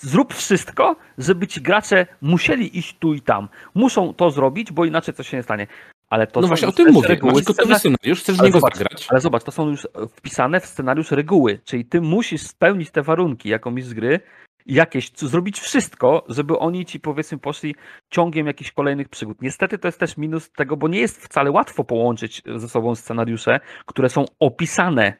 zrób 0.00 0.34
wszystko, 0.34 0.96
żeby 1.18 1.46
ci 1.46 1.60
gracze 1.60 2.06
musieli 2.22 2.78
iść 2.78 2.96
tu 2.98 3.14
i 3.14 3.20
tam. 3.20 3.48
Muszą 3.74 4.14
to 4.14 4.30
zrobić, 4.30 4.72
bo 4.72 4.84
inaczej 4.84 5.14
coś 5.14 5.28
się 5.28 5.36
nie 5.36 5.42
stanie. 5.42 5.66
Ale 6.10 6.26
to 6.26 6.40
no 6.40 6.48
właśnie 6.48 6.68
o 6.68 6.72
tym 6.72 6.92
mówię. 6.92 7.08
Reguły, 7.08 7.32
Masz 7.32 7.42
gotowy 7.42 7.74
scenariusz, 7.74 8.20
chcesz 8.20 8.38
ale 8.38 8.48
niego 8.48 8.60
zobacz, 8.60 8.76
zagrać. 8.76 9.06
Ale 9.10 9.20
zobacz, 9.20 9.44
to 9.44 9.52
są 9.52 9.68
już 9.68 9.88
wpisane 10.16 10.60
w 10.60 10.66
scenariusz 10.66 11.10
reguły, 11.10 11.60
czyli 11.64 11.84
ty 11.84 12.00
musisz 12.00 12.42
spełnić 12.42 12.90
te 12.90 13.02
warunki 13.02 13.48
jako 13.48 13.70
mistrz 13.70 13.94
gry, 13.94 14.20
jakieś, 14.66 15.10
zrobić 15.16 15.60
wszystko, 15.60 16.24
żeby 16.28 16.58
oni 16.58 16.86
ci 16.86 17.00
powiedzmy 17.00 17.38
poszli 17.38 17.74
ciągiem 18.10 18.46
jakichś 18.46 18.72
kolejnych 18.72 19.08
przygód. 19.08 19.42
Niestety 19.42 19.78
to 19.78 19.88
jest 19.88 20.00
też 20.00 20.16
minus 20.16 20.50
tego, 20.50 20.76
bo 20.76 20.88
nie 20.88 21.00
jest 21.00 21.24
wcale 21.24 21.50
łatwo 21.50 21.84
połączyć 21.84 22.42
ze 22.56 22.68
sobą 22.68 22.94
scenariusze, 22.94 23.60
które 23.86 24.08
są 24.08 24.24
opisane, 24.38 25.14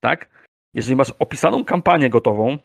tak? 0.00 0.28
Jeżeli 0.74 0.96
masz 0.96 1.10
opisaną 1.18 1.64
kampanię 1.64 2.10
gotową, 2.10 2.58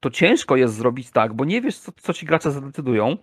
to 0.00 0.10
ciężko 0.10 0.56
jest 0.56 0.74
zrobić 0.74 1.10
tak, 1.10 1.34
bo 1.34 1.44
nie 1.44 1.60
wiesz, 1.60 1.78
co, 1.78 1.92
co 1.92 2.12
ci 2.12 2.26
gracze 2.26 2.50
zadecydują, 2.50 3.16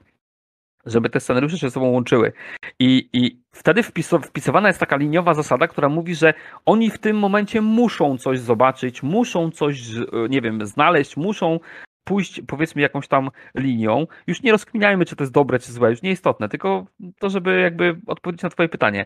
żeby 0.86 1.10
te 1.10 1.20
scenariusze 1.20 1.58
się 1.58 1.68
ze 1.68 1.72
sobą 1.72 1.88
łączyły. 1.88 2.32
I, 2.80 3.10
i 3.14 3.42
wtedy 3.52 3.84
wpisowana 4.24 4.68
jest 4.68 4.80
taka 4.80 4.98
liniowa 4.98 5.34
zasada, 5.34 5.68
która 5.68 5.90
mówi, 5.90 6.16
że 6.16 6.34
oni 6.66 6.92
w 6.92 6.98
tym 6.98 7.18
momencie 7.18 7.62
muszą 7.62 8.18
coś 8.18 8.40
zobaczyć, 8.40 9.04
muszą 9.04 9.52
coś, 9.52 9.82
nie 10.30 10.42
wiem, 10.42 10.66
znaleźć, 10.66 11.18
muszą 11.18 11.60
pójść 12.04 12.42
powiedzmy 12.48 12.82
jakąś 12.82 13.08
tam 13.08 13.30
linią. 13.56 14.08
Już 14.28 14.44
nie 14.44 14.52
rozkminiajmy, 14.52 15.06
czy 15.06 15.16
to 15.16 15.24
jest 15.24 15.34
dobre, 15.34 15.60
czy 15.60 15.72
złe, 15.72 15.90
już 15.90 16.02
nieistotne, 16.02 16.50
tylko 16.50 16.86
to, 17.20 17.30
żeby 17.30 17.60
jakby 17.60 18.00
odpowiedzieć 18.08 18.44
na 18.44 18.50
twoje 18.50 18.70
pytanie. 18.70 19.06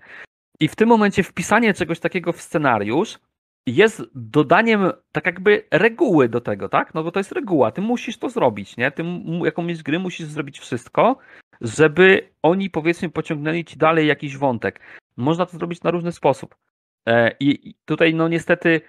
I 0.60 0.68
w 0.68 0.76
tym 0.76 0.90
momencie 0.90 1.24
wpisanie 1.24 1.74
czegoś 1.74 2.00
takiego 2.00 2.34
w 2.34 2.42
scenariusz 2.42 3.20
jest 3.68 4.02
dodaniem 4.16 4.92
tak 5.12 5.26
jakby 5.26 5.68
reguły 5.72 6.30
do 6.30 6.42
tego, 6.42 6.70
tak? 6.70 6.94
No 6.94 7.04
bo 7.04 7.12
to 7.12 7.20
jest 7.20 7.32
reguła, 7.32 7.72
ty 7.72 7.82
musisz 7.82 8.18
to 8.18 8.30
zrobić, 8.30 8.78
nie? 8.78 8.92
Ty 8.92 9.04
jako 9.44 9.62
mistrz 9.62 9.84
gry 9.84 10.00
musisz 10.00 10.28
zrobić 10.28 10.60
wszystko, 10.60 11.18
żeby 11.62 12.30
oni 12.42 12.70
powiedzmy 12.70 13.10
pociągnęli 13.10 13.66
ci 13.66 13.78
dalej 13.78 14.08
jakiś 14.08 14.38
wątek. 14.38 14.80
Można 15.18 15.46
to 15.46 15.58
zrobić 15.58 15.84
na 15.84 15.92
różny 15.92 16.12
sposób. 16.12 16.56
E, 17.08 17.36
I 17.40 17.76
tutaj 17.86 18.14
no 18.14 18.28
niestety 18.28 18.82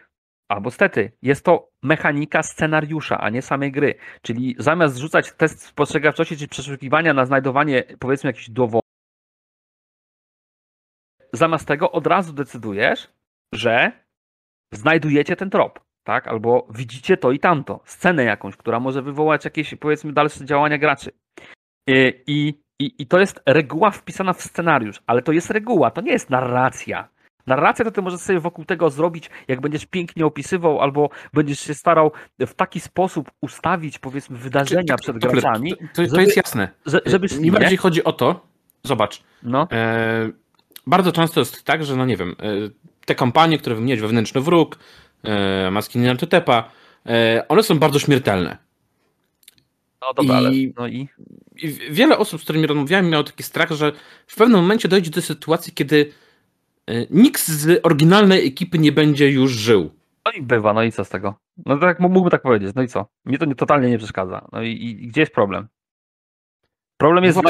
albo 0.48 0.70
stety, 0.70 1.12
jest 1.22 1.44
to 1.44 1.70
mechanika 1.82 2.42
scenariusza, 2.42 3.18
a 3.20 3.30
nie 3.30 3.42
samej 3.42 3.72
gry. 3.72 3.94
Czyli 4.22 4.56
zamiast 4.58 4.96
rzucać 4.96 5.32
test 5.32 5.62
spostrzegawczości 5.62 6.36
czy 6.36 6.48
przeszukiwania 6.48 7.14
na 7.14 7.26
znajdowanie, 7.26 7.84
powiedzmy, 7.98 8.28
jakichś 8.28 8.50
dowodów, 8.50 8.84
zamiast 11.32 11.68
tego 11.68 11.92
od 11.92 12.06
razu 12.06 12.32
decydujesz, 12.32 13.08
że 13.54 14.03
znajdujecie 14.72 15.36
ten 15.36 15.50
trop, 15.50 15.80
tak? 16.04 16.28
Albo 16.28 16.66
widzicie 16.70 17.16
to 17.16 17.32
i 17.32 17.38
tamto, 17.38 17.80
scenę 17.84 18.24
jakąś, 18.24 18.56
która 18.56 18.80
może 18.80 19.02
wywołać 19.02 19.44
jakieś, 19.44 19.74
powiedzmy, 19.74 20.12
dalsze 20.12 20.44
działania 20.44 20.78
graczy. 20.78 21.10
I, 22.26 22.54
i, 22.78 22.94
i 22.98 23.06
to 23.06 23.20
jest 23.20 23.40
reguła 23.46 23.90
wpisana 23.90 24.32
w 24.32 24.42
scenariusz, 24.42 25.02
ale 25.06 25.22
to 25.22 25.32
jest 25.32 25.50
reguła, 25.50 25.90
to 25.90 26.00
nie 26.00 26.12
jest 26.12 26.30
narracja. 26.30 27.08
Narrację 27.46 27.84
to 27.84 27.90
ty 27.90 28.02
możesz 28.02 28.20
sobie 28.20 28.40
wokół 28.40 28.64
tego 28.64 28.90
zrobić, 28.90 29.30
jak 29.48 29.60
będziesz 29.60 29.86
pięknie 29.86 30.26
opisywał, 30.26 30.80
albo 30.80 31.10
będziesz 31.32 31.60
się 31.60 31.74
starał 31.74 32.12
w 32.40 32.54
taki 32.54 32.80
sposób 32.80 33.30
ustawić, 33.40 33.98
powiedzmy, 33.98 34.38
wydarzenia 34.38 34.96
przed 34.96 35.18
graczami. 35.18 35.76
To, 35.76 36.02
to, 36.02 36.14
to 36.14 36.20
jest 36.20 36.36
jasne. 36.36 36.68
Że, 36.86 37.00
żeby 37.06 37.26
Mi 37.40 37.50
bardziej 37.50 37.78
chodzi 37.78 38.04
o 38.04 38.12
to, 38.12 38.46
zobacz, 38.82 39.22
no. 39.42 39.68
E, 39.72 40.30
bardzo 40.86 41.12
często 41.12 41.40
jest 41.40 41.64
tak, 41.64 41.84
że 41.84 41.96
no 41.96 42.06
nie 42.06 42.16
wiem, 42.16 42.36
e, 42.38 42.70
te 43.04 43.14
kampanie, 43.14 43.58
które 43.58 43.74
wymieniłeś, 43.74 44.00
wewnętrzny 44.00 44.40
wróg, 44.40 44.78
e, 45.22 45.70
maski 45.70 45.98
Ninantotepa, 45.98 46.70
e, 47.06 47.44
one 47.48 47.62
są 47.62 47.78
bardzo 47.78 47.98
śmiertelne. 47.98 48.58
No 50.00 50.12
dobra, 50.14 50.34
I, 50.34 50.38
ale, 50.38 50.50
no 50.76 50.86
i? 50.88 51.08
i? 51.56 51.68
Wiele 51.90 52.18
osób, 52.18 52.40
z 52.40 52.44
którymi 52.44 52.66
rozmawiałem, 52.66 53.10
miało 53.10 53.24
taki 53.24 53.42
strach, 53.42 53.70
że 53.70 53.92
w 54.26 54.36
pewnym 54.36 54.60
momencie 54.60 54.88
dojdzie 54.88 55.10
do 55.10 55.22
sytuacji, 55.22 55.72
kiedy 55.72 56.12
e, 56.86 57.06
nikt 57.10 57.48
z 57.48 57.80
oryginalnej 57.82 58.46
ekipy 58.46 58.78
nie 58.78 58.92
będzie 58.92 59.30
już 59.30 59.52
żył. 59.52 59.90
No 60.26 60.32
i 60.32 60.42
bywa, 60.42 60.72
no 60.72 60.82
i 60.82 60.92
co 60.92 61.04
z 61.04 61.08
tego? 61.08 61.34
No 61.66 61.78
tak 61.78 62.00
mógłbym 62.00 62.30
tak 62.30 62.42
powiedzieć, 62.42 62.72
no 62.74 62.82
i 62.82 62.88
co? 62.88 63.06
Mnie 63.24 63.38
to 63.38 63.44
nie, 63.44 63.54
totalnie 63.54 63.90
nie 63.90 63.98
przeszkadza. 63.98 64.48
No 64.52 64.62
i, 64.62 64.70
i 64.70 65.08
gdzie 65.08 65.20
jest 65.20 65.32
problem? 65.32 65.68
Problem 66.96 67.24
jest, 67.24 67.40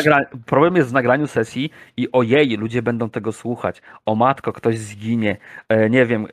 problem 0.46 0.76
jest 0.76 0.90
w 0.90 0.92
nagraniu 0.92 1.26
sesji 1.26 1.70
i 1.96 2.12
ojej, 2.12 2.56
ludzie 2.56 2.82
będą 2.82 3.10
tego 3.10 3.32
słuchać. 3.32 3.82
O 4.06 4.14
matko, 4.14 4.52
ktoś 4.52 4.78
zginie. 4.78 5.36
E, 5.68 5.90
nie 5.90 6.06
wiem, 6.06 6.26
e, 6.26 6.28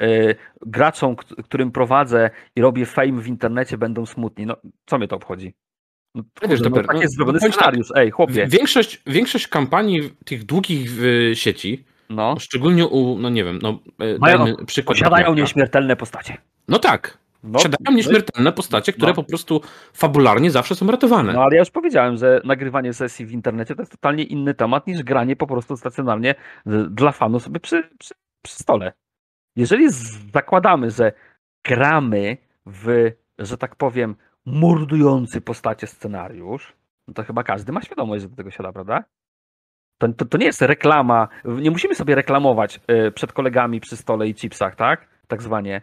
graczom, 0.62 1.16
którym 1.16 1.72
prowadzę 1.72 2.30
i 2.56 2.62
robię 2.62 2.86
fame 2.86 3.22
w 3.22 3.28
internecie, 3.28 3.78
będą 3.78 4.06
smutni. 4.06 4.46
No, 4.46 4.56
co 4.86 4.98
mnie 4.98 5.08
to 5.08 5.16
obchodzi? 5.16 5.54
No, 6.16 6.24
Wiesz, 6.50 6.62
no, 6.62 6.84
tak 6.84 7.02
jest 7.02 7.16
zrobiony 7.16 7.40
tak, 7.40 7.54
scenariusz, 7.54 7.88
ej, 7.96 8.12
chłopie. 8.12 8.48
Większość, 8.48 9.02
większość 9.08 9.48
kampanii 9.48 10.02
tych 10.26 10.44
długich 10.44 10.92
w 10.92 11.32
sieci, 11.34 11.86
no. 12.10 12.36
szczególnie 12.40 12.88
u, 12.88 13.18
no 13.20 13.30
nie 13.30 13.44
wiem, 13.44 13.60
no, 13.62 13.80
e, 14.00 14.18
Mają, 14.18 14.56
przykład. 14.66 14.98
Posiadają 14.98 15.34
nieśmiertelne 15.34 15.96
postacie. 15.96 16.38
No 16.68 16.80
tak, 16.80 17.18
no, 17.44 17.60
Siadają 17.60 17.98
nieśmiertelne 17.98 18.52
postacie, 18.52 18.94
które 18.94 19.08
no. 19.08 19.16
po 19.16 19.24
prostu 19.24 19.62
fabularnie 19.94 20.52
zawsze 20.52 20.76
są 20.76 20.88
ratowane. 20.88 21.34
No 21.34 21.44
ale 21.44 21.56
ja 21.56 21.60
już 21.60 21.72
powiedziałem, 21.72 22.18
że 22.18 22.42
nagrywanie 22.44 22.94
sesji 22.94 23.26
w 23.26 23.32
internecie 23.32 23.76
to 23.76 23.82
jest 23.82 23.92
totalnie 23.92 24.24
inny 24.24 24.54
temat 24.54 24.88
niż 24.88 25.04
granie 25.04 25.36
po 25.36 25.48
prostu 25.48 25.78
stacjonarnie 25.78 26.36
dla 26.90 27.12
fanów 27.12 27.44
sobie 27.44 27.60
przy, 27.60 27.90
przy, 28.00 28.14
przy 28.44 28.56
stole. 28.56 28.94
Jeżeli 29.56 29.90
zakładamy, 30.34 30.92
że 30.92 31.12
gramy 31.66 32.38
w, 32.66 33.12
że 33.40 33.58
tak 33.58 33.76
powiem, 33.76 34.16
mordujący 34.46 35.42
postacie 35.42 35.88
scenariusz, 35.88 36.74
no 37.08 37.14
to 37.14 37.24
chyba 37.24 37.44
każdy 37.44 37.72
ma 37.72 37.82
świadomość, 37.82 38.22
że 38.22 38.30
do 38.30 38.36
tego 38.36 38.52
siada, 38.52 38.72
prawda? 38.72 39.04
To, 39.98 40.14
to, 40.14 40.26
to 40.26 40.38
nie 40.38 40.46
jest 40.46 40.62
reklama, 40.62 41.28
nie 41.46 41.72
musimy 41.72 41.96
sobie 41.96 42.16
reklamować 42.16 42.80
y, 43.08 43.12
przed 43.12 43.34
kolegami 43.34 43.80
przy 43.80 43.98
stole 43.98 44.28
i 44.28 44.34
chipsach, 44.34 44.76
tak? 44.76 45.08
Tak 45.28 45.42
zwanie 45.42 45.82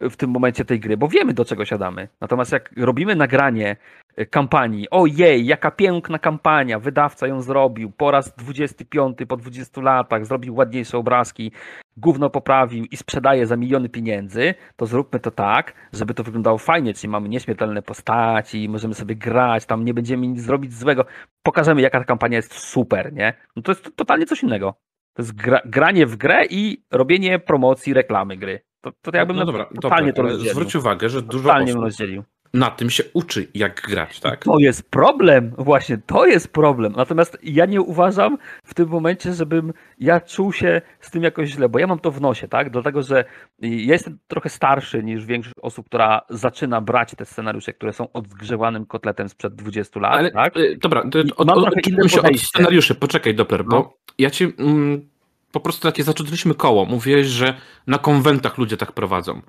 w 0.00 0.14
tym 0.16 0.30
momencie 0.30 0.64
tej 0.64 0.80
gry, 0.80 0.96
bo 0.96 1.08
wiemy 1.08 1.34
do 1.34 1.44
czego 1.44 1.64
siadamy. 1.64 2.08
Natomiast 2.20 2.52
jak 2.52 2.70
robimy 2.76 3.16
nagranie 3.16 3.76
e, 4.16 4.26
kampanii, 4.26 4.90
ojej, 4.90 5.46
jaka 5.46 5.70
piękna 5.70 6.18
kampania, 6.18 6.78
wydawca 6.78 7.26
ją 7.26 7.42
zrobił, 7.42 7.90
po 7.90 8.10
raz 8.10 8.34
25 8.36 9.18
po 9.28 9.36
20 9.36 9.80
latach 9.80 10.26
zrobił 10.26 10.54
ładniejsze 10.54 10.98
obrazki, 10.98 11.52
gówno 11.96 12.30
poprawił 12.30 12.84
i 12.84 12.96
sprzedaje 12.96 13.46
za 13.46 13.56
miliony 13.56 13.88
pieniędzy, 13.88 14.54
to 14.76 14.86
zróbmy 14.86 15.20
to 15.20 15.30
tak, 15.30 15.74
żeby 15.92 16.14
to 16.14 16.24
wyglądało 16.24 16.58
fajnie, 16.58 16.94
czyli 16.94 17.10
mamy 17.10 17.28
nieśmiertelne 17.28 17.82
postaci, 17.82 18.68
możemy 18.68 18.94
sobie 18.94 19.16
grać, 19.16 19.66
tam 19.66 19.84
nie 19.84 19.94
będziemy 19.94 20.26
nic 20.26 20.40
zrobić 20.40 20.74
złego, 20.74 21.04
pokażemy 21.42 21.80
jaka 21.80 21.98
ta 21.98 22.04
kampania 22.04 22.36
jest 22.36 22.54
super, 22.54 23.12
nie? 23.12 23.34
No 23.56 23.62
to 23.62 23.72
jest 23.72 23.96
totalnie 23.96 24.26
coś 24.26 24.42
innego. 24.42 24.74
To 25.14 25.22
jest 25.22 25.34
gra, 25.34 25.60
granie 25.64 26.06
w 26.06 26.16
grę 26.16 26.46
i 26.50 26.84
robienie 26.90 27.38
promocji, 27.38 27.94
reklamy 27.94 28.36
gry. 28.36 28.69
To, 28.80 28.92
to 29.02 29.10
ja 29.16 29.26
bym 29.26 29.36
no, 29.36 29.40
no 29.42 29.46
dobra, 29.46 29.68
totalnie 29.82 30.12
dobra, 30.12 30.22
to 30.22 30.28
rozdzielił. 30.28 30.52
Zwróć 30.54 30.74
uwagę, 30.74 31.08
że 31.08 31.22
dużo 31.22 31.42
totalnie 31.42 31.72
osób 31.72 31.82
rozdzielił. 31.82 32.22
na 32.54 32.70
tym 32.70 32.90
się 32.90 33.04
uczy, 33.14 33.48
jak 33.54 33.80
grać, 33.80 34.20
tak? 34.20 34.44
To 34.44 34.58
jest 34.58 34.90
problem, 34.90 35.52
właśnie, 35.58 35.98
to 36.06 36.26
jest 36.26 36.52
problem. 36.52 36.92
Natomiast 36.96 37.38
ja 37.42 37.66
nie 37.66 37.80
uważam 37.80 38.38
w 38.64 38.74
tym 38.74 38.88
momencie, 38.88 39.34
żebym 39.34 39.72
ja 39.98 40.20
czuł 40.20 40.52
się 40.52 40.82
z 41.00 41.10
tym 41.10 41.22
jakoś 41.22 41.48
źle, 41.48 41.68
bo 41.68 41.78
ja 41.78 41.86
mam 41.86 41.98
to 41.98 42.10
w 42.10 42.20
nosie, 42.20 42.48
tak? 42.48 42.70
Dlatego, 42.70 43.02
że 43.02 43.24
ja 43.58 43.92
jestem 43.92 44.18
trochę 44.28 44.48
starszy 44.48 45.02
niż 45.02 45.26
większość 45.26 45.54
osób, 45.62 45.86
która 45.86 46.20
zaczyna 46.30 46.80
brać 46.80 47.14
te 47.14 47.24
scenariusze, 47.26 47.72
które 47.72 47.92
są 47.92 48.12
odgrzewanym 48.12 48.86
kotletem 48.86 49.28
sprzed 49.28 49.54
20 49.54 50.00
lat, 50.00 50.12
Ale, 50.12 50.30
tak? 50.30 50.56
Y, 50.56 50.78
dobra, 50.82 51.02
to 51.10 51.18
od, 51.36 51.50
od, 51.50 51.64
od, 52.04 52.10
się 52.10 52.22
od 52.22 52.40
scenariuszy, 52.40 52.94
poczekaj, 52.94 53.34
Doppler, 53.34 53.64
no. 53.64 53.70
bo 53.70 53.98
ja 54.18 54.30
ci... 54.30 54.52
Mm, 54.58 55.10
po 55.52 55.60
prostu 55.60 55.88
takie 55.88 56.04
zaczęliśmy 56.04 56.54
koło. 56.54 56.84
Mówiłeś, 56.84 57.26
że 57.26 57.60
na 57.86 57.98
konwentach 57.98 58.58
ludzie 58.58 58.76
tak 58.76 58.92
prowadzą. 58.92 59.34
No 59.34 59.42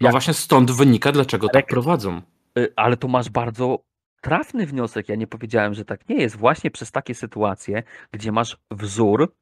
Jak? 0.00 0.10
właśnie 0.10 0.34
stąd 0.34 0.70
wynika, 0.70 1.12
dlaczego 1.12 1.48
tak 1.48 1.66
prowadzą. 1.66 2.22
Y, 2.58 2.72
ale 2.76 2.96
to 2.96 3.08
masz 3.08 3.30
bardzo 3.30 3.78
trafny 4.20 4.66
wniosek. 4.66 5.08
Ja 5.08 5.16
nie 5.16 5.26
powiedziałem, 5.26 5.74
że 5.74 5.84
tak 5.84 6.08
nie 6.08 6.16
jest. 6.16 6.36
Właśnie 6.36 6.70
przez 6.70 6.90
takie 6.90 7.14
sytuacje, 7.14 7.82
gdzie 8.12 8.32
masz 8.32 8.56
wzór 8.70 9.34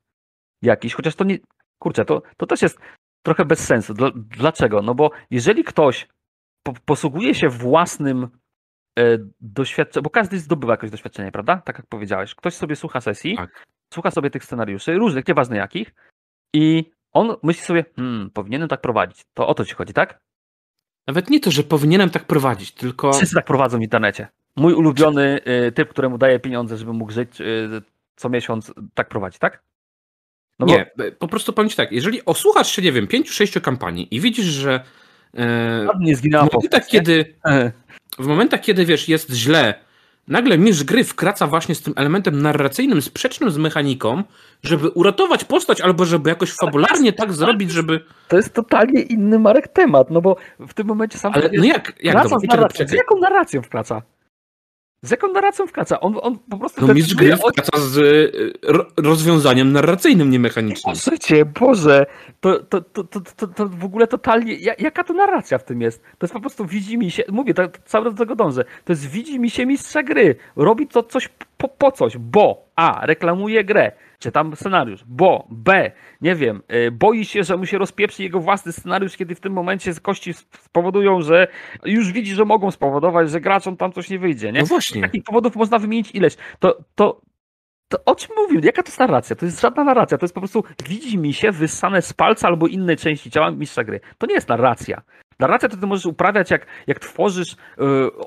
jakiś, 0.62 0.94
chociaż 0.94 1.14
to 1.14 1.24
nie. 1.24 1.38
Kurczę, 1.78 2.04
to, 2.04 2.22
to 2.36 2.46
też 2.46 2.62
jest 2.62 2.78
trochę 3.22 3.44
bez 3.44 3.58
sensu. 3.58 3.94
Dlaczego? 4.14 4.82
No 4.82 4.94
bo 4.94 5.10
jeżeli 5.30 5.64
ktoś 5.64 6.08
po, 6.62 6.72
posługuje 6.84 7.34
się 7.34 7.48
własnym 7.48 8.28
e, 8.98 9.18
doświadczeniem, 9.40 10.02
bo 10.02 10.10
każdy 10.10 10.38
zdobywa 10.38 10.72
jakieś 10.72 10.90
doświadczenie, 10.90 11.32
prawda? 11.32 11.56
Tak 11.56 11.78
jak 11.78 11.86
powiedziałeś. 11.86 12.34
Ktoś 12.34 12.54
sobie 12.54 12.76
słucha 12.76 13.00
sesji, 13.00 13.36
tak 13.36 13.66
słucha 13.92 14.10
sobie 14.10 14.30
tych 14.30 14.44
scenariuszy, 14.44 14.94
różnych, 14.94 15.28
nieważne 15.28 15.56
jakich, 15.56 15.94
i 16.52 16.90
on 17.12 17.36
myśli 17.42 17.62
sobie, 17.62 17.84
hmm, 17.96 18.30
powinienem 18.30 18.68
tak 18.68 18.80
prowadzić. 18.80 19.24
To 19.34 19.48
o 19.48 19.54
to 19.54 19.64
ci 19.64 19.74
chodzi, 19.74 19.92
tak? 19.92 20.20
Nawet 21.06 21.30
nie 21.30 21.40
to, 21.40 21.50
że 21.50 21.62
powinienem 21.62 22.10
tak 22.10 22.24
prowadzić, 22.24 22.72
tylko. 22.72 23.12
Wszyscy 23.12 23.34
tak 23.34 23.44
prowadzą 23.44 23.78
w 23.78 23.82
internecie. 23.82 24.28
Mój 24.56 24.74
ulubiony 24.74 25.40
y, 25.68 25.72
typ, 25.72 25.88
któremu 25.88 26.18
daje 26.18 26.40
pieniądze, 26.40 26.76
żeby 26.76 26.92
mógł 26.92 27.12
żyć 27.12 27.40
y, 27.40 27.82
co 28.16 28.28
miesiąc, 28.28 28.72
tak 28.94 29.08
prowadzi, 29.08 29.38
tak? 29.38 29.62
No 30.58 30.66
nie, 30.66 30.90
bo... 30.96 31.04
po 31.18 31.28
prostu 31.28 31.52
powiem 31.52 31.68
ci 31.68 31.76
tak, 31.76 31.92
jeżeli 31.92 32.24
osłuchasz 32.24 32.68
się, 32.72 32.82
nie 32.82 32.92
wiem, 32.92 33.06
pięciu, 33.06 33.32
sześciu 33.32 33.60
kampanii 33.60 34.14
i 34.14 34.20
widzisz, 34.20 34.44
że 34.44 34.84
e, 35.36 35.88
nie 36.00 36.16
zginęła 36.16 36.48
momentach, 36.52 36.86
kiedy, 36.86 37.34
w 38.18 38.26
momentach, 38.26 38.60
kiedy 38.60 38.86
wiesz, 38.86 39.08
jest 39.08 39.30
źle, 39.30 39.74
Nagle 40.28 40.58
mistrz 40.58 40.84
gry 40.84 41.04
wkraca 41.04 41.46
właśnie 41.46 41.74
z 41.74 41.82
tym 41.82 41.94
elementem 41.96 42.42
narracyjnym, 42.42 43.02
sprzecznym 43.02 43.50
z 43.50 43.58
mechaniką, 43.58 44.22
żeby 44.62 44.88
uratować 44.88 45.44
postać, 45.44 45.80
albo 45.80 46.04
żeby 46.04 46.30
jakoś 46.30 46.52
fabularnie 46.52 47.12
tak 47.12 47.32
zrobić, 47.32 47.70
żeby... 47.70 48.00
To 48.28 48.36
jest 48.36 48.54
totalnie 48.54 49.00
inny 49.00 49.38
Marek 49.38 49.68
temat, 49.68 50.10
no 50.10 50.20
bo 50.20 50.36
w 50.58 50.74
tym 50.74 50.86
momencie 50.86 51.18
sam... 51.18 51.32
Ale 51.34 51.50
no 51.52 51.64
jak? 51.64 51.92
jak 52.02 52.28
z, 52.28 52.30
narracją. 52.48 52.88
z 52.88 52.92
jaką 52.92 53.18
narracją 53.18 53.62
wkraca? 53.62 54.02
Z 55.04 55.10
jaką 55.10 55.32
narracją 55.32 55.66
wkraca? 55.66 56.00
On, 56.00 56.18
on 56.22 56.38
po 56.38 56.58
prostu... 56.58 56.86
No 56.86 56.94
mistrz 56.94 57.14
gry 57.14 57.36
wkraca 57.36 57.80
z 57.80 57.96
y, 57.98 58.52
rozwiązaniem 58.96 59.72
narracyjnym, 59.72 60.30
nie 60.30 60.38
mechanicznym. 60.38 60.94
Boże 60.94 61.18
cię, 61.18 61.44
Boże! 61.44 62.06
To, 62.40 62.60
to, 62.60 62.80
to, 62.80 63.04
to, 63.04 63.46
to, 63.46 63.68
w 63.68 63.84
ogóle 63.84 64.06
totalnie... 64.06 64.54
Jaka 64.78 65.04
to 65.04 65.12
narracja 65.12 65.58
w 65.58 65.64
tym 65.64 65.80
jest? 65.80 66.02
To 66.02 66.26
jest 66.26 66.34
po 66.34 66.40
prostu 66.40 66.66
widzi 66.66 66.98
mi 66.98 67.10
się... 67.10 67.22
Mówię, 67.28 67.54
to, 67.54 67.62
cały 67.84 68.04
czas 68.04 68.14
do 68.14 68.24
tego 68.24 68.36
dążę. 68.36 68.64
To 68.84 68.92
jest 68.92 69.06
widzi 69.06 69.40
mi 69.40 69.50
się 69.50 69.66
mistrza 69.66 70.02
gry. 70.02 70.36
Robi 70.56 70.86
to 70.86 71.02
coś 71.02 71.28
po, 71.58 71.68
po 71.68 71.92
coś, 71.92 72.18
bo 72.18 72.68
A. 72.76 73.06
Reklamuje 73.06 73.64
grę 73.64 73.92
czytam 74.22 74.56
scenariusz, 74.56 75.04
bo 75.06 75.46
B, 75.50 75.92
nie 76.20 76.34
wiem, 76.34 76.62
y, 76.72 76.90
boi 76.90 77.24
się, 77.24 77.44
że 77.44 77.56
mu 77.56 77.66
się 77.66 77.78
rozpieprzy 77.78 78.22
jego 78.22 78.40
własny 78.40 78.72
scenariusz, 78.72 79.16
kiedy 79.16 79.34
w 79.34 79.40
tym 79.40 79.52
momencie 79.52 79.94
kości 80.02 80.34
spowodują, 80.34 81.22
że 81.22 81.48
już 81.84 82.12
widzi, 82.12 82.34
że 82.34 82.44
mogą 82.44 82.70
spowodować, 82.70 83.30
że 83.30 83.40
graczom 83.40 83.76
tam 83.76 83.92
coś 83.92 84.10
nie 84.10 84.18
wyjdzie, 84.18 84.52
nie? 84.52 84.60
No 84.60 84.66
właśnie. 84.66 85.02
Takich 85.02 85.24
powodów 85.24 85.56
można 85.56 85.78
wymienić 85.78 86.10
ileś. 86.10 86.36
To, 86.58 86.84
to, 86.94 87.20
to 87.88 87.98
o 88.04 88.14
czym 88.14 88.30
mówimy? 88.36 88.60
Jaka 88.64 88.82
to 88.82 88.88
jest 88.88 88.98
narracja? 88.98 89.36
To 89.36 89.46
jest 89.46 89.60
żadna 89.60 89.84
narracja, 89.84 90.18
to 90.18 90.24
jest 90.24 90.34
po 90.34 90.40
prostu 90.40 90.64
widzi 90.88 91.18
mi 91.18 91.34
się 91.34 91.52
wyssane 91.52 92.02
z 92.02 92.12
palca 92.12 92.48
albo 92.48 92.66
innej 92.66 92.96
części 92.96 93.30
ciała 93.30 93.50
mistrza 93.50 93.84
gry. 93.84 94.00
To 94.18 94.26
nie 94.26 94.34
jest 94.34 94.48
narracja. 94.48 95.02
Narrację 95.42 95.68
to 95.68 95.76
ty 95.76 95.86
możesz 95.86 96.06
uprawiać, 96.06 96.50
jak, 96.50 96.66
jak 96.86 96.98
tworzysz 96.98 97.52
y, 97.52 97.56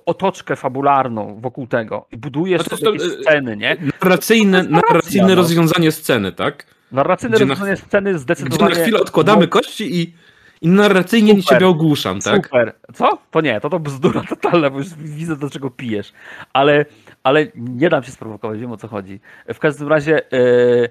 otoczkę 0.06 0.56
fabularną 0.56 1.40
wokół 1.42 1.68
tego 1.68 2.08
i 2.12 2.18
budujesz 2.18 2.64
to, 2.64 2.78
to, 2.78 2.94
jakieś 2.94 3.16
to, 3.16 3.22
sceny, 3.22 3.58
nie? 3.58 3.78
Narracyjne, 4.02 4.64
narracyjne 4.64 5.28
no. 5.28 5.36
rozwiązanie 5.36 5.92
sceny, 5.92 6.32
tak? 6.32 6.66
Narracyjne 6.92 7.36
gdzie 7.36 7.46
rozwiązanie 7.46 7.72
na, 7.72 7.78
sceny 7.78 8.20
zdecydowanie... 8.20 8.72
Gdzie 8.72 8.80
na 8.80 8.84
chwilę 8.84 9.00
odkładamy 9.00 9.48
kości 9.48 10.02
i, 10.02 10.14
i 10.62 10.68
narracyjnie 10.68 11.34
nie 11.34 11.44
ciebie 11.44 11.68
ogłuszam, 11.68 12.20
tak? 12.20 12.46
Super. 12.46 12.74
Co? 12.94 13.18
To 13.32 13.42
nie, 13.42 13.62
to 13.62 13.70
to 13.70 13.80
bzdura 13.80 14.22
totalna, 14.30 14.70
bo 14.70 14.78
już 14.78 14.94
widzę 14.94 15.36
do 15.36 15.50
czego 15.50 15.70
pijesz. 15.70 16.14
Ale, 16.54 16.86
ale 17.24 17.48
nie 17.56 17.90
dam 17.90 18.04
się 18.04 18.12
sprowokować, 18.12 18.60
wiem 18.60 18.72
o 18.72 18.78
co 18.78 18.88
chodzi. 18.88 19.20
W 19.54 19.60
każdym 19.60 19.88
razie 19.88 20.22
yy, 20.32 20.90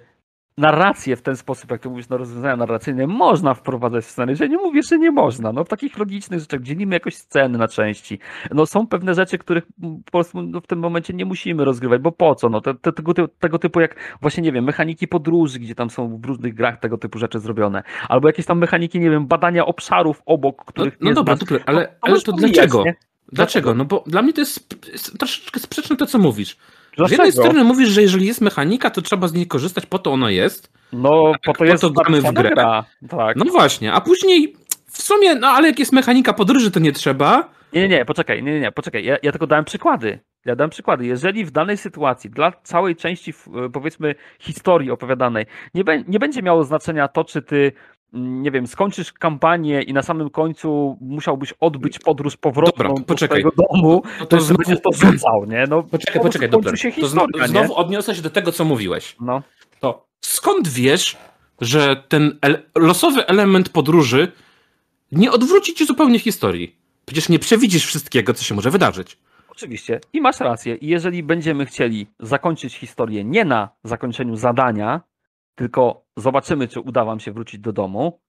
narrację 0.59 1.17
w 1.17 1.23
ten 1.23 1.37
sposób, 1.37 1.71
jak 1.71 1.81
ty 1.81 1.89
mówisz, 1.89 2.09
no 2.09 2.17
rozwiązania 2.17 2.57
narracyjne 2.57 3.07
można 3.07 3.55
wprowadzać 3.55 4.05
w 4.05 4.11
scenariusz. 4.11 4.41
Ja 4.41 4.47
nie 4.47 4.57
mówię, 4.57 4.83
że 4.83 4.99
nie 4.99 5.11
można. 5.11 5.53
No 5.53 5.65
w 5.65 5.69
takich 5.69 5.99
logicznych 5.99 6.41
rzeczach 6.41 6.63
dzielimy 6.63 6.95
jakoś 6.97 7.17
sceny 7.17 7.59
na 7.59 7.69
części. 7.69 8.19
No 8.51 8.67
są 8.67 8.87
pewne 8.87 9.15
rzeczy, 9.15 9.39
których 9.39 9.65
po 10.05 10.11
prostu 10.11 10.43
no, 10.43 10.61
w 10.61 10.67
tym 10.67 10.79
momencie 10.79 11.15
nie 11.15 11.25
musimy 11.25 11.65
rozgrywać, 11.65 12.01
bo 12.01 12.13
po 12.13 12.35
co? 12.35 12.49
No 12.49 12.61
te, 12.61 12.75
te, 12.75 12.93
tego, 12.93 13.13
tego 13.29 13.59
typu 13.59 13.81
jak 13.81 14.17
właśnie, 14.21 14.43
nie 14.43 14.53
wiem, 14.53 14.65
mechaniki 14.65 15.09
podróży, 15.09 15.59
gdzie 15.59 15.75
tam 15.75 15.91
są 15.91 16.19
w 16.21 16.25
różnych 16.25 16.55
grach 16.55 16.81
tego 16.81 16.99
typu 16.99 17.19
rzeczy 17.19 17.39
zrobione. 17.41 17.83
Albo 18.09 18.29
jakieś 18.29 18.47
tam 18.47 18.59
mechaniki, 18.59 19.01
nie 19.01 19.11
wiem, 19.11 19.27
badania 19.27 19.67
obszarów 19.67 20.23
obok, 20.27 20.65
których 20.65 20.93
No, 20.93 21.05
no 21.05 21.11
nie 21.11 21.15
dobra, 21.15 21.37
znasz. 21.37 21.49
super, 21.49 21.63
ale, 21.67 21.81
No, 21.81 21.89
ale 22.01 22.21
to 22.21 22.33
dlaczego? 22.33 22.85
Dlaczego? 23.33 23.75
No 23.75 23.85
bo 23.85 24.05
dla 24.07 24.23
mnie 24.23 24.33
to 24.33 24.41
jest, 24.41 24.89
jest 24.93 25.19
troszeczkę 25.19 25.61
sprzeczne 25.61 25.97
to, 25.97 26.07
co 26.07 26.19
mówisz. 26.19 26.57
Z 26.95 26.97
Dlaczego? 26.97 27.23
jednej 27.25 27.33
strony 27.45 27.65
mówisz, 27.65 27.89
że 27.89 28.03
jeżeli 28.03 28.27
jest 28.27 28.41
mechanika, 28.41 28.91
to 28.91 29.03
trzeba 29.03 29.29
z 29.29 29.33
niej 29.33 29.47
korzystać, 29.47 29.87
po 29.87 29.99
to 29.99 30.13
ona 30.13 30.31
jest. 30.31 30.73
No, 30.93 31.33
po 31.45 31.53
to 31.53 31.59
po 31.59 31.65
jest 31.65 31.81
to 31.81 31.91
gramy 31.91 32.21
w 32.23 32.33
grę. 32.33 32.51
Gra. 32.51 32.85
Tak. 33.09 33.37
No 33.37 33.45
właśnie, 33.45 33.93
a 33.93 34.01
później 34.01 34.57
w 34.91 35.03
sumie, 35.03 35.35
no 35.35 35.49
ale 35.49 35.69
jak 35.69 35.79
jest 35.79 35.93
mechanika 35.93 36.33
podróży, 36.33 36.71
to 36.71 36.81
nie 36.81 36.93
trzeba. 36.93 37.51
Nie, 37.73 37.89
nie, 37.89 38.05
poczekaj, 38.05 38.43
nie, 38.43 38.53
nie, 38.53 38.61
nie, 38.61 38.73
poczekaj. 38.73 39.05
Ja, 39.05 39.17
ja 39.23 39.33
tylko 39.33 39.47
dałem 39.47 39.65
przykłady. 39.65 40.19
Ja 40.45 40.57
dałem 40.57 40.71
przykłady. 40.71 41.07
Jeżeli 41.07 41.45
w 41.45 41.51
danej 41.51 41.77
sytuacji, 41.77 42.31
dla 42.31 42.53
całej 42.63 42.97
części, 42.97 43.35
powiedzmy, 43.73 44.15
historii 44.39 44.91
opowiadanej, 44.91 45.47
nie, 45.75 45.85
bę- 45.85 46.05
nie 46.09 46.19
będzie 46.19 46.43
miało 46.43 46.65
znaczenia 46.65 47.09
to, 47.09 47.25
czy 47.25 47.43
ty, 47.43 47.73
nie 48.15 48.51
wiem, 48.51 48.67
skończysz 48.67 49.13
kampanię 49.13 49.83
i 49.83 49.93
na 49.93 50.03
samym 50.03 50.31
końcu 50.31 50.99
musiałbyś 51.01 51.55
odbyć 51.61 51.99
podróż 51.99 52.37
powrotną 52.37 52.85
Dobra, 52.85 53.01
do 53.01 53.07
poczekaj. 53.07 53.41
swojego 53.43 53.51
domu, 53.73 54.03
No 54.21 54.27
to, 54.27 54.27
to 54.27 54.37
że 54.41 54.47
znowu- 54.47 54.59
będziesz 54.65 54.83
to 54.83 54.91
rzucał, 54.93 55.45
nie? 55.45 55.65
No, 55.69 55.83
Poczekaj, 55.83 56.23
poczekaj, 56.23 56.49
dobra. 56.51 56.77
się 56.77 56.93
To 56.93 57.07
znowu, 57.09 57.27
historia, 57.27 57.47
nie? 57.47 57.49
znowu 57.67 57.77
odniosę 57.77 58.15
się 58.15 58.23
do 58.23 58.31
tego, 58.31 58.53
co 58.53 58.65
mówiłeś. 58.65 59.17
No. 59.21 59.43
To 59.81 60.07
skąd 60.21 60.69
wiesz, 60.69 61.17
że 61.61 61.97
ten 62.09 62.39
losowy 62.79 63.27
element 63.27 63.69
podróży 63.69 64.33
nie 65.13 65.33
odwróci 65.33 65.75
ci 65.75 65.87
zupełnie 65.87 66.19
historii? 66.19 66.77
Przecież 67.07 67.29
nie 67.29 67.39
przewidzisz 67.39 67.87
wszystkiego, 67.87 68.35
co 68.35 68.45
się 68.45 68.55
może 68.55 68.71
wydarzyć. 68.71 69.19
Oczywiście. 69.49 70.01
I 70.13 70.21
masz 70.21 70.41
rację. 70.41 70.75
I 70.77 70.87
jeżeli 70.87 71.23
będziemy 71.23 71.67
chcieli 71.67 72.07
zakończyć 72.21 72.75
historię 72.75 73.25
nie 73.25 73.45
na 73.45 73.69
zakończeniu 73.85 74.37
zadania, 74.37 75.01
tylko 75.55 76.05
zobaczymy, 76.17 76.69
czy 76.69 76.81
uda 76.81 77.05
wam 77.05 77.21
się 77.21 77.33
wrócić 77.33 77.61
do 77.61 77.73
domu, 77.73 78.21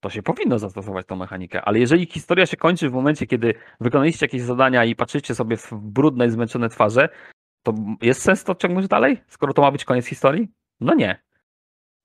to 0.00 0.10
się 0.10 0.22
powinno 0.22 0.58
zastosować 0.58 1.06
tą 1.06 1.16
mechanikę. 1.16 1.62
Ale 1.62 1.78
jeżeli 1.78 2.06
historia 2.06 2.46
się 2.46 2.56
kończy 2.56 2.90
w 2.90 2.92
momencie, 2.92 3.26
kiedy 3.26 3.54
wykonaliście 3.80 4.26
jakieś 4.26 4.42
zadania 4.42 4.84
i 4.84 4.94
patrzycie 4.94 5.34
sobie 5.34 5.56
w 5.56 5.72
brudne 5.72 6.26
i 6.26 6.30
zmęczone 6.30 6.68
twarze, 6.68 7.08
to 7.62 7.74
jest 8.02 8.22
sens 8.22 8.44
to 8.44 8.54
ciągnąć 8.54 8.88
dalej, 8.88 9.22
skoro 9.28 9.52
to 9.52 9.62
ma 9.62 9.70
być 9.70 9.84
koniec 9.84 10.06
historii? 10.06 10.48
No 10.80 10.94
nie. 10.94 11.22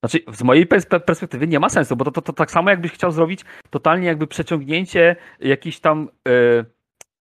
Znaczy, 0.03 0.19
z 0.33 0.43
mojej 0.43 0.67
pers- 0.67 0.99
perspektywy 0.99 1.47
nie 1.47 1.59
ma 1.59 1.69
sensu, 1.69 1.95
bo 1.95 2.05
to, 2.05 2.11
to, 2.11 2.21
to 2.21 2.33
tak 2.33 2.51
samo 2.51 2.69
jakbyś 2.69 2.91
chciał 2.91 3.11
zrobić 3.11 3.45
totalnie 3.69 4.07
jakby 4.07 4.27
przeciągnięcie 4.27 5.15
jakichś 5.39 5.79
tam 5.79 6.09
e, 6.27 6.31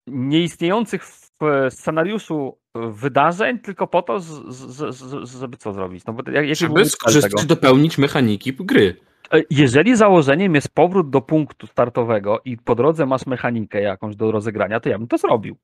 nieistniejących 0.07 1.05
w 1.07 1.33
scenariuszu 1.71 2.59
wydarzeń 2.93 3.59
tylko 3.59 3.87
po 3.87 4.03
to, 4.03 4.21
z, 4.21 4.27
z, 4.49 4.97
z, 4.97 5.39
żeby 5.41 5.57
co 5.57 5.73
zrobić. 5.73 6.05
No 6.07 6.13
bo 6.13 6.31
jak, 6.31 6.57
Żeby 6.57 6.85
skorzystać, 6.85 7.47
dopełnić 7.47 7.99
mechaniki 7.99 8.53
gry. 8.53 8.97
E, 9.33 9.43
Jeżeli 9.51 9.97
założeniem 9.97 10.55
jest 10.55 10.69
powrót 10.69 11.11
do 11.11 11.21
punktu 11.21 11.67
startowego 11.67 12.41
i 12.45 12.57
po 12.57 12.75
drodze 12.75 13.07
masz 13.07 13.27
mechanikę 13.27 13.81
jakąś 13.83 14.17
do 14.17 14.33
rozegrania, 14.33 14.81
to 14.81 14.89
ja 14.89 14.99
bym 14.99 15.09
to 15.09 15.19
zrobił. 15.19 15.57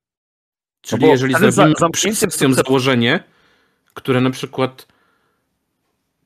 Czyli 0.80 1.00
bo 1.00 1.06
jeżeli 1.06 1.32
za- 1.32 1.50
zrobimy 1.50 1.74
zamknięcie 1.78 2.16
przed 2.26 2.32
sesją 2.32 2.52
założenie, 2.52 3.24
które 3.94 4.20
na 4.20 4.30
przykład 4.30 4.86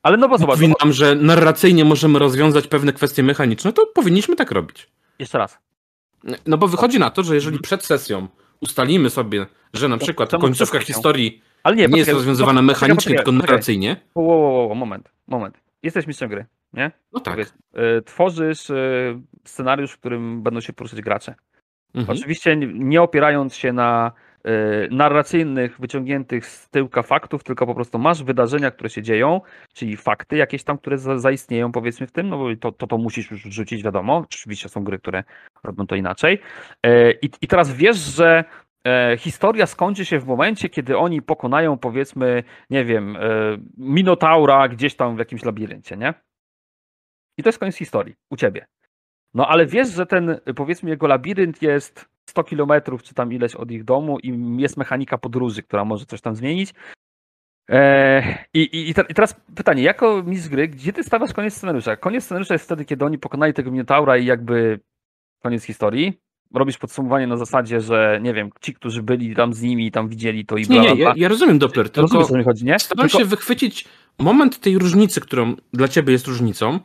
Ale 0.03 0.17
no 0.17 0.29
bo 0.29 0.39
zobacz, 0.39 0.57
mówi 0.57 0.69
no, 0.69 0.75
nam, 0.81 0.93
że 0.93 1.15
narracyjnie 1.15 1.85
możemy 1.85 2.19
rozwiązać 2.19 2.67
pewne 2.67 2.93
kwestie 2.93 3.23
mechaniczne, 3.23 3.73
to 3.73 3.87
powinniśmy 3.87 4.37
tak 4.37 4.51
robić. 4.51 4.89
jeszcze 5.19 5.39
raz. 5.39 5.59
No 6.47 6.59
bo 6.59 6.69
wychodzi 6.69 6.99
na 6.99 7.11
to, 7.11 7.23
że 7.23 7.35
jeżeli 7.35 7.59
przed 7.59 7.85
sesją 7.85 8.29
ustalimy 8.61 9.11
sobie, 9.11 9.47
że 9.75 9.89
na 9.89 9.99
przykład 9.99 10.31
czemu 10.31 10.41
końcówka 10.43 10.79
historii 10.79 11.43
nie, 11.67 11.75
nie, 11.75 11.83
jest 11.83 11.91
poczekaj, 11.93 12.15
rozwiązywana 12.15 12.61
poczekaj, 12.61 12.67
mechanicznie, 12.67 13.15
poczekaj, 13.15 13.17
tylko 13.17 13.33
narracyjnie, 13.33 13.97
Wo, 14.15 14.23
wo, 14.23 14.29
wo, 14.53 14.69
wo, 14.69 14.75
moment, 14.75 15.13
moment. 15.27 15.61
Jesteś 15.83 16.07
mistrzem 16.07 16.29
gry, 16.31 16.47
nie? 16.73 16.91
no 17.13 17.21
tak. 17.21 17.35
Powiedz, 17.35 17.55
e, 17.75 18.03
Tworzysz 18.03 18.71
e, 18.71 18.75
scenariusz, 19.45 19.93
w 19.93 19.99
którym 19.99 20.43
będą 20.43 20.61
się 20.61 20.73
poruszać 20.73 21.01
gracze. 21.01 21.35
Mhm. 21.95 22.19
Oczywiście 22.19 22.57
nie- 22.57 23.03
opierając 23.03 23.55
się 23.55 23.73
na 23.73 24.13
narracyjnych, 24.91 25.81
wyciągniętych 25.81 26.47
z 26.47 26.71
tyłka 26.71 27.03
faktów, 27.03 27.45
tylko 27.45 27.67
po 27.67 27.75
prostu 27.75 27.99
masz 27.99 28.23
wydarzenia, 28.23 28.71
które 28.71 28.91
się 28.91 29.03
dzieją, 29.03 29.41
czyli 29.73 29.97
fakty 29.97 30.37
jakieś 30.37 30.65
tam, 30.65 30.79
które 30.79 30.99
za, 30.99 31.19
zaistnieją 31.19 31.73
powiedzmy 31.73 32.07
w 32.07 32.13
tym, 32.13 32.29
no 32.29 32.39
bo 32.39 32.57
to, 32.57 32.73
to, 32.73 32.87
to 32.87 32.99
musisz 32.99 33.31
już 33.31 33.45
wrzucić, 33.45 33.83
wiadomo. 33.83 34.17
Oczywiście 34.17 34.69
są 34.69 34.85
gry, 34.85 34.99
które 34.99 35.25
robią 35.65 35.87
to 35.87 35.95
inaczej. 35.95 36.41
E, 36.83 37.13
I, 37.13 37.31
i 37.41 37.49
teraz 37.49 37.73
wiesz, 37.73 37.97
że 37.97 38.45
e, 38.87 39.17
historia 39.19 39.67
skończy 39.67 40.05
się 40.05 40.19
w 40.19 40.27
momencie, 40.27 40.69
kiedy 40.69 40.99
oni 40.99 41.23
pokonają 41.23 41.79
powiedzmy, 41.79 42.43
nie 42.71 42.85
wiem, 42.85 43.17
e, 43.17 43.21
Minotaura 43.77 44.69
gdzieś 44.69 44.97
tam 44.97 45.17
w 45.17 45.19
jakimś 45.19 45.45
labiryncie, 45.45 45.97
nie? 45.97 46.15
I 47.39 47.43
to 47.43 47.49
jest 47.49 47.59
koniec 47.59 47.77
historii 47.77 48.15
u 48.31 48.37
ciebie. 48.37 48.67
No 49.35 49.49
ale 49.49 49.67
wiesz, 49.67 49.89
że 49.89 50.07
ten, 50.07 50.41
powiedzmy, 50.57 50.91
jego 50.91 51.07
labirynt 51.07 51.63
jest 51.63 52.09
100 52.39 52.45
kilometrów, 52.45 53.03
czy 53.03 53.15
tam 53.15 53.33
ileś 53.33 53.55
od 53.55 53.71
ich 53.71 53.85
domu 53.85 54.19
i 54.19 54.57
jest 54.63 54.77
mechanika 54.77 55.19
podróży, 55.19 55.63
która 55.63 55.85
może 55.85 56.07
coś 56.07 56.21
tam 56.21 56.37
zmienić. 56.37 56.75
Eee, 57.69 58.39
i, 58.55 58.61
i, 58.61 58.91
i, 58.91 58.95
te, 58.95 59.05
I 59.09 59.15
teraz 59.15 59.41
pytanie, 59.55 59.83
jako 59.83 60.23
mistrz 60.23 60.49
gry, 60.49 60.69
gdzie 60.69 60.93
ty 60.93 61.05
stawiasz 61.05 61.33
koniec 61.33 61.55
scenariusza? 61.55 61.97
Koniec 61.97 62.25
scenariusza 62.25 62.55
jest 62.55 62.65
wtedy, 62.65 62.85
kiedy 62.85 63.05
oni 63.05 63.19
pokonali 63.19 63.55
tego 63.55 63.71
Minotaura 63.71 64.17
i 64.17 64.25
jakby 64.25 64.81
koniec 65.43 65.65
historii. 65.65 66.13
Robisz 66.55 66.79
podsumowanie 66.79 67.27
na 67.27 67.37
zasadzie, 67.37 67.81
że 67.81 68.19
nie 68.23 68.35
wiem, 68.35 68.51
ci, 68.61 68.75
którzy 68.75 69.03
byli 69.03 69.35
tam 69.35 69.53
z 69.53 69.63
nimi 69.63 69.87
i 69.87 69.91
tam 69.91 70.09
widzieli 70.09 70.47
to 70.47 70.57
i 70.57 70.67
bla, 70.67 70.83
Nie, 70.83 70.95
nie, 70.95 71.01
ja, 71.01 71.13
ja 71.17 71.29
rozumiem 71.29 71.59
Doppler, 71.59 71.91
tylko 71.91 72.01
Rozumiesz, 72.01 72.25
o 72.25 72.29
co 72.29 72.39
mi 72.39 72.45
chodzi, 72.45 72.65
nie? 72.65 72.79
staram 72.79 73.09
Tylko- 73.09 73.19
się 73.19 73.25
wychwycić 73.25 73.85
moment 74.19 74.61
tej 74.61 74.79
różnicy, 74.79 75.21
którą 75.21 75.55
dla 75.73 75.89
ciebie 75.89 76.13
jest 76.13 76.27
różnicą, 76.27 76.81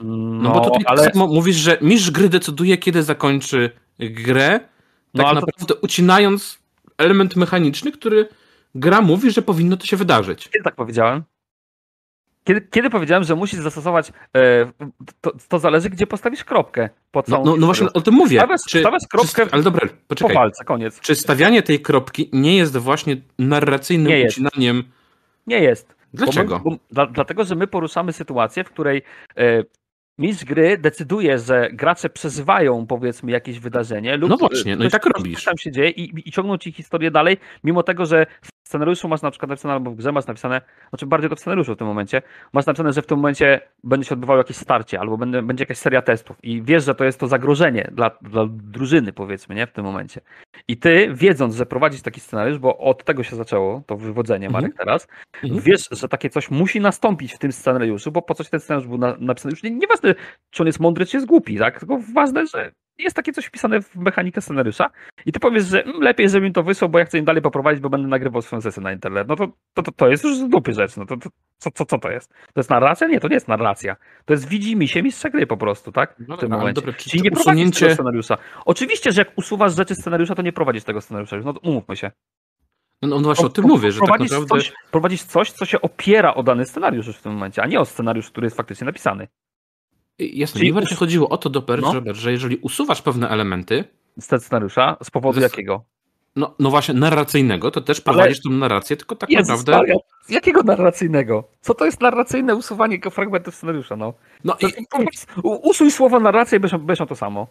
no, 0.00 0.52
bo 0.52 0.60
tutaj 0.60 0.82
ale... 0.86 1.10
mówisz, 1.14 1.56
że 1.56 1.78
mistrz 1.80 2.10
gry 2.10 2.28
decyduje, 2.28 2.76
kiedy 2.76 3.02
zakończy 3.02 3.70
grę, 3.98 4.60
tak 5.12 5.22
No, 5.22 5.28
ale 5.28 5.40
to- 5.40 5.46
naprawdę 5.46 5.74
ucinając 5.74 6.58
element 6.98 7.36
mechaniczny, 7.36 7.92
który 7.92 8.28
gra 8.74 9.00
mówi, 9.00 9.30
że 9.30 9.42
powinno 9.42 9.76
to 9.76 9.86
się 9.86 9.96
wydarzyć. 9.96 10.48
Kiedy 10.48 10.64
tak 10.64 10.74
powiedziałem? 10.74 11.22
Kiedy, 12.44 12.60
kiedy 12.60 12.90
powiedziałem, 12.90 13.24
że 13.24 13.34
musisz 13.36 13.60
zastosować, 13.60 14.12
e, 14.36 14.72
to, 15.20 15.32
to 15.48 15.58
zależy, 15.58 15.90
gdzie 15.90 16.06
postawisz 16.06 16.44
kropkę. 16.44 16.88
Po 17.10 17.18
No, 17.20 17.22
całą 17.22 17.44
no, 17.44 17.56
no 17.56 17.66
właśnie 17.66 17.92
o 17.92 18.00
tym 18.00 18.14
mówię. 18.14 18.38
Stawiasz- 18.40 18.80
stawiasz 18.80 19.02
kropkę 19.10 19.46
ale 19.50 19.62
dobra, 19.62 19.88
Po 19.88 19.94
poczekaj. 20.08 20.34
walce, 20.36 20.64
koniec. 20.64 21.00
Czy 21.00 21.14
stawianie 21.14 21.62
tej 21.62 21.80
kropki 21.80 22.28
nie 22.32 22.56
jest 22.56 22.76
właśnie 22.76 23.16
narracyjnym 23.38 24.08
Nie 24.08 24.18
jest. 24.18 24.38
ucinaniem? 24.38 24.84
Nie 25.46 25.58
jest. 25.58 25.94
Dlaczego? 26.14 26.58
Bo 26.58 26.70
my, 26.70 26.76
bo, 26.76 26.82
dla, 26.94 27.06
dlatego, 27.06 27.44
że 27.44 27.54
my 27.54 27.66
poruszamy 27.66 28.12
sytuację, 28.12 28.64
w 28.64 28.70
której 28.70 29.02
e, 29.36 29.62
mistrz 30.22 30.44
gry 30.44 30.78
decyduje, 30.78 31.38
że 31.38 31.68
gracze 31.72 32.10
przeżywają 32.10 32.86
powiedzmy 32.86 33.32
jakieś 33.32 33.58
wydarzenie 33.58 34.16
lub 34.16 34.30
No 34.30 34.36
właśnie, 34.36 34.76
no 34.76 34.84
i 34.84 34.90
tak 34.90 35.06
robisz. 35.06 35.44
tam 35.44 35.58
się 35.58 35.72
dzieje 35.72 35.90
i, 35.90 36.28
i 36.28 36.32
ciągną 36.32 36.58
ci 36.58 36.72
historię 36.72 37.10
dalej, 37.10 37.36
mimo 37.64 37.82
tego, 37.82 38.06
że 38.06 38.26
scenariuszu 38.72 39.08
masz 39.08 39.22
na 39.22 39.30
przykład 39.30 39.48
napisane, 39.48 39.74
albo 39.74 39.90
w 39.90 39.94
grze 39.96 40.12
masz 40.12 40.26
napisane, 40.26 40.60
znaczy 40.88 41.06
bardziej 41.06 41.30
to 41.30 41.36
w 41.36 41.40
scenariuszu 41.40 41.74
w 41.74 41.78
tym 41.78 41.86
momencie, 41.86 42.22
masz 42.52 42.66
napisane, 42.66 42.92
że 42.92 43.02
w 43.02 43.06
tym 43.06 43.18
momencie 43.18 43.60
będzie 43.84 44.08
się 44.08 44.14
odbywało 44.14 44.38
jakieś 44.38 44.56
starcie, 44.56 45.00
albo 45.00 45.18
będzie, 45.18 45.42
będzie 45.42 45.62
jakaś 45.62 45.78
seria 45.78 46.02
testów 46.02 46.36
i 46.42 46.62
wiesz, 46.62 46.84
że 46.84 46.94
to 46.94 47.04
jest 47.04 47.20
to 47.20 47.26
zagrożenie 47.26 47.90
dla, 47.92 48.10
dla 48.22 48.46
drużyny 48.50 49.12
powiedzmy, 49.12 49.54
nie, 49.54 49.66
w 49.66 49.72
tym 49.72 49.84
momencie. 49.84 50.20
I 50.68 50.76
ty, 50.76 51.10
wiedząc, 51.14 51.54
że 51.54 51.66
prowadzisz 51.66 52.02
taki 52.02 52.20
scenariusz, 52.20 52.58
bo 52.58 52.78
od 52.78 53.04
tego 53.04 53.22
się 53.22 53.36
zaczęło 53.36 53.82
to 53.86 53.96
wywodzenie, 53.96 54.46
Mhm. 54.46 54.62
Marek, 54.64 54.78
teraz, 54.78 55.08
Mhm. 55.42 55.60
wiesz, 55.60 55.88
że 55.90 56.08
takie 56.08 56.30
coś 56.30 56.50
musi 56.50 56.80
nastąpić 56.80 57.34
w 57.34 57.38
tym 57.38 57.52
scenariuszu, 57.52 58.12
bo 58.12 58.22
po 58.22 58.34
coś 58.34 58.48
ten 58.48 58.60
scenariusz 58.60 58.88
był 58.88 58.98
na, 58.98 59.16
napisany. 59.18 59.50
Już 59.52 59.62
nie, 59.62 59.70
nieważne, 59.70 60.14
czy 60.50 60.62
on 60.62 60.66
jest 60.66 60.80
mądry, 60.80 61.06
czy 61.06 61.16
jest 61.16 61.26
głupi, 61.26 61.58
tak? 61.58 61.80
Tylko 61.80 61.98
ważne, 62.14 62.46
że 62.46 62.72
jest 63.02 63.16
takie 63.16 63.32
coś 63.32 63.44
wpisane 63.44 63.82
w 63.82 63.96
mechanikę 63.96 64.40
scenariusza 64.40 64.90
i 65.26 65.32
ty 65.32 65.40
powiesz, 65.40 65.64
że 65.64 65.84
mm, 65.84 66.00
lepiej, 66.00 66.28
żebym 66.28 66.52
to 66.52 66.62
wysłał, 66.62 66.88
bo 66.90 66.98
ja 66.98 67.04
chcę 67.04 67.18
im 67.18 67.24
dalej 67.24 67.42
poprowadzić, 67.42 67.82
bo 67.82 67.90
będę 67.90 68.08
nagrywał 68.08 68.42
swoją 68.42 68.60
sesję 68.60 68.82
na 68.82 68.92
internet. 68.92 69.28
No 69.28 69.36
to, 69.36 69.48
to, 69.74 69.82
to, 69.82 69.92
to 69.92 70.08
jest 70.08 70.24
już 70.24 70.36
z 70.36 70.48
dupy 70.48 70.72
rzecz. 70.72 70.96
No 70.96 71.06
to, 71.06 71.16
to 71.16 71.30
co, 71.58 71.70
co, 71.70 71.86
co 71.86 71.98
to 71.98 72.10
jest? 72.10 72.28
To 72.30 72.60
jest 72.60 72.70
narracja? 72.70 73.06
Nie, 73.06 73.20
to 73.20 73.28
nie 73.28 73.34
jest 73.34 73.48
narracja. 73.48 73.96
To 74.24 74.32
jest 74.32 74.48
widzimy 74.48 74.88
się 74.88 75.02
mistrza 75.02 75.30
gry 75.30 75.46
po 75.46 75.56
prostu, 75.56 75.92
tak? 75.92 76.14
No 76.28 76.36
w 76.36 76.40
tym 76.40 76.52
ale 76.52 76.60
momencie. 76.60 76.80
dobra, 76.80 76.92
czy 76.92 77.10
Czyli 77.10 77.22
nie 77.22 77.30
prowadzisz 77.30 77.44
tego 77.44 77.70
usunięcie... 77.70 77.94
scenariusza. 77.94 78.38
Oczywiście, 78.64 79.12
że 79.12 79.20
jak 79.20 79.32
usuwasz 79.36 79.76
rzeczy 79.76 79.94
scenariusza, 79.94 80.34
to 80.34 80.42
nie 80.42 80.52
prowadzisz 80.52 80.84
tego 80.84 81.00
scenariusza. 81.00 81.36
No 81.44 81.54
umówmy 81.62 81.96
się. 81.96 82.10
No, 83.02 83.08
no 83.08 83.20
właśnie 83.20 83.46
o 83.46 83.48
tym 83.48 83.64
Pro- 83.64 83.74
mówię, 83.74 83.92
że 83.92 84.00
tak 84.00 84.08
prowadzisz 84.08 84.30
naprawdę... 84.30 84.54
Coś, 84.54 84.72
prowadzisz 84.90 85.22
coś, 85.22 85.50
co 85.50 85.66
się 85.66 85.80
opiera 85.80 86.34
o 86.34 86.42
dany 86.42 86.66
scenariusz 86.66 87.06
już 87.06 87.16
w 87.16 87.22
tym 87.22 87.32
momencie, 87.32 87.62
a 87.62 87.66
nie 87.66 87.80
o 87.80 87.84
scenariusz, 87.84 88.30
który 88.30 88.46
jest 88.46 88.56
faktycznie 88.56 88.84
napisany. 88.84 89.28
Jasne, 90.26 90.58
Czyli 90.58 90.70
mi 90.70 90.74
bardziej 90.74 90.96
chodziło 90.96 91.28
o 91.28 91.38
to, 91.38 91.50
Doper, 91.50 91.82
no. 91.82 91.92
że, 91.92 92.14
że 92.14 92.32
jeżeli 92.32 92.56
usuwasz 92.56 93.02
pewne 93.02 93.28
elementy... 93.28 93.84
Z 94.18 94.44
scenariusza, 94.44 94.96
z 95.02 95.10
powodu 95.10 95.40
z... 95.40 95.42
jakiego? 95.42 95.84
No, 96.36 96.54
no 96.58 96.70
właśnie, 96.70 96.94
narracyjnego, 96.94 97.70
to 97.70 97.80
też 97.80 98.00
prowadzisz 98.00 98.40
Ale... 98.44 98.52
tą 98.52 98.58
narrację, 98.58 98.96
tylko 98.96 99.16
tak 99.16 99.30
Jezus 99.30 99.48
naprawdę... 99.48 99.78
Maria, 99.78 99.94
jakiego 100.28 100.62
narracyjnego? 100.62 101.48
Co 101.60 101.74
to 101.74 101.84
jest 101.84 102.00
narracyjne 102.00 102.54
usuwanie 102.54 103.00
fragmentów 103.10 103.54
scenariusza, 103.54 103.96
no? 103.96 104.14
no 104.44 104.56
i... 104.60 104.66
Usuj 105.42 105.90
słowo 105.90 106.20
narracja 106.20 106.56
i 106.56 106.60
będziesz 106.60 107.08
to 107.08 107.16
samo. 107.16 107.46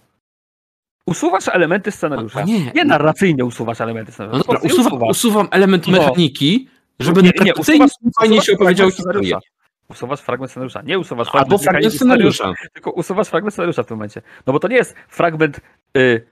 Usuwasz 1.05 1.47
elementy 1.47 1.91
scenariusza. 1.91 2.39
A, 2.39 2.43
nie, 2.43 2.71
nie 2.75 2.85
narracyjnie 2.85 3.45
usuwasz 3.45 3.81
elementy 3.81 4.11
scenariusza. 4.11 4.43
No 4.47 4.53
dobra, 4.53 4.69
usuwam, 4.69 5.09
usuwam 5.09 5.47
element 5.51 5.87
no. 5.87 5.97
mechaniki, 5.97 6.67
żeby 6.99 7.23
nie, 7.23 7.31
nie, 7.43 7.53
usuwasz, 7.55 7.91
fajnie 8.19 8.41
się 8.41 8.53
opowiedział 8.53 8.91
historię. 8.91 9.37
Usuwasz 9.91 10.21
fragment 10.21 10.51
scenariusza. 10.51 10.81
Nie 10.81 10.99
usuwasz 10.99 11.27
fragment, 11.31 11.51
Albo 11.51 11.63
fragment 11.63 11.93
scenariusza. 11.93 12.35
scenariusza. 12.43 12.69
Tylko 12.73 12.91
usuwasz 12.91 13.27
fragment 13.27 13.53
scenariusza 13.53 13.83
w 13.83 13.85
tym 13.85 13.97
momencie. 13.97 14.21
No 14.47 14.53
bo 14.53 14.59
to 14.59 14.67
nie 14.67 14.75
jest 14.75 14.95
fragment. 15.07 15.61
Y, 15.97 16.27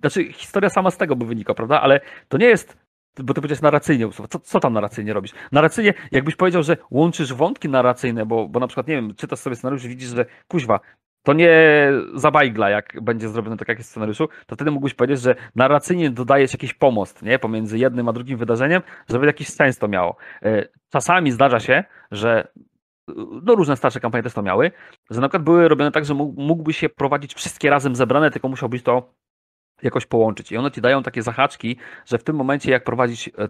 znaczy, 0.00 0.32
historia 0.32 0.70
sama 0.70 0.90
z 0.90 0.96
tego 0.96 1.16
by 1.16 1.26
wynika, 1.26 1.54
prawda? 1.54 1.80
Ale 1.80 2.00
to 2.28 2.38
nie 2.38 2.46
jest. 2.46 2.76
Bo 3.18 3.34
ty 3.34 3.40
powiedziałeś 3.40 3.62
narracyjnie 3.62 4.06
usuwać. 4.08 4.30
Co, 4.30 4.38
co 4.38 4.60
tam 4.60 4.72
narracyjnie 4.72 5.12
robisz? 5.12 5.32
Narracyjnie, 5.52 5.94
jakbyś 6.12 6.36
powiedział, 6.36 6.62
że 6.62 6.76
łączysz 6.90 7.32
wątki 7.34 7.68
narracyjne, 7.68 8.26
bo, 8.26 8.48
bo 8.48 8.60
na 8.60 8.66
przykład, 8.66 8.88
nie 8.88 8.94
wiem, 8.94 9.14
czytasz 9.14 9.38
sobie 9.38 9.56
scenariusz 9.56 9.84
i 9.84 9.88
widzisz, 9.88 10.08
że 10.08 10.26
kuźwa, 10.48 10.80
to 11.26 11.32
nie 11.32 11.92
zabajgla, 12.14 12.70
jak 12.70 13.00
będzie 13.02 13.28
zrobione 13.28 13.56
tak 13.56 13.68
jak 13.68 13.78
jest 13.78 13.90
w 13.90 13.92
scenariuszu, 13.92 14.28
to 14.46 14.54
wtedy 14.54 14.70
mógłbyś 14.70 14.94
powiedzieć, 14.94 15.20
że 15.20 15.34
narracyjnie 15.54 16.10
dodajesz 16.10 16.52
jakiś 16.52 16.74
pomost 16.74 17.22
nie? 17.22 17.38
pomiędzy 17.38 17.78
jednym 17.78 18.08
a 18.08 18.12
drugim 18.12 18.38
wydarzeniem, 18.38 18.82
żeby 19.08 19.26
jakiś 19.26 19.48
sens 19.48 19.78
to 19.78 19.88
miało. 19.88 20.16
E, 20.42 20.68
czasami 20.90 21.30
zdarza 21.30 21.60
się, 21.60 21.84
że 22.10 22.48
no 23.42 23.54
różne 23.54 23.76
starsze 23.76 24.00
kampanie 24.00 24.22
też 24.22 24.34
to 24.34 24.42
miały, 24.42 24.70
że 25.10 25.20
na 25.20 25.28
przykład 25.28 25.42
były 25.42 25.68
robione 25.68 25.92
tak, 25.92 26.04
że 26.04 26.14
mógłby 26.14 26.72
się 26.72 26.88
prowadzić 26.88 27.34
wszystkie 27.34 27.70
razem 27.70 27.96
zebrane, 27.96 28.30
tylko 28.30 28.48
musiał 28.48 28.68
być 28.68 28.82
to 28.82 29.12
jakoś 29.82 30.06
połączyć. 30.06 30.52
I 30.52 30.56
one 30.56 30.70
ci 30.70 30.80
dają 30.80 31.02
takie 31.02 31.22
zahaczki, 31.22 31.76
że 32.06 32.18
w 32.18 32.24
tym 32.24 32.36
momencie, 32.36 32.70
jak 32.70 32.84
prowadzić 32.84 33.28
e, 33.28 33.42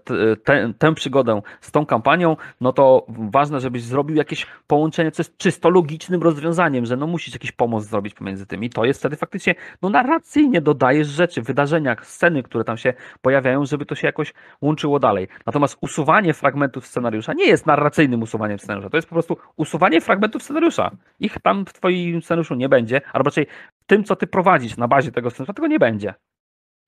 e, 0.47 0.72
tę 0.79 0.95
przygodę 0.95 1.43
z 1.61 1.70
tą 1.70 1.87
kampanią, 1.87 2.37
no 2.61 2.72
to 2.72 3.07
ważne, 3.09 3.61
żebyś 3.61 3.83
zrobił 3.83 4.16
jakieś 4.16 4.47
połączenie, 4.66 5.11
co 5.11 5.20
jest 5.20 5.37
czysto 5.37 5.70
logicznym 5.70 6.22
rozwiązaniem, 6.22 6.87
że 6.87 6.97
no 6.97 7.07
musisz 7.07 7.35
jakiś 7.35 7.53
pomoc 7.53 7.85
zrobić 7.85 8.14
pomiędzy 8.14 8.47
tym. 8.47 8.64
I 8.64 8.70
to 8.70 8.85
jest 8.85 9.01
wtedy 9.01 9.16
faktycznie, 9.16 9.55
no 9.83 9.91
narracyjnie 9.91 10.61
dodajesz 10.61 11.09
rzeczy, 11.09 11.43
wydarzenia, 11.43 11.97
sceny, 12.03 12.43
które 12.43 12.64
tam 12.64 12.77
się 12.77 12.95
pojawiają, 13.22 13.66
żeby 13.66 13.87
to 13.87 13.95
się 13.95 14.07
jakoś 14.07 14.35
łączyło 14.61 14.99
dalej. 14.99 15.29
Natomiast 15.47 15.79
usuwanie 15.81 16.35
fragmentów 16.35 16.87
scenariusza 16.87 17.33
nie 17.33 17.47
jest 17.47 17.66
narracyjnym 17.66 18.22
usuwaniem 18.22 18.59
scenariusza, 18.59 18.91
to 18.91 18.97
jest 18.97 19.09
po 19.09 19.14
prostu 19.14 19.37
usuwanie 19.57 20.01
fragmentów 20.01 20.43
scenariusza. 20.43 20.91
Ich 21.20 21.39
tam 21.43 21.66
w 21.66 21.72
twoim 21.72 22.22
scenariuszu 22.22 22.55
nie 22.55 22.68
będzie, 22.68 23.01
albo 23.12 23.24
raczej 23.24 23.47
tym, 23.87 24.05
co 24.05 24.16
ty 24.16 24.26
prowadzisz 24.26 24.76
na 24.76 24.89
bazie 24.89 25.12
tego 25.12 25.30
scenariusza, 25.30 25.53
tego 25.53 25.66
nie 25.66 25.78
będzie. 25.78 26.14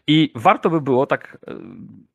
I 0.06 0.32
warto 0.34 0.70
by 0.70 0.80
było 0.80 1.06
tak, 1.06 1.38
e, 1.48 1.54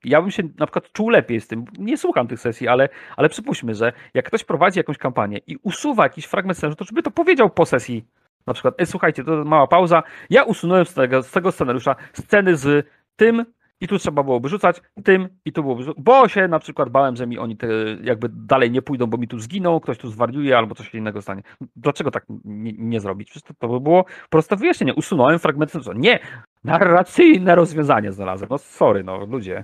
ja 0.04 0.22
bym 0.22 0.32
się 0.32 0.44
na 0.44 0.66
przykład 0.66 0.92
czuł 0.92 1.10
lepiej 1.10 1.42
z 1.42 1.48
tym, 1.48 1.66
nie 1.80 1.98
słucham 1.98 2.28
tych 2.28 2.40
sesji, 2.40 2.68
ale, 2.68 2.90
ale 3.18 3.30
przypuśćmy, 3.30 3.76
że 3.76 3.94
jak 4.14 4.26
ktoś 4.26 4.44
prowadzi 4.44 4.80
jakąś 4.80 4.98
kampanię 4.98 5.40
i 5.48 5.58
usuwa 5.64 6.04
jakiś 6.04 6.26
fragment 6.26 6.58
scenariusza, 6.58 6.78
to 6.78 6.86
żeby 6.86 7.04
to 7.04 7.12
powiedział 7.12 7.50
po 7.50 7.66
sesji, 7.66 8.06
na 8.48 8.54
przykład, 8.54 8.82
e, 8.82 8.86
słuchajcie, 8.86 9.24
to 9.24 9.46
mała 9.46 9.68
pauza, 9.68 10.04
ja 10.30 10.44
usunąłem 10.44 10.86
z 10.86 10.94
tego, 10.94 11.24
z 11.24 11.32
tego 11.32 11.52
scenariusza 11.52 11.96
sceny 12.14 12.58
z 12.58 12.88
tym, 13.16 13.46
i 13.84 13.88
tu 13.88 14.00
trzeba 14.00 14.24
byłoby 14.24 14.50
rzucać 14.50 14.82
tym 15.04 15.30
i 15.46 15.54
tu 15.54 15.64
byłoby 15.64 15.84
bo 15.98 16.28
się 16.28 16.48
na 16.48 16.60
przykład 16.60 16.90
bałem, 16.90 17.16
że 17.16 17.28
mi 17.28 17.40
oni 17.40 17.58
te 17.58 17.68
jakby 18.04 18.30
dalej 18.30 18.72
nie 18.72 18.82
pójdą, 18.82 19.08
bo 19.08 19.18
mi 19.18 19.28
tu 19.28 19.40
zginą, 19.40 19.80
ktoś 19.80 19.98
tu 19.98 20.10
zwariuje 20.10 20.58
albo 20.58 20.76
coś 20.76 20.96
innego 20.96 21.22
stanie. 21.22 21.42
Dlaczego 21.76 22.12
tak 22.12 22.26
nie, 22.46 22.74
nie 22.78 23.00
zrobić? 23.00 23.30
Przecież 23.30 23.48
to, 23.48 23.54
to 23.60 23.68
by 23.68 23.80
było 23.80 24.06
proste 24.30 24.56
wyjaśnienie. 24.56 24.94
Usunąłem 24.94 25.40
fragmenty. 25.40 25.80
Nie! 25.96 26.20
Narracyjne 26.64 27.56
rozwiązanie 27.56 28.12
znalazłem. 28.12 28.50
No 28.50 28.58
sorry, 28.58 29.04
no 29.04 29.26
ludzie. 29.26 29.64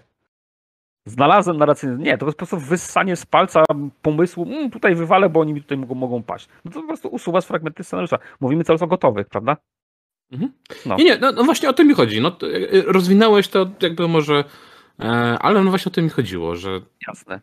Znalazłem 1.05 1.57
narracyjne. 1.57 1.97
Nie, 1.97 2.17
to 2.17 2.25
jest 2.25 2.37
po 2.37 2.45
prostu 2.45 2.67
wyssanie 2.67 3.15
z 3.15 3.25
palca 3.25 3.63
pomysłu, 4.01 4.45
mm, 4.45 4.69
tutaj 4.69 4.95
wywalę, 4.95 5.29
bo 5.29 5.39
oni 5.39 5.53
mi 5.53 5.61
tutaj 5.61 5.77
mogą, 5.77 5.95
mogą 5.95 6.23
paść. 6.23 6.49
No 6.65 6.71
to 6.71 6.81
po 6.81 6.87
prostu 6.87 7.07
usuwasz 7.07 7.45
fragmenty 7.45 7.83
scenariusza. 7.83 8.17
Mówimy 8.39 8.63
cały 8.63 8.79
czas 8.79 8.83
o 8.83 8.87
gotowych, 8.87 9.27
prawda? 9.29 9.57
Mhm. 10.31 10.51
No. 10.85 10.95
Nie, 10.97 11.03
nie, 11.03 11.17
no, 11.17 11.31
no, 11.31 11.43
właśnie 11.43 11.69
o 11.69 11.73
tym 11.73 11.87
mi 11.87 11.93
chodzi. 11.93 12.21
No, 12.21 12.27
e, 12.29 12.81
rozwinąłeś 12.81 13.47
to 13.47 13.69
jakby 13.81 14.07
może, 14.07 14.43
e, 14.99 15.03
ale 15.39 15.63
no 15.63 15.69
właśnie 15.69 15.89
o 15.89 15.93
tym 15.93 16.03
mi 16.03 16.09
chodziło, 16.09 16.55
że... 16.55 16.81
Jasne. 17.07 17.41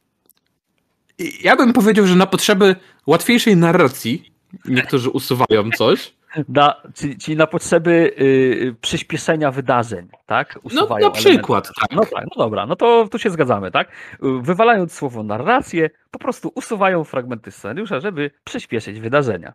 Ja 1.43 1.57
bym 1.57 1.73
powiedział, 1.73 2.07
że 2.07 2.17
na 2.17 2.27
potrzeby 2.27 2.77
łatwiejszej 3.07 3.57
narracji 3.57 4.33
niektórzy 4.65 5.11
usuwają 5.11 5.71
coś. 5.77 6.17
Na, 6.49 6.83
czyli, 6.95 7.17
czyli 7.17 7.37
na 7.37 7.47
potrzeby 7.47 8.15
y, 8.21 8.75
przyspieszenia 8.81 9.51
wydarzeń, 9.51 10.09
tak? 10.27 10.55
No, 10.55 10.61
usuwają 10.65 11.07
no 11.07 11.09
na 11.09 11.15
przykład, 11.15 11.71
tak. 11.81 11.93
No 11.93 12.05
tak, 12.05 12.25
no 12.25 12.45
dobra, 12.45 12.67
no 12.67 12.77
to 12.77 13.09
tu 13.09 13.19
się 13.19 13.31
zgadzamy, 13.31 13.71
tak? 13.71 13.89
Wywalając 14.21 14.93
słowo 14.93 15.23
narrację, 15.23 15.91
po 16.11 16.19
prostu 16.19 16.53
usuwają 16.55 17.05
fragmenty 17.05 17.51
scenariusza, 17.51 18.01
żeby 18.01 18.31
przyspieszyć 18.45 19.01
wydarzenia, 19.01 19.53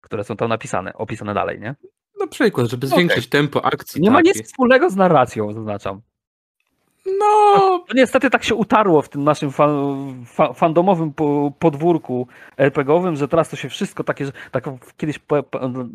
które 0.00 0.24
są 0.24 0.36
tam 0.36 0.48
napisane, 0.48 0.94
opisane 0.94 1.34
dalej, 1.34 1.60
nie? 1.60 1.74
Na 2.20 2.26
przykład, 2.26 2.66
żeby 2.66 2.86
zwiększyć 2.86 3.26
okay. 3.26 3.40
tempo 3.40 3.64
akcji. 3.64 4.00
Nie 4.00 4.10
ma 4.10 4.20
nic 4.20 4.42
wspólnego 4.42 4.90
z 4.90 4.96
narracją, 4.96 5.52
zaznaczam. 5.52 6.00
No. 7.06 7.56
no. 7.56 7.84
Niestety 7.94 8.30
tak 8.30 8.44
się 8.44 8.54
utarło 8.54 9.02
w 9.02 9.08
tym 9.08 9.24
naszym 9.24 9.50
fan, 9.50 10.24
fa, 10.26 10.52
fandomowym 10.52 11.12
podwórku 11.58 12.26
RPGowym, 12.56 13.16
że 13.16 13.28
teraz 13.28 13.48
to 13.48 13.56
się 13.56 13.68
wszystko 13.68 14.04
takie, 14.04 14.32
tak 14.50 14.64
kiedyś 14.96 15.20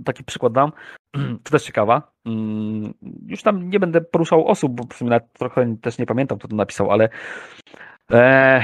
taki 0.05 0.23
przykład 0.23 0.53
dam, 0.53 0.71
to 1.43 1.51
też 1.51 1.63
ciekawa. 1.63 2.11
Mm, 2.25 2.93
już 3.27 3.43
tam 3.43 3.69
nie 3.69 3.79
będę 3.79 4.01
poruszał 4.01 4.47
osób, 4.47 4.71
bo 4.71 4.83
w 4.83 4.97
sumie 4.97 5.19
trochę 5.33 5.75
też 5.81 5.97
nie 5.97 6.05
pamiętam, 6.05 6.37
kto 6.37 6.47
to 6.47 6.55
napisał, 6.55 6.91
ale 6.91 7.09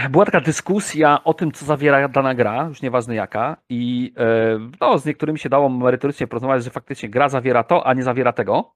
była 0.09 0.25
taka 0.25 0.41
dyskusja 0.41 1.23
o 1.23 1.33
tym, 1.33 1.51
co 1.51 1.65
zawiera 1.65 2.07
dana 2.07 2.35
gra, 2.35 2.65
już 2.69 2.81
nieważne 2.81 3.15
jaka, 3.15 3.57
i 3.69 4.13
e, 4.17 4.59
no, 4.81 4.97
z 4.97 5.05
niektórymi 5.05 5.39
się 5.39 5.49
dało 5.49 5.69
merytorycznie 5.69 6.27
porozmawiać, 6.27 6.63
że 6.63 6.69
faktycznie 6.69 7.09
gra 7.09 7.29
zawiera 7.29 7.63
to, 7.63 7.87
a 7.87 7.93
nie 7.93 8.03
zawiera 8.03 8.33
tego. 8.33 8.73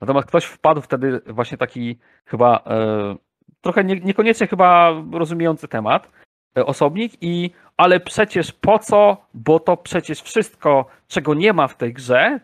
Natomiast 0.00 0.28
ktoś 0.28 0.44
wpadł 0.44 0.80
wtedy 0.80 1.20
właśnie 1.26 1.58
taki 1.58 1.98
chyba 2.24 2.62
e, 2.66 3.16
trochę 3.60 3.84
nie, 3.84 4.00
niekoniecznie 4.00 4.46
chyba 4.46 4.92
rozumiejący 5.12 5.68
temat, 5.68 6.10
osobnik 6.54 7.12
i 7.20 7.50
ale 7.76 8.00
przecież 8.00 8.52
po 8.52 8.78
co, 8.78 9.26
bo 9.34 9.60
to 9.60 9.76
przecież 9.76 10.22
wszystko, 10.22 10.86
czego 11.08 11.34
nie 11.34 11.52
ma 11.52 11.68
w 11.68 11.76
tej 11.76 11.92
grze, 11.92 12.40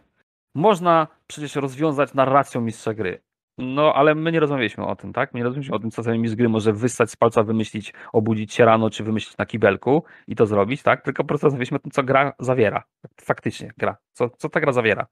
można 0.55 1.07
przecież 1.27 1.57
rozwiązać 1.57 2.15
narracją 2.15 2.61
mistrza 2.61 2.95
gry. 2.95 3.26
No, 3.59 3.95
ale 3.95 4.15
my 4.15 4.33
nie 4.33 4.41
rozmawialiśmy 4.41 4.87
o 4.87 4.97
tym, 4.97 5.13
tak? 5.13 5.35
My 5.35 5.41
nie 5.41 5.45
rozmawialiśmy 5.45 5.77
o 5.77 5.79
tym, 5.79 5.91
co 5.91 6.03
sobie 6.03 6.29
z 6.29 6.35
gry 6.35 6.49
może 6.49 6.73
wyssać 6.73 7.11
z 7.11 7.17
palca, 7.17 7.43
wymyślić, 7.43 7.93
obudzić 8.13 8.55
się 8.55 8.65
rano, 8.65 8.91
czy 8.91 9.05
wymyślić 9.05 9.37
na 9.37 9.47
kibelku 9.47 10.05
i 10.27 10.37
to 10.37 10.47
zrobić, 10.47 10.83
tak? 10.83 11.03
Tylko 11.03 11.25
po 11.25 11.29
prostu 11.29 11.47
rozmawialiśmy 11.47 11.77
o 11.77 11.81
tym, 11.81 11.91
co 11.91 12.03
gra 12.03 12.33
zawiera. 12.39 12.85
Faktycznie, 13.21 13.73
gra. 13.79 13.97
Co, 14.13 14.31
co 14.31 14.49
ta 14.49 14.61
gra 14.61 14.73
zawiera. 14.73 15.07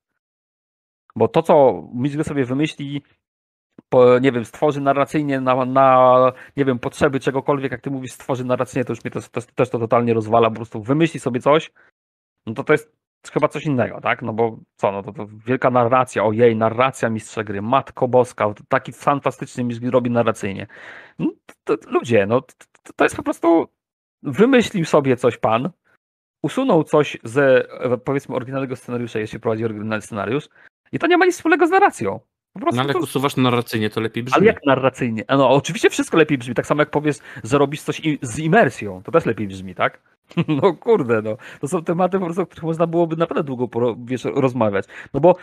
Bo 1.16 1.28
to, 1.28 1.42
co 1.42 1.82
mistrz 1.94 2.26
sobie 2.26 2.44
wymyśli, 2.44 3.02
po, 3.88 4.18
nie 4.18 4.32
wiem, 4.32 4.44
stworzy 4.44 4.80
narracyjnie 4.80 5.40
na, 5.40 5.64
na, 5.64 6.32
nie 6.56 6.64
wiem, 6.64 6.78
potrzeby 6.78 7.20
czegokolwiek, 7.20 7.72
jak 7.72 7.80
ty 7.80 7.90
mówisz, 7.90 8.12
stworzy 8.12 8.44
narracyjnie, 8.44 8.84
to 8.84 8.92
już 8.92 9.04
mnie 9.04 9.10
to, 9.10 9.20
to, 9.20 9.40
też 9.54 9.70
to 9.70 9.78
totalnie 9.78 10.14
rozwala, 10.14 10.50
po 10.50 10.56
prostu 10.56 10.82
wymyśli 10.82 11.20
sobie 11.20 11.40
coś, 11.40 11.72
no 12.46 12.54
to 12.54 12.64
to 12.64 12.72
jest 12.72 13.03
chyba 13.32 13.48
coś 13.48 13.64
innego, 13.64 14.00
tak? 14.00 14.22
No 14.22 14.32
bo 14.32 14.58
co, 14.76 14.92
no 14.92 15.02
to, 15.02 15.12
to 15.12 15.26
wielka 15.46 15.70
narracja, 15.70 16.24
ojej, 16.24 16.56
narracja 16.56 17.10
mistrza 17.10 17.44
gry, 17.44 17.62
Matko 17.62 18.08
Boska, 18.08 18.54
taki 18.68 18.92
fantastyczny 18.92 19.64
mistrz 19.64 19.86
robi 19.90 20.10
narracyjnie. 20.10 20.66
No, 21.18 21.30
to, 21.64 21.76
to, 21.76 21.90
ludzie, 21.90 22.26
no 22.26 22.40
to, 22.40 22.92
to 22.96 23.04
jest 23.04 23.16
po 23.16 23.22
prostu, 23.22 23.68
wymyślił 24.22 24.84
sobie 24.84 25.16
coś 25.16 25.36
pan, 25.36 25.70
usunął 26.42 26.84
coś 26.84 27.18
ze, 27.24 27.66
powiedzmy, 28.04 28.34
oryginalnego 28.34 28.76
scenariusza, 28.76 29.18
jeśli 29.18 29.40
prowadzi 29.40 29.64
oryginalny 29.64 30.02
scenariusz 30.02 30.48
i 30.92 30.98
to 30.98 31.06
nie 31.06 31.16
ma 31.16 31.26
nic 31.26 31.34
wspólnego 31.34 31.66
z 31.66 31.70
narracją. 31.70 32.20
No 32.60 32.66
ale 32.70 32.88
jak 32.88 32.92
to... 32.92 32.98
usuwasz 32.98 33.36
narracyjnie, 33.36 33.90
to 33.90 34.00
lepiej 34.00 34.22
brzmi. 34.22 34.36
Ale 34.36 34.46
jak 34.46 34.66
narracyjnie? 34.66 35.24
No 35.28 35.50
oczywiście 35.50 35.90
wszystko 35.90 36.16
lepiej 36.16 36.38
brzmi, 36.38 36.54
tak 36.54 36.66
samo 36.66 36.82
jak 36.82 36.90
powiesz, 36.90 37.16
że 37.44 37.58
robisz 37.58 37.82
coś 37.82 38.02
z 38.22 38.38
imersją, 38.38 39.02
to 39.02 39.12
też 39.12 39.26
lepiej 39.26 39.48
brzmi, 39.48 39.74
tak? 39.74 40.00
No 40.62 40.74
kurde, 40.74 41.22
no. 41.22 41.36
To 41.60 41.68
są 41.68 41.84
tematy, 41.84 42.18
po 42.18 42.24
prostu, 42.24 42.42
o 42.42 42.46
których 42.46 42.64
można 42.64 42.86
byłoby 42.86 43.16
naprawdę 43.16 43.44
długo 43.44 43.94
wiesz, 44.04 44.24
rozmawiać. 44.24 44.86
No 45.14 45.20
bo 45.20 45.36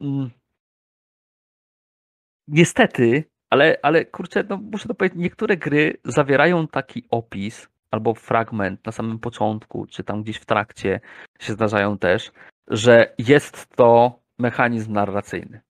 mm, 0.00 0.30
niestety, 2.48 3.24
ale, 3.50 3.78
ale 3.82 4.04
kurczę, 4.04 4.44
no 4.48 4.56
muszę 4.56 4.88
to 4.88 4.94
powiedzieć, 4.94 5.18
niektóre 5.18 5.56
gry 5.56 5.96
zawierają 6.04 6.68
taki 6.68 7.04
opis 7.10 7.68
albo 7.90 8.14
fragment 8.14 8.86
na 8.86 8.92
samym 8.92 9.18
początku, 9.18 9.86
czy 9.86 10.04
tam 10.04 10.22
gdzieś 10.22 10.36
w 10.36 10.46
trakcie 10.46 11.00
się 11.40 11.52
zdarzają 11.52 11.98
też, 11.98 12.32
że 12.68 13.14
jest 13.18 13.66
to 13.76 14.20
mechanizm 14.38 14.92
narracyjny. 14.92 15.60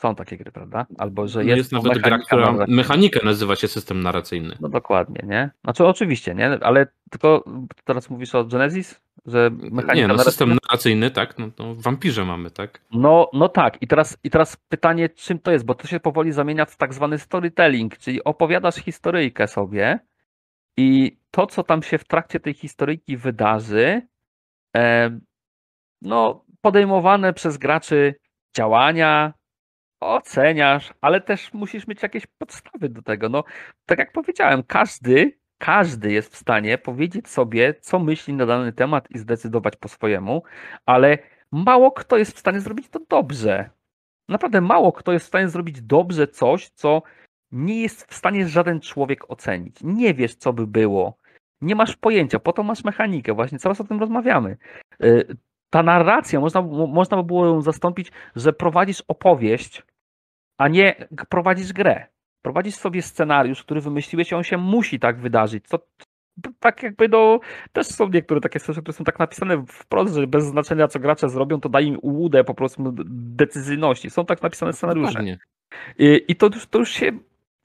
Są 0.00 0.14
takie 0.14 0.36
gry, 0.36 0.52
prawda? 0.52 0.86
Albo 0.98 1.28
że 1.28 1.38
No 1.44 1.44
jest, 1.48 1.58
jest 1.58 1.72
nawet 1.84 1.98
gra, 2.02 2.18
która 2.18 2.52
narracyjna. 2.52 2.76
mechanika 2.76 3.20
nazywa 3.24 3.56
się 3.56 3.68
system 3.68 4.02
narracyjny. 4.02 4.56
No 4.60 4.68
dokładnie, 4.68 5.22
nie? 5.26 5.50
Znaczy 5.64 5.86
oczywiście, 5.86 6.34
nie? 6.34 6.58
Ale 6.62 6.86
tylko 7.10 7.44
teraz 7.84 8.10
mówisz 8.10 8.34
o 8.34 8.44
Genesis? 8.44 9.00
Że 9.26 9.50
mechanika 9.50 9.94
Nie, 9.94 10.02
no 10.02 10.08
narracyjna? 10.08 10.30
system 10.30 10.58
narracyjny, 10.68 11.10
tak, 11.10 11.38
no 11.38 11.50
to 11.50 11.74
w 11.74 11.82
wampirze 11.82 12.24
mamy, 12.24 12.50
tak? 12.50 12.80
No, 12.92 13.30
no 13.32 13.48
tak. 13.48 13.82
I 13.82 13.86
teraz, 13.86 14.18
I 14.24 14.30
teraz 14.30 14.56
pytanie, 14.56 15.08
czym 15.08 15.38
to 15.38 15.52
jest? 15.52 15.64
Bo 15.64 15.74
to 15.74 15.86
się 15.86 16.00
powoli 16.00 16.32
zamienia 16.32 16.64
w 16.64 16.76
tak 16.76 16.94
zwany 16.94 17.18
storytelling, 17.18 17.98
czyli 17.98 18.24
opowiadasz 18.24 18.74
historyjkę 18.76 19.48
sobie 19.48 19.98
i 20.76 21.18
to, 21.30 21.46
co 21.46 21.62
tam 21.62 21.82
się 21.82 21.98
w 21.98 22.04
trakcie 22.04 22.40
tej 22.40 22.54
historyjki 22.54 23.16
wydarzy, 23.16 24.02
e, 24.76 25.10
no, 26.02 26.44
podejmowane 26.60 27.32
przez 27.32 27.58
graczy 27.58 28.14
działania, 28.56 29.32
oceniasz, 30.00 30.94
ale 31.00 31.20
też 31.20 31.52
musisz 31.52 31.86
mieć 31.86 32.02
jakieś 32.02 32.26
podstawy 32.26 32.88
do 32.88 33.02
tego. 33.02 33.28
No, 33.28 33.44
tak 33.86 33.98
jak 33.98 34.12
powiedziałem, 34.12 34.62
każdy, 34.62 35.38
każdy 35.58 36.12
jest 36.12 36.32
w 36.32 36.36
stanie 36.36 36.78
powiedzieć 36.78 37.28
sobie, 37.28 37.74
co 37.74 37.98
myśli 37.98 38.34
na 38.34 38.46
dany 38.46 38.72
temat 38.72 39.10
i 39.10 39.18
zdecydować 39.18 39.76
po 39.76 39.88
swojemu, 39.88 40.42
ale 40.86 41.18
mało 41.52 41.92
kto 41.92 42.16
jest 42.18 42.36
w 42.36 42.38
stanie 42.38 42.60
zrobić 42.60 42.88
to 42.88 43.00
dobrze. 43.08 43.70
Naprawdę 44.28 44.60
mało 44.60 44.92
kto 44.92 45.12
jest 45.12 45.24
w 45.24 45.28
stanie 45.28 45.48
zrobić 45.48 45.82
dobrze 45.82 46.28
coś, 46.28 46.68
co 46.68 47.02
nie 47.52 47.82
jest 47.82 48.06
w 48.10 48.14
stanie 48.14 48.48
żaden 48.48 48.80
człowiek 48.80 49.30
ocenić. 49.30 49.76
Nie 49.82 50.14
wiesz, 50.14 50.34
co 50.34 50.52
by 50.52 50.66
było. 50.66 51.16
Nie 51.60 51.74
masz 51.74 51.96
pojęcia, 51.96 52.38
po 52.38 52.52
to 52.52 52.62
masz 52.62 52.84
mechanikę, 52.84 53.34
właśnie 53.34 53.58
coraz 53.58 53.80
o 53.80 53.84
tym 53.84 54.00
rozmawiamy. 54.00 54.56
Y, 55.04 55.36
Ta 55.70 55.82
narracja, 55.82 56.40
można, 56.40 56.62
mo- 56.62 56.86
można 56.86 57.16
by 57.16 57.22
było 57.24 57.46
ją 57.46 57.60
zastąpić, 57.62 58.12
że 58.36 58.52
prowadzisz 58.52 59.02
opowieść, 59.08 59.82
a 60.60 60.68
nie 60.68 61.06
prowadzisz 61.28 61.72
grę. 61.72 62.06
Prowadzisz 62.42 62.74
sobie 62.74 63.02
scenariusz, 63.02 63.62
który 63.62 63.80
wymyśliłeś 63.80 64.32
i 64.32 64.34
on 64.34 64.44
się 64.44 64.58
musi 64.58 64.98
tak 65.00 65.20
wydarzyć. 65.20 65.64
To, 65.68 65.86
tak 66.58 66.82
jakby 66.82 67.08
no, 67.08 67.40
też 67.72 67.86
są 67.86 68.08
niektóre 68.08 68.40
takie 68.40 68.58
scenariusze, 68.58 68.82
które 68.82 68.96
są 68.96 69.04
tak 69.04 69.18
napisane 69.18 69.64
wprost, 69.68 70.14
że 70.14 70.26
bez 70.26 70.44
znaczenia 70.44 70.88
co 70.88 70.98
gracze 70.98 71.28
zrobią, 71.28 71.60
to 71.60 71.68
da 71.68 71.80
im 71.80 71.98
ułudę 72.02 72.44
po 72.44 72.54
prostu 72.54 72.94
decyzyjności. 73.10 74.10
Są 74.10 74.26
tak 74.26 74.42
napisane 74.42 74.72
scenariusze. 74.72 75.08
Dokładnie. 75.08 75.38
I, 75.98 76.24
i 76.28 76.36
to, 76.36 76.46
już, 76.46 76.66
to 76.66 76.78
już 76.78 76.90
się 76.90 77.12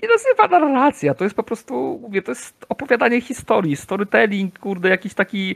nie 0.02 0.10
nazywa 0.10 0.60
narracja, 0.60 1.14
to 1.14 1.24
jest 1.24 1.36
po 1.36 1.44
prostu, 1.44 2.00
mówię, 2.02 2.22
to 2.22 2.32
jest 2.32 2.66
opowiadanie 2.70 3.22
historii, 3.22 3.76
storytelling, 3.76 4.60
kurde, 4.60 4.90
jakiś 4.90 5.14
taki 5.14 5.56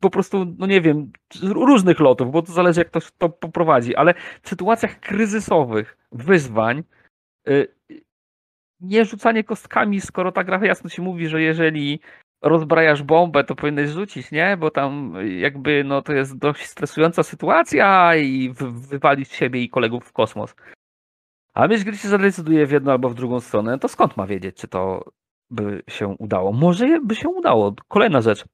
po 0.00 0.10
prostu, 0.10 0.46
no 0.58 0.66
nie 0.66 0.80
wiem, 0.80 1.12
różnych 1.42 2.00
lotów, 2.00 2.30
bo 2.30 2.42
to 2.42 2.52
zależy 2.52 2.80
jak 2.80 2.88
ktoś 2.88 3.10
to 3.18 3.28
poprowadzi, 3.28 3.96
ale 3.96 4.14
w 4.42 4.48
sytuacjach 4.48 5.00
kryzysowych, 5.00 5.99
wyzwań, 6.12 6.82
y, 7.48 7.74
nie 8.80 9.04
rzucanie 9.04 9.44
kostkami, 9.44 10.00
skoro 10.00 10.32
ta 10.32 10.44
gra 10.44 10.66
jasno 10.66 10.90
ci 10.90 11.02
mówi, 11.02 11.28
że 11.28 11.42
jeżeli 11.42 12.00
rozbrajasz 12.42 13.02
bombę, 13.02 13.44
to 13.44 13.54
powinieneś 13.54 13.90
rzucić, 13.90 14.30
nie? 14.30 14.56
Bo 14.56 14.70
tam 14.70 15.14
jakby, 15.38 15.84
no 15.84 16.02
to 16.02 16.12
jest 16.12 16.38
dość 16.38 16.66
stresująca 16.66 17.22
sytuacja 17.22 18.16
i 18.16 18.50
wy- 18.50 18.72
wywalić 18.72 19.28
siebie 19.32 19.62
i 19.62 19.68
kolegów 19.68 20.04
w 20.04 20.12
kosmos. 20.12 20.54
A 21.54 21.68
gdy 21.68 21.96
się 21.96 22.08
zadecyduje 22.08 22.66
w 22.66 22.70
jedną 22.70 22.92
albo 22.92 23.08
w 23.08 23.14
drugą 23.14 23.40
stronę, 23.40 23.78
to 23.78 23.88
skąd 23.88 24.16
ma 24.16 24.26
wiedzieć, 24.26 24.56
czy 24.56 24.68
to 24.68 25.04
by 25.50 25.82
się 25.88 26.08
udało? 26.08 26.52
Może 26.52 27.00
by 27.00 27.14
się 27.14 27.28
udało. 27.28 27.74
Kolejna 27.88 28.20
rzecz. 28.20 28.44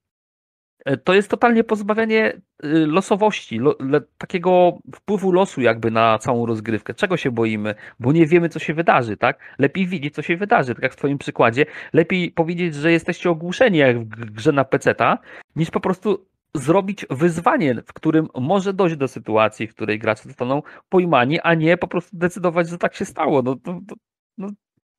E, 0.87 0.97
To 0.97 1.15
jest 1.15 1.31
totalnie 1.31 1.65
pozbawianie 1.65 2.33
y, 2.65 2.87
losowości, 2.87 3.59
lo, 3.59 3.77
le, 3.81 4.01
takiego 4.19 4.79
wpływu 4.95 5.33
losu 5.33 5.61
jakby 5.61 5.91
na 5.91 6.19
całą 6.19 6.47
rozgrywkę. 6.47 6.95
Czego 6.95 7.17
się 7.17 7.31
boimy? 7.31 7.75
Bo 8.01 8.13
nie 8.13 8.27
wiemy, 8.27 8.49
co 8.49 8.59
się 8.59 8.75
wydarzy, 8.75 9.17
tak? 9.17 9.39
Lepiej 9.59 9.87
widzieć, 9.87 10.15
co 10.15 10.23
się 10.23 10.37
wydarzy, 10.37 10.75
tak 10.75 10.83
jak 10.83 10.93
w 10.93 10.97
twoim 10.97 11.19
przykładzie. 11.19 11.67
Lepiej 11.93 12.31
powiedzieć, 12.31 12.75
że 12.75 12.93
jesteście 12.93 13.31
ogłuszeni 13.31 13.79
jak 13.79 13.99
w 14.01 14.31
grze 14.31 14.53
na 14.53 14.65
peceta, 14.65 15.19
niż 15.57 15.71
po 15.71 15.81
prostu 15.81 16.27
zrobić 16.55 17.07
wyzwanie, 17.11 17.75
w 17.87 17.93
którym 17.93 18.29
może 18.41 18.73
dojść 18.73 18.97
do 18.97 19.09
sytuacji, 19.09 19.67
w 19.67 19.75
której 19.75 19.99
gracze 19.99 20.23
zostaną 20.23 20.63
pojmani, 20.89 21.41
a 21.41 21.55
nie 21.55 21.77
po 21.77 21.89
prostu 21.89 22.17
decydować, 22.17 22.69
że 22.69 22.79
tak 22.79 22.95
się 22.95 23.05
stało. 23.05 23.43
No, 23.43 23.57
to, 23.57 23.81
to, 23.89 23.95
no 24.39 24.49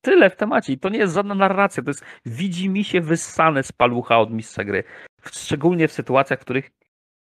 tyle 0.01 0.29
w 0.29 0.35
temacie. 0.35 0.73
I 0.73 0.79
to 0.79 0.89
nie 0.89 0.99
jest 0.99 1.13
żadna 1.13 1.35
narracja, 1.35 1.83
to 1.83 1.89
jest 1.89 2.05
widzi 2.25 2.69
mi 2.69 2.83
się 2.83 3.01
wyssane 3.01 3.63
z 3.63 3.71
palucha 3.71 4.19
od 4.19 4.31
mistrza 4.31 4.63
gry. 4.63 4.83
Szczególnie 5.29 5.87
w 5.87 5.91
sytuacjach, 5.91 6.39
w 6.39 6.41
których 6.41 6.65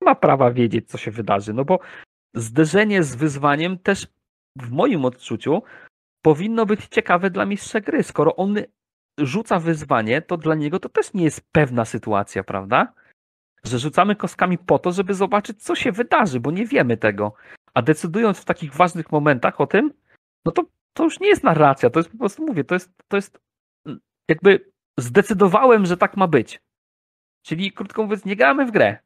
nie 0.00 0.04
ma 0.04 0.14
prawa 0.14 0.50
wiedzieć, 0.50 0.88
co 0.88 0.98
się 0.98 1.10
wydarzy. 1.10 1.52
No 1.52 1.64
bo 1.64 1.78
zderzenie 2.34 3.02
z 3.02 3.16
wyzwaniem 3.16 3.78
też 3.78 4.06
w 4.58 4.70
moim 4.70 5.04
odczuciu 5.04 5.62
powinno 6.22 6.66
być 6.66 6.86
ciekawe 6.86 7.30
dla 7.30 7.46
mistrza 7.46 7.80
gry. 7.80 8.02
Skoro 8.02 8.36
on 8.36 8.56
rzuca 9.18 9.58
wyzwanie, 9.58 10.22
to 10.22 10.36
dla 10.36 10.54
niego 10.54 10.78
to 10.78 10.88
też 10.88 11.14
nie 11.14 11.24
jest 11.24 11.40
pewna 11.52 11.84
sytuacja, 11.84 12.44
prawda? 12.44 12.92
Że 13.64 13.78
rzucamy 13.78 14.16
kostkami 14.16 14.58
po 14.58 14.78
to, 14.78 14.92
żeby 14.92 15.14
zobaczyć, 15.14 15.62
co 15.62 15.74
się 15.74 15.92
wydarzy, 15.92 16.40
bo 16.40 16.50
nie 16.50 16.66
wiemy 16.66 16.96
tego. 16.96 17.34
A 17.74 17.82
decydując 17.82 18.38
w 18.38 18.44
takich 18.44 18.74
ważnych 18.74 19.12
momentach 19.12 19.60
o 19.60 19.66
tym, 19.66 19.92
no 20.44 20.52
to, 20.52 20.64
to 20.92 21.04
już 21.04 21.20
nie 21.20 21.28
jest 21.28 21.44
narracja, 21.44 21.90
to 21.90 21.98
jest 21.98 22.10
po 22.10 22.18
prostu, 22.18 22.46
mówię, 22.46 22.64
to 22.64 22.74
jest, 22.74 22.90
to 23.08 23.16
jest 23.16 23.38
jakby 24.28 24.72
zdecydowałem, 24.98 25.86
że 25.86 25.96
tak 25.96 26.16
ma 26.16 26.28
być. 26.28 26.60
Czyli 27.42 27.72
krótko 27.72 28.02
mówiąc, 28.02 28.24
nie 28.24 28.36
gramy 28.36 28.66
w 28.66 28.70
grę 28.70 28.96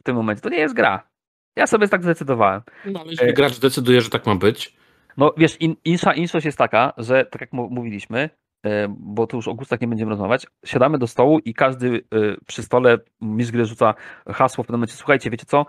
w 0.00 0.02
tym 0.02 0.16
momencie. 0.16 0.42
To 0.42 0.48
nie 0.48 0.58
jest 0.58 0.74
gra. 0.74 1.08
Ja 1.56 1.66
sobie 1.66 1.88
tak 1.88 2.02
zdecydowałem. 2.02 2.62
No, 2.86 3.00
ale 3.00 3.10
jeśli 3.10 3.34
gracz 3.34 3.58
decyduje, 3.58 4.00
że 4.00 4.10
tak 4.10 4.26
ma 4.26 4.34
być, 4.34 4.76
No 5.16 5.34
wiesz, 5.36 5.60
in, 5.60 5.76
insza, 5.84 6.14
inszość 6.14 6.46
jest 6.46 6.58
taka, 6.58 6.92
że 6.96 7.24
tak 7.24 7.40
jak 7.40 7.52
mówiliśmy, 7.52 8.30
e, 8.66 8.94
bo 8.98 9.26
tu 9.26 9.36
już 9.36 9.48
o 9.48 9.54
gustach 9.54 9.80
nie 9.80 9.88
będziemy 9.88 10.10
rozmawiać, 10.10 10.46
siadamy 10.64 10.98
do 10.98 11.06
stołu 11.06 11.38
i 11.38 11.54
każdy 11.54 11.96
e, 11.96 12.00
przy 12.46 12.62
stole 12.62 12.98
mistrz 13.20 13.52
gry 13.52 13.64
rzuca 13.64 13.94
hasło 14.26 14.64
w 14.64 14.66
pewnym 14.66 14.78
momencie, 14.78 14.96
słuchajcie, 14.96 15.30
wiecie 15.30 15.46
co, 15.46 15.66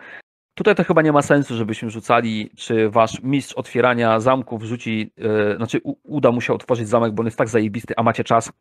tutaj 0.58 0.76
to 0.76 0.84
chyba 0.84 1.02
nie 1.02 1.12
ma 1.12 1.22
sensu, 1.22 1.56
żebyśmy 1.56 1.90
rzucali, 1.90 2.50
czy 2.58 2.90
wasz 2.90 3.24
mistrz 3.24 3.54
otwierania 3.54 4.20
zamków 4.20 4.64
rzuci, 4.64 5.14
e, 5.18 5.56
znaczy 5.58 5.82
u, 5.84 5.96
uda 6.04 6.32
mu 6.32 6.42
się 6.42 6.54
otworzyć 6.54 6.88
zamek, 6.88 7.14
bo 7.14 7.22
on 7.22 7.28
jest 7.28 7.38
tak 7.38 7.50
zajebisty, 7.50 7.94
a 7.98 8.04
macie 8.04 8.24
czas, 8.24 8.52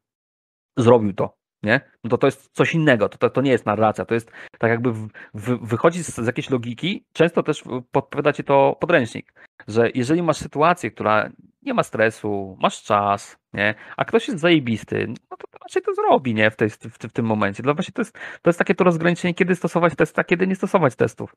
zrobił 0.76 1.12
to, 1.12 1.36
nie? 1.62 1.80
No 2.04 2.10
to 2.10 2.18
to 2.18 2.26
jest 2.26 2.50
coś 2.52 2.74
innego, 2.74 3.08
to, 3.08 3.18
to, 3.18 3.30
to 3.30 3.40
nie 3.40 3.50
jest 3.50 3.66
narracja, 3.66 4.04
to 4.04 4.14
jest 4.14 4.32
tak 4.58 4.70
jakby 4.70 4.92
w, 4.92 5.08
w, 5.34 5.68
wychodzi 5.68 6.04
z, 6.04 6.16
z 6.16 6.26
jakiejś 6.26 6.50
logiki, 6.50 7.04
często 7.12 7.42
też 7.42 7.64
podpowiada 7.92 8.32
ci 8.32 8.44
to 8.44 8.76
podręcznik, 8.80 9.32
że 9.68 9.90
jeżeli 9.94 10.22
masz 10.22 10.36
sytuację, 10.36 10.90
która 10.90 11.30
nie 11.62 11.74
ma 11.74 11.82
stresu, 11.82 12.56
masz 12.60 12.82
czas, 12.82 13.38
nie? 13.52 13.74
A 13.96 14.04
ktoś 14.04 14.28
jest 14.28 14.40
zajebisty, 14.40 15.06
no 15.30 15.36
to 15.36 15.58
raczej 15.62 15.82
to 15.82 15.94
zrobi, 15.94 16.34
nie? 16.34 16.50
W, 16.50 16.56
tej, 16.56 16.70
w, 16.70 16.76
w, 16.78 17.12
tym 17.12 17.26
momencie. 17.26 17.62
No 17.66 17.74
właśnie 17.74 17.92
to 17.92 18.00
jest, 18.00 18.12
to 18.12 18.50
jest 18.50 18.58
takie 18.58 18.74
to 18.74 18.84
rozgraniczenie, 18.84 19.34
kiedy 19.34 19.56
stosować 19.56 19.94
testy, 19.96 20.20
a 20.20 20.24
kiedy 20.24 20.46
nie 20.46 20.56
stosować 20.56 20.96
testów. 20.96 21.36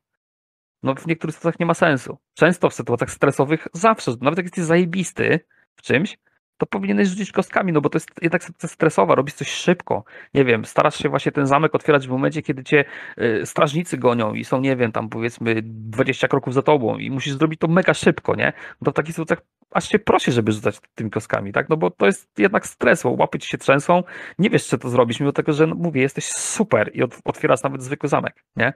No 0.82 0.94
w 0.94 1.06
niektórych 1.06 1.36
sytuacjach 1.36 1.60
nie 1.60 1.66
ma 1.66 1.74
sensu. 1.74 2.18
Często 2.34 2.70
w 2.70 2.74
sytuacjach 2.74 3.10
stresowych 3.10 3.68
zawsze, 3.72 4.12
nawet 4.20 4.36
jak 4.36 4.46
jesteś 4.46 4.64
zajebisty 4.64 5.40
w 5.76 5.82
czymś, 5.82 6.18
to 6.58 6.66
powinieneś 6.66 7.08
rzucić 7.08 7.32
kostkami, 7.32 7.72
no 7.72 7.80
bo 7.80 7.88
to 7.88 7.96
jest 7.96 8.10
jednak 8.22 8.44
sytuacja 8.44 8.68
stresowa, 8.68 9.14
robisz 9.14 9.34
coś 9.34 9.48
szybko. 9.48 10.04
Nie 10.34 10.44
wiem, 10.44 10.64
starasz 10.64 10.98
się 10.98 11.08
właśnie 11.08 11.32
ten 11.32 11.46
zamek 11.46 11.74
otwierać 11.74 12.06
w 12.06 12.10
momencie, 12.10 12.42
kiedy 12.42 12.64
cię 12.64 12.84
y, 13.18 13.46
strażnicy 13.46 13.98
gonią 13.98 14.34
i 14.34 14.44
są, 14.44 14.60
nie 14.60 14.76
wiem, 14.76 14.92
tam 14.92 15.08
powiedzmy 15.08 15.62
20 15.62 16.28
kroków 16.28 16.54
za 16.54 16.62
tobą 16.62 16.98
i 16.98 17.10
musisz 17.10 17.34
zrobić 17.34 17.60
to 17.60 17.68
mega 17.68 17.94
szybko, 17.94 18.34
nie? 18.34 18.52
No 18.80 18.84
to 18.84 18.90
w 18.90 18.94
takich 18.94 19.14
sytuacjach 19.14 19.42
aż 19.70 19.88
się 19.88 19.98
prosi, 19.98 20.32
żeby 20.32 20.52
rzucać 20.52 20.78
tymi 20.94 21.10
kostkami, 21.10 21.52
tak? 21.52 21.68
No 21.68 21.76
bo 21.76 21.90
to 21.90 22.06
jest 22.06 22.38
jednak 22.38 22.66
stres, 22.66 23.02
bo 23.02 23.10
łapy 23.10 23.38
ci 23.38 23.48
się 23.48 23.58
trzęsą, 23.58 24.02
nie 24.38 24.50
wiesz, 24.50 24.66
czy 24.66 24.78
to 24.78 24.88
zrobisz, 24.88 25.20
mimo 25.20 25.32
tego, 25.32 25.52
że 25.52 25.66
no, 25.66 25.74
mówię, 25.74 26.02
jesteś 26.02 26.24
super 26.24 26.90
i 26.94 27.02
ot- 27.02 27.20
otwierasz 27.24 27.62
nawet 27.62 27.82
zwykły 27.82 28.08
zamek, 28.08 28.44
nie? 28.56 28.72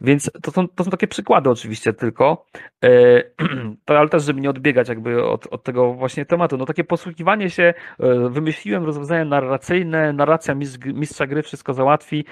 Więc 0.00 0.30
to 0.42 0.50
są, 0.50 0.68
to 0.68 0.84
są 0.84 0.90
takie 0.90 1.08
przykłady 1.08 1.50
oczywiście 1.50 1.92
tylko, 1.92 2.46
e, 2.84 3.22
to, 3.84 3.98
ale 3.98 4.08
też, 4.08 4.24
żeby 4.24 4.40
nie 4.40 4.50
odbiegać 4.50 4.88
jakby 4.88 5.24
od, 5.24 5.46
od 5.46 5.64
tego 5.64 5.94
właśnie 5.94 6.26
tematu. 6.26 6.56
No 6.56 6.66
takie 6.66 6.84
posługiwanie 7.02 7.50
się, 7.50 7.74
e, 7.98 8.28
wymyśliłem 8.28 8.84
rozwiązania 8.84 9.24
narracyjne, 9.24 10.12
narracja 10.12 10.54
mistrz, 10.54 10.78
mistrza 10.84 11.26
gry 11.26 11.42
wszystko 11.42 11.74
załatwi. 11.74 12.24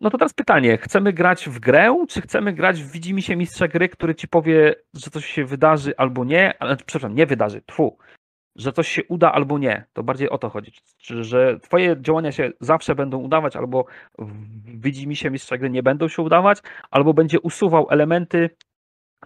No 0.00 0.10
to 0.10 0.18
teraz 0.18 0.34
pytanie, 0.34 0.78
chcemy 0.78 1.12
grać 1.12 1.48
w 1.48 1.58
grę, 1.60 2.04
czy 2.08 2.20
chcemy 2.20 2.52
grać 2.52 2.82
w 2.82 2.92
widzimy 2.92 3.22
się 3.22 3.36
mistrza 3.36 3.68
gry, 3.68 3.88
który 3.88 4.14
ci 4.14 4.28
powie, 4.28 4.74
że 4.94 5.10
coś 5.10 5.26
się 5.26 5.44
wydarzy 5.44 5.94
albo 5.96 6.24
nie, 6.24 6.62
ale 6.62 6.76
przepraszam, 6.76 7.14
nie 7.14 7.26
wydarzy, 7.26 7.62
tfu, 7.62 7.98
że 8.56 8.72
coś 8.72 8.88
się 8.88 9.02
uda 9.08 9.32
albo 9.32 9.58
nie. 9.58 9.84
To 9.92 10.02
bardziej 10.02 10.30
o 10.30 10.38
to 10.38 10.48
chodzi. 10.48 10.72
Czy, 10.98 11.24
że 11.24 11.60
twoje 11.60 11.96
działania 12.00 12.32
się 12.32 12.50
zawsze 12.60 12.94
będą 12.94 13.18
udawać, 13.18 13.56
albo 13.56 13.84
w 14.18 14.32
widzimy 14.80 15.16
się 15.16 15.30
mistrza 15.30 15.58
gry 15.58 15.70
nie 15.70 15.82
będą 15.82 16.08
się 16.08 16.22
udawać, 16.22 16.58
albo 16.90 17.14
będzie 17.14 17.40
usuwał 17.40 17.86
elementy, 17.90 18.50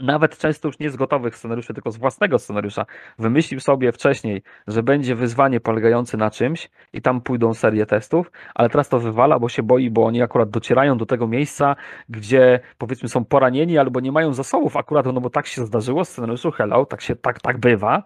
nawet 0.00 0.38
często 0.38 0.68
już 0.68 0.78
nie 0.78 0.90
z 0.90 0.96
gotowych 0.96 1.36
scenariuszy, 1.36 1.74
tylko 1.74 1.90
z 1.90 1.96
własnego 1.96 2.38
scenariusza, 2.38 2.86
wymyślił 3.18 3.60
sobie 3.60 3.92
wcześniej, 3.92 4.42
że 4.66 4.82
będzie 4.82 5.14
wyzwanie 5.14 5.60
polegające 5.60 6.16
na 6.16 6.30
czymś 6.30 6.70
i 6.92 7.02
tam 7.02 7.20
pójdą 7.20 7.54
serie 7.54 7.86
testów, 7.86 8.30
ale 8.54 8.68
teraz 8.70 8.88
to 8.88 9.00
wywala, 9.00 9.38
bo 9.38 9.48
się 9.48 9.62
boi, 9.62 9.90
bo 9.90 10.04
oni 10.04 10.22
akurat 10.22 10.50
docierają 10.50 10.98
do 10.98 11.06
tego 11.06 11.26
miejsca, 11.26 11.76
gdzie 12.08 12.60
powiedzmy 12.78 13.08
są 13.08 13.24
poranieni 13.24 13.78
albo 13.78 14.00
nie 14.00 14.12
mają 14.12 14.34
zasobów 14.34 14.76
akurat, 14.76 15.06
no 15.06 15.20
bo 15.20 15.30
tak 15.30 15.46
się 15.46 15.66
zdarzyło 15.66 16.04
w 16.04 16.08
scenariuszu 16.08 16.50
Hello, 16.50 16.86
tak 16.86 17.00
się 17.00 17.16
tak, 17.16 17.40
tak 17.40 17.58
bywa 17.58 18.02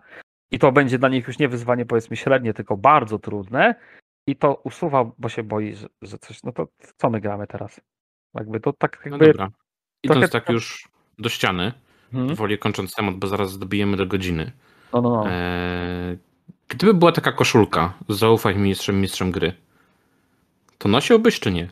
i 0.51 0.59
to 0.59 0.73
będzie 0.73 0.99
dla 0.99 1.09
nich 1.09 1.27
już 1.27 1.39
nie 1.39 1.49
wyzwanie 1.49 1.87
powiedzmy 1.87 2.17
średnie, 2.17 2.55
tylko 2.55 2.77
bardzo 2.77 3.19
trudne 3.19 3.75
i 4.27 4.37
to 4.37 4.55
usuwa, 4.65 5.11
bo 5.19 5.29
się 5.29 5.43
boi, 5.43 5.75
że, 5.75 5.87
że 6.03 6.19
coś, 6.19 6.43
no 6.43 6.53
to 6.53 6.69
co 6.97 7.11
my 7.11 7.21
gramy 7.21 7.47
teraz? 7.47 7.81
Jakby 8.35 8.61
to 8.61 8.73
tak 8.73 9.03
No 9.07 9.11
jakby... 9.11 9.27
dobra. 9.27 9.51
Idąc 10.03 10.19
trochę 10.21 10.29
tak 10.33 10.45
tak- 10.45 10.55
już 10.55 10.96
do 11.19 11.29
ściany, 11.29 11.73
Hmm? 12.13 12.35
woli 12.35 12.59
kończąc 12.59 12.95
temat, 12.95 13.15
bo 13.15 13.27
zaraz 13.27 13.59
dobijemy 13.59 13.97
do 13.97 14.07
godziny. 14.07 14.53
No, 14.93 15.01
no, 15.01 15.11
no. 15.11 15.31
Eee, 15.31 16.19
gdyby 16.69 16.95
była 16.95 17.13
taka 17.13 17.33
koszulka, 17.33 17.95
zaufaj 18.09 18.57
mistrzem, 18.57 19.01
mistrzem 19.01 19.31
gry, 19.31 19.53
to 20.79 20.89
nosiłbyś 20.89 21.41
czy 21.41 21.53
nie? 21.53 21.71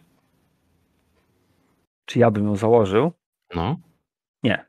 Czy 2.04 2.18
ja 2.18 2.30
bym 2.30 2.44
ją 2.44 2.56
założył? 2.56 3.12
No. 3.54 3.76
Nie. 4.42 4.64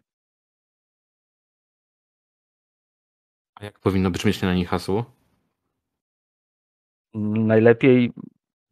A 3.55 3.65
jak 3.65 3.79
powinno 3.79 4.11
brzmieć 4.11 4.41
na 4.41 4.53
niej 4.53 4.65
hasło? 4.65 5.05
Najlepiej 7.13 8.13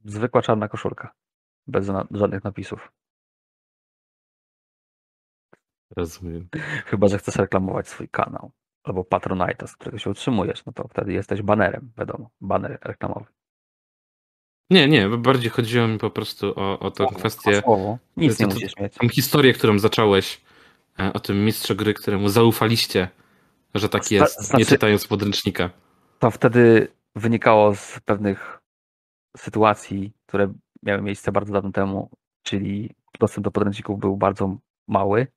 zwykła 0.05 0.41
czarna 0.41 0.67
koszulka. 0.67 1.13
Bez 1.67 1.91
żadnych 2.11 2.43
napisów. 2.43 2.91
Rozumiem. 5.95 6.47
Chyba, 6.85 7.07
że 7.07 7.17
chcesz 7.17 7.35
reklamować 7.35 7.87
swój 7.87 8.09
kanał. 8.09 8.51
Albo 8.83 9.01
Patronite'a, 9.01 9.67
z 9.67 9.75
którego 9.75 9.97
się 9.97 10.09
utrzymujesz, 10.09 10.65
no 10.65 10.73
to 10.73 10.87
wtedy 10.87 11.13
jesteś 11.13 11.41
banerem, 11.41 11.91
wiadomo. 11.97 12.29
Baner 12.41 12.77
reklamowy. 12.81 13.25
Nie, 14.69 14.87
nie, 14.87 15.09
bardziej 15.09 15.49
chodziło 15.51 15.87
mi 15.87 15.97
po 15.97 16.09
prostu 16.09 16.53
o, 16.55 16.79
o 16.79 16.91
tę 16.91 17.05
kwestię, 17.15 17.61
Słowo. 17.61 17.97
Nic 18.17 18.39
nie 18.39 18.47
to- 18.47 18.53
musisz 18.53 18.77
mieć. 18.77 18.93
tą 18.95 19.09
historię, 19.09 19.53
którą 19.53 19.79
zacząłeś, 19.79 20.41
e, 20.99 21.13
o 21.13 21.19
tym 21.19 21.45
mistrzu 21.45 21.75
gry, 21.75 21.93
któremu 21.93 22.29
zaufaliście, 22.29 23.07
że 23.75 23.89
tak 23.89 24.05
Zna- 24.05 24.15
jest, 24.17 24.39
nie 24.39 24.45
znaczy- 24.45 24.65
czytając 24.65 25.07
podręcznika. 25.07 25.69
To 26.19 26.31
wtedy 26.31 26.87
wynikało 27.15 27.75
z 27.75 27.99
pewnych 28.05 28.59
sytuacji, 29.37 30.13
które 30.25 30.53
miały 30.83 31.01
miejsce 31.01 31.31
bardzo 31.31 31.53
dawno 31.53 31.71
temu, 31.71 32.09
czyli 32.43 32.89
dostęp 33.19 33.45
do 33.45 33.51
podręczników 33.51 33.99
był 33.99 34.17
bardzo 34.17 34.57
mały. 34.87 35.27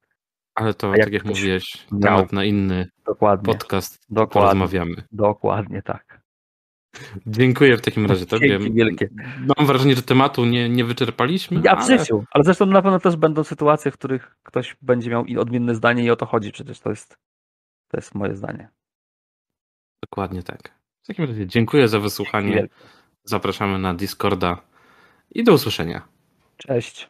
Ale 0.56 0.74
to, 0.74 0.92
tak 0.92 1.12
jak 1.12 1.24
mówiłeś, 1.24 1.86
miał- 1.92 2.00
temat 2.02 2.32
na 2.32 2.44
inny 2.44 2.88
Dokładnie. 3.06 3.52
podcast, 3.54 3.98
Dokładnie. 4.10 4.32
porozmawiamy. 4.32 4.94
Dokładnie 5.12 5.82
tak. 5.82 6.20
Dziękuję 7.26 7.76
w 7.76 7.80
takim 7.80 8.06
razie 8.06 8.26
tobie. 8.26 8.48
Dzięki 8.48 8.72
wielkie. 8.72 9.08
Mam 9.56 9.66
wrażenie, 9.66 9.94
że 9.94 10.02
tematu 10.02 10.44
nie, 10.44 10.68
nie 10.68 10.84
wyczerpaliśmy, 10.84 11.60
Ja 11.64 11.76
w 11.76 11.78
ale 11.84 11.98
życiu, 11.98 12.24
ale 12.30 12.44
zresztą 12.44 12.66
na 12.66 12.82
pewno 12.82 13.00
też 13.00 13.16
będą 13.16 13.44
sytuacje, 13.44 13.90
w 13.90 13.94
których 13.94 14.36
ktoś 14.42 14.76
będzie 14.82 15.10
miał 15.10 15.24
odmienne 15.38 15.74
zdanie 15.74 16.04
i 16.04 16.10
o 16.10 16.16
to 16.16 16.26
chodzi. 16.26 16.52
Przecież 16.52 16.80
to 16.80 16.90
jest, 16.90 17.16
to 17.88 17.96
jest 17.98 18.14
moje 18.14 18.36
zdanie. 18.36 18.68
dokładnie 20.04 20.42
tak. 20.42 20.74
W 21.02 21.06
takim 21.06 21.24
razie 21.24 21.46
dziękuję 21.46 21.88
za 21.88 22.00
wysłuchanie. 22.00 22.68
Zapraszamy 23.24 23.78
na 23.78 23.94
Discorda 23.94 24.62
i 25.30 25.44
do 25.44 25.52
usłyszenia. 25.52 26.08
Cześć. 26.56 27.08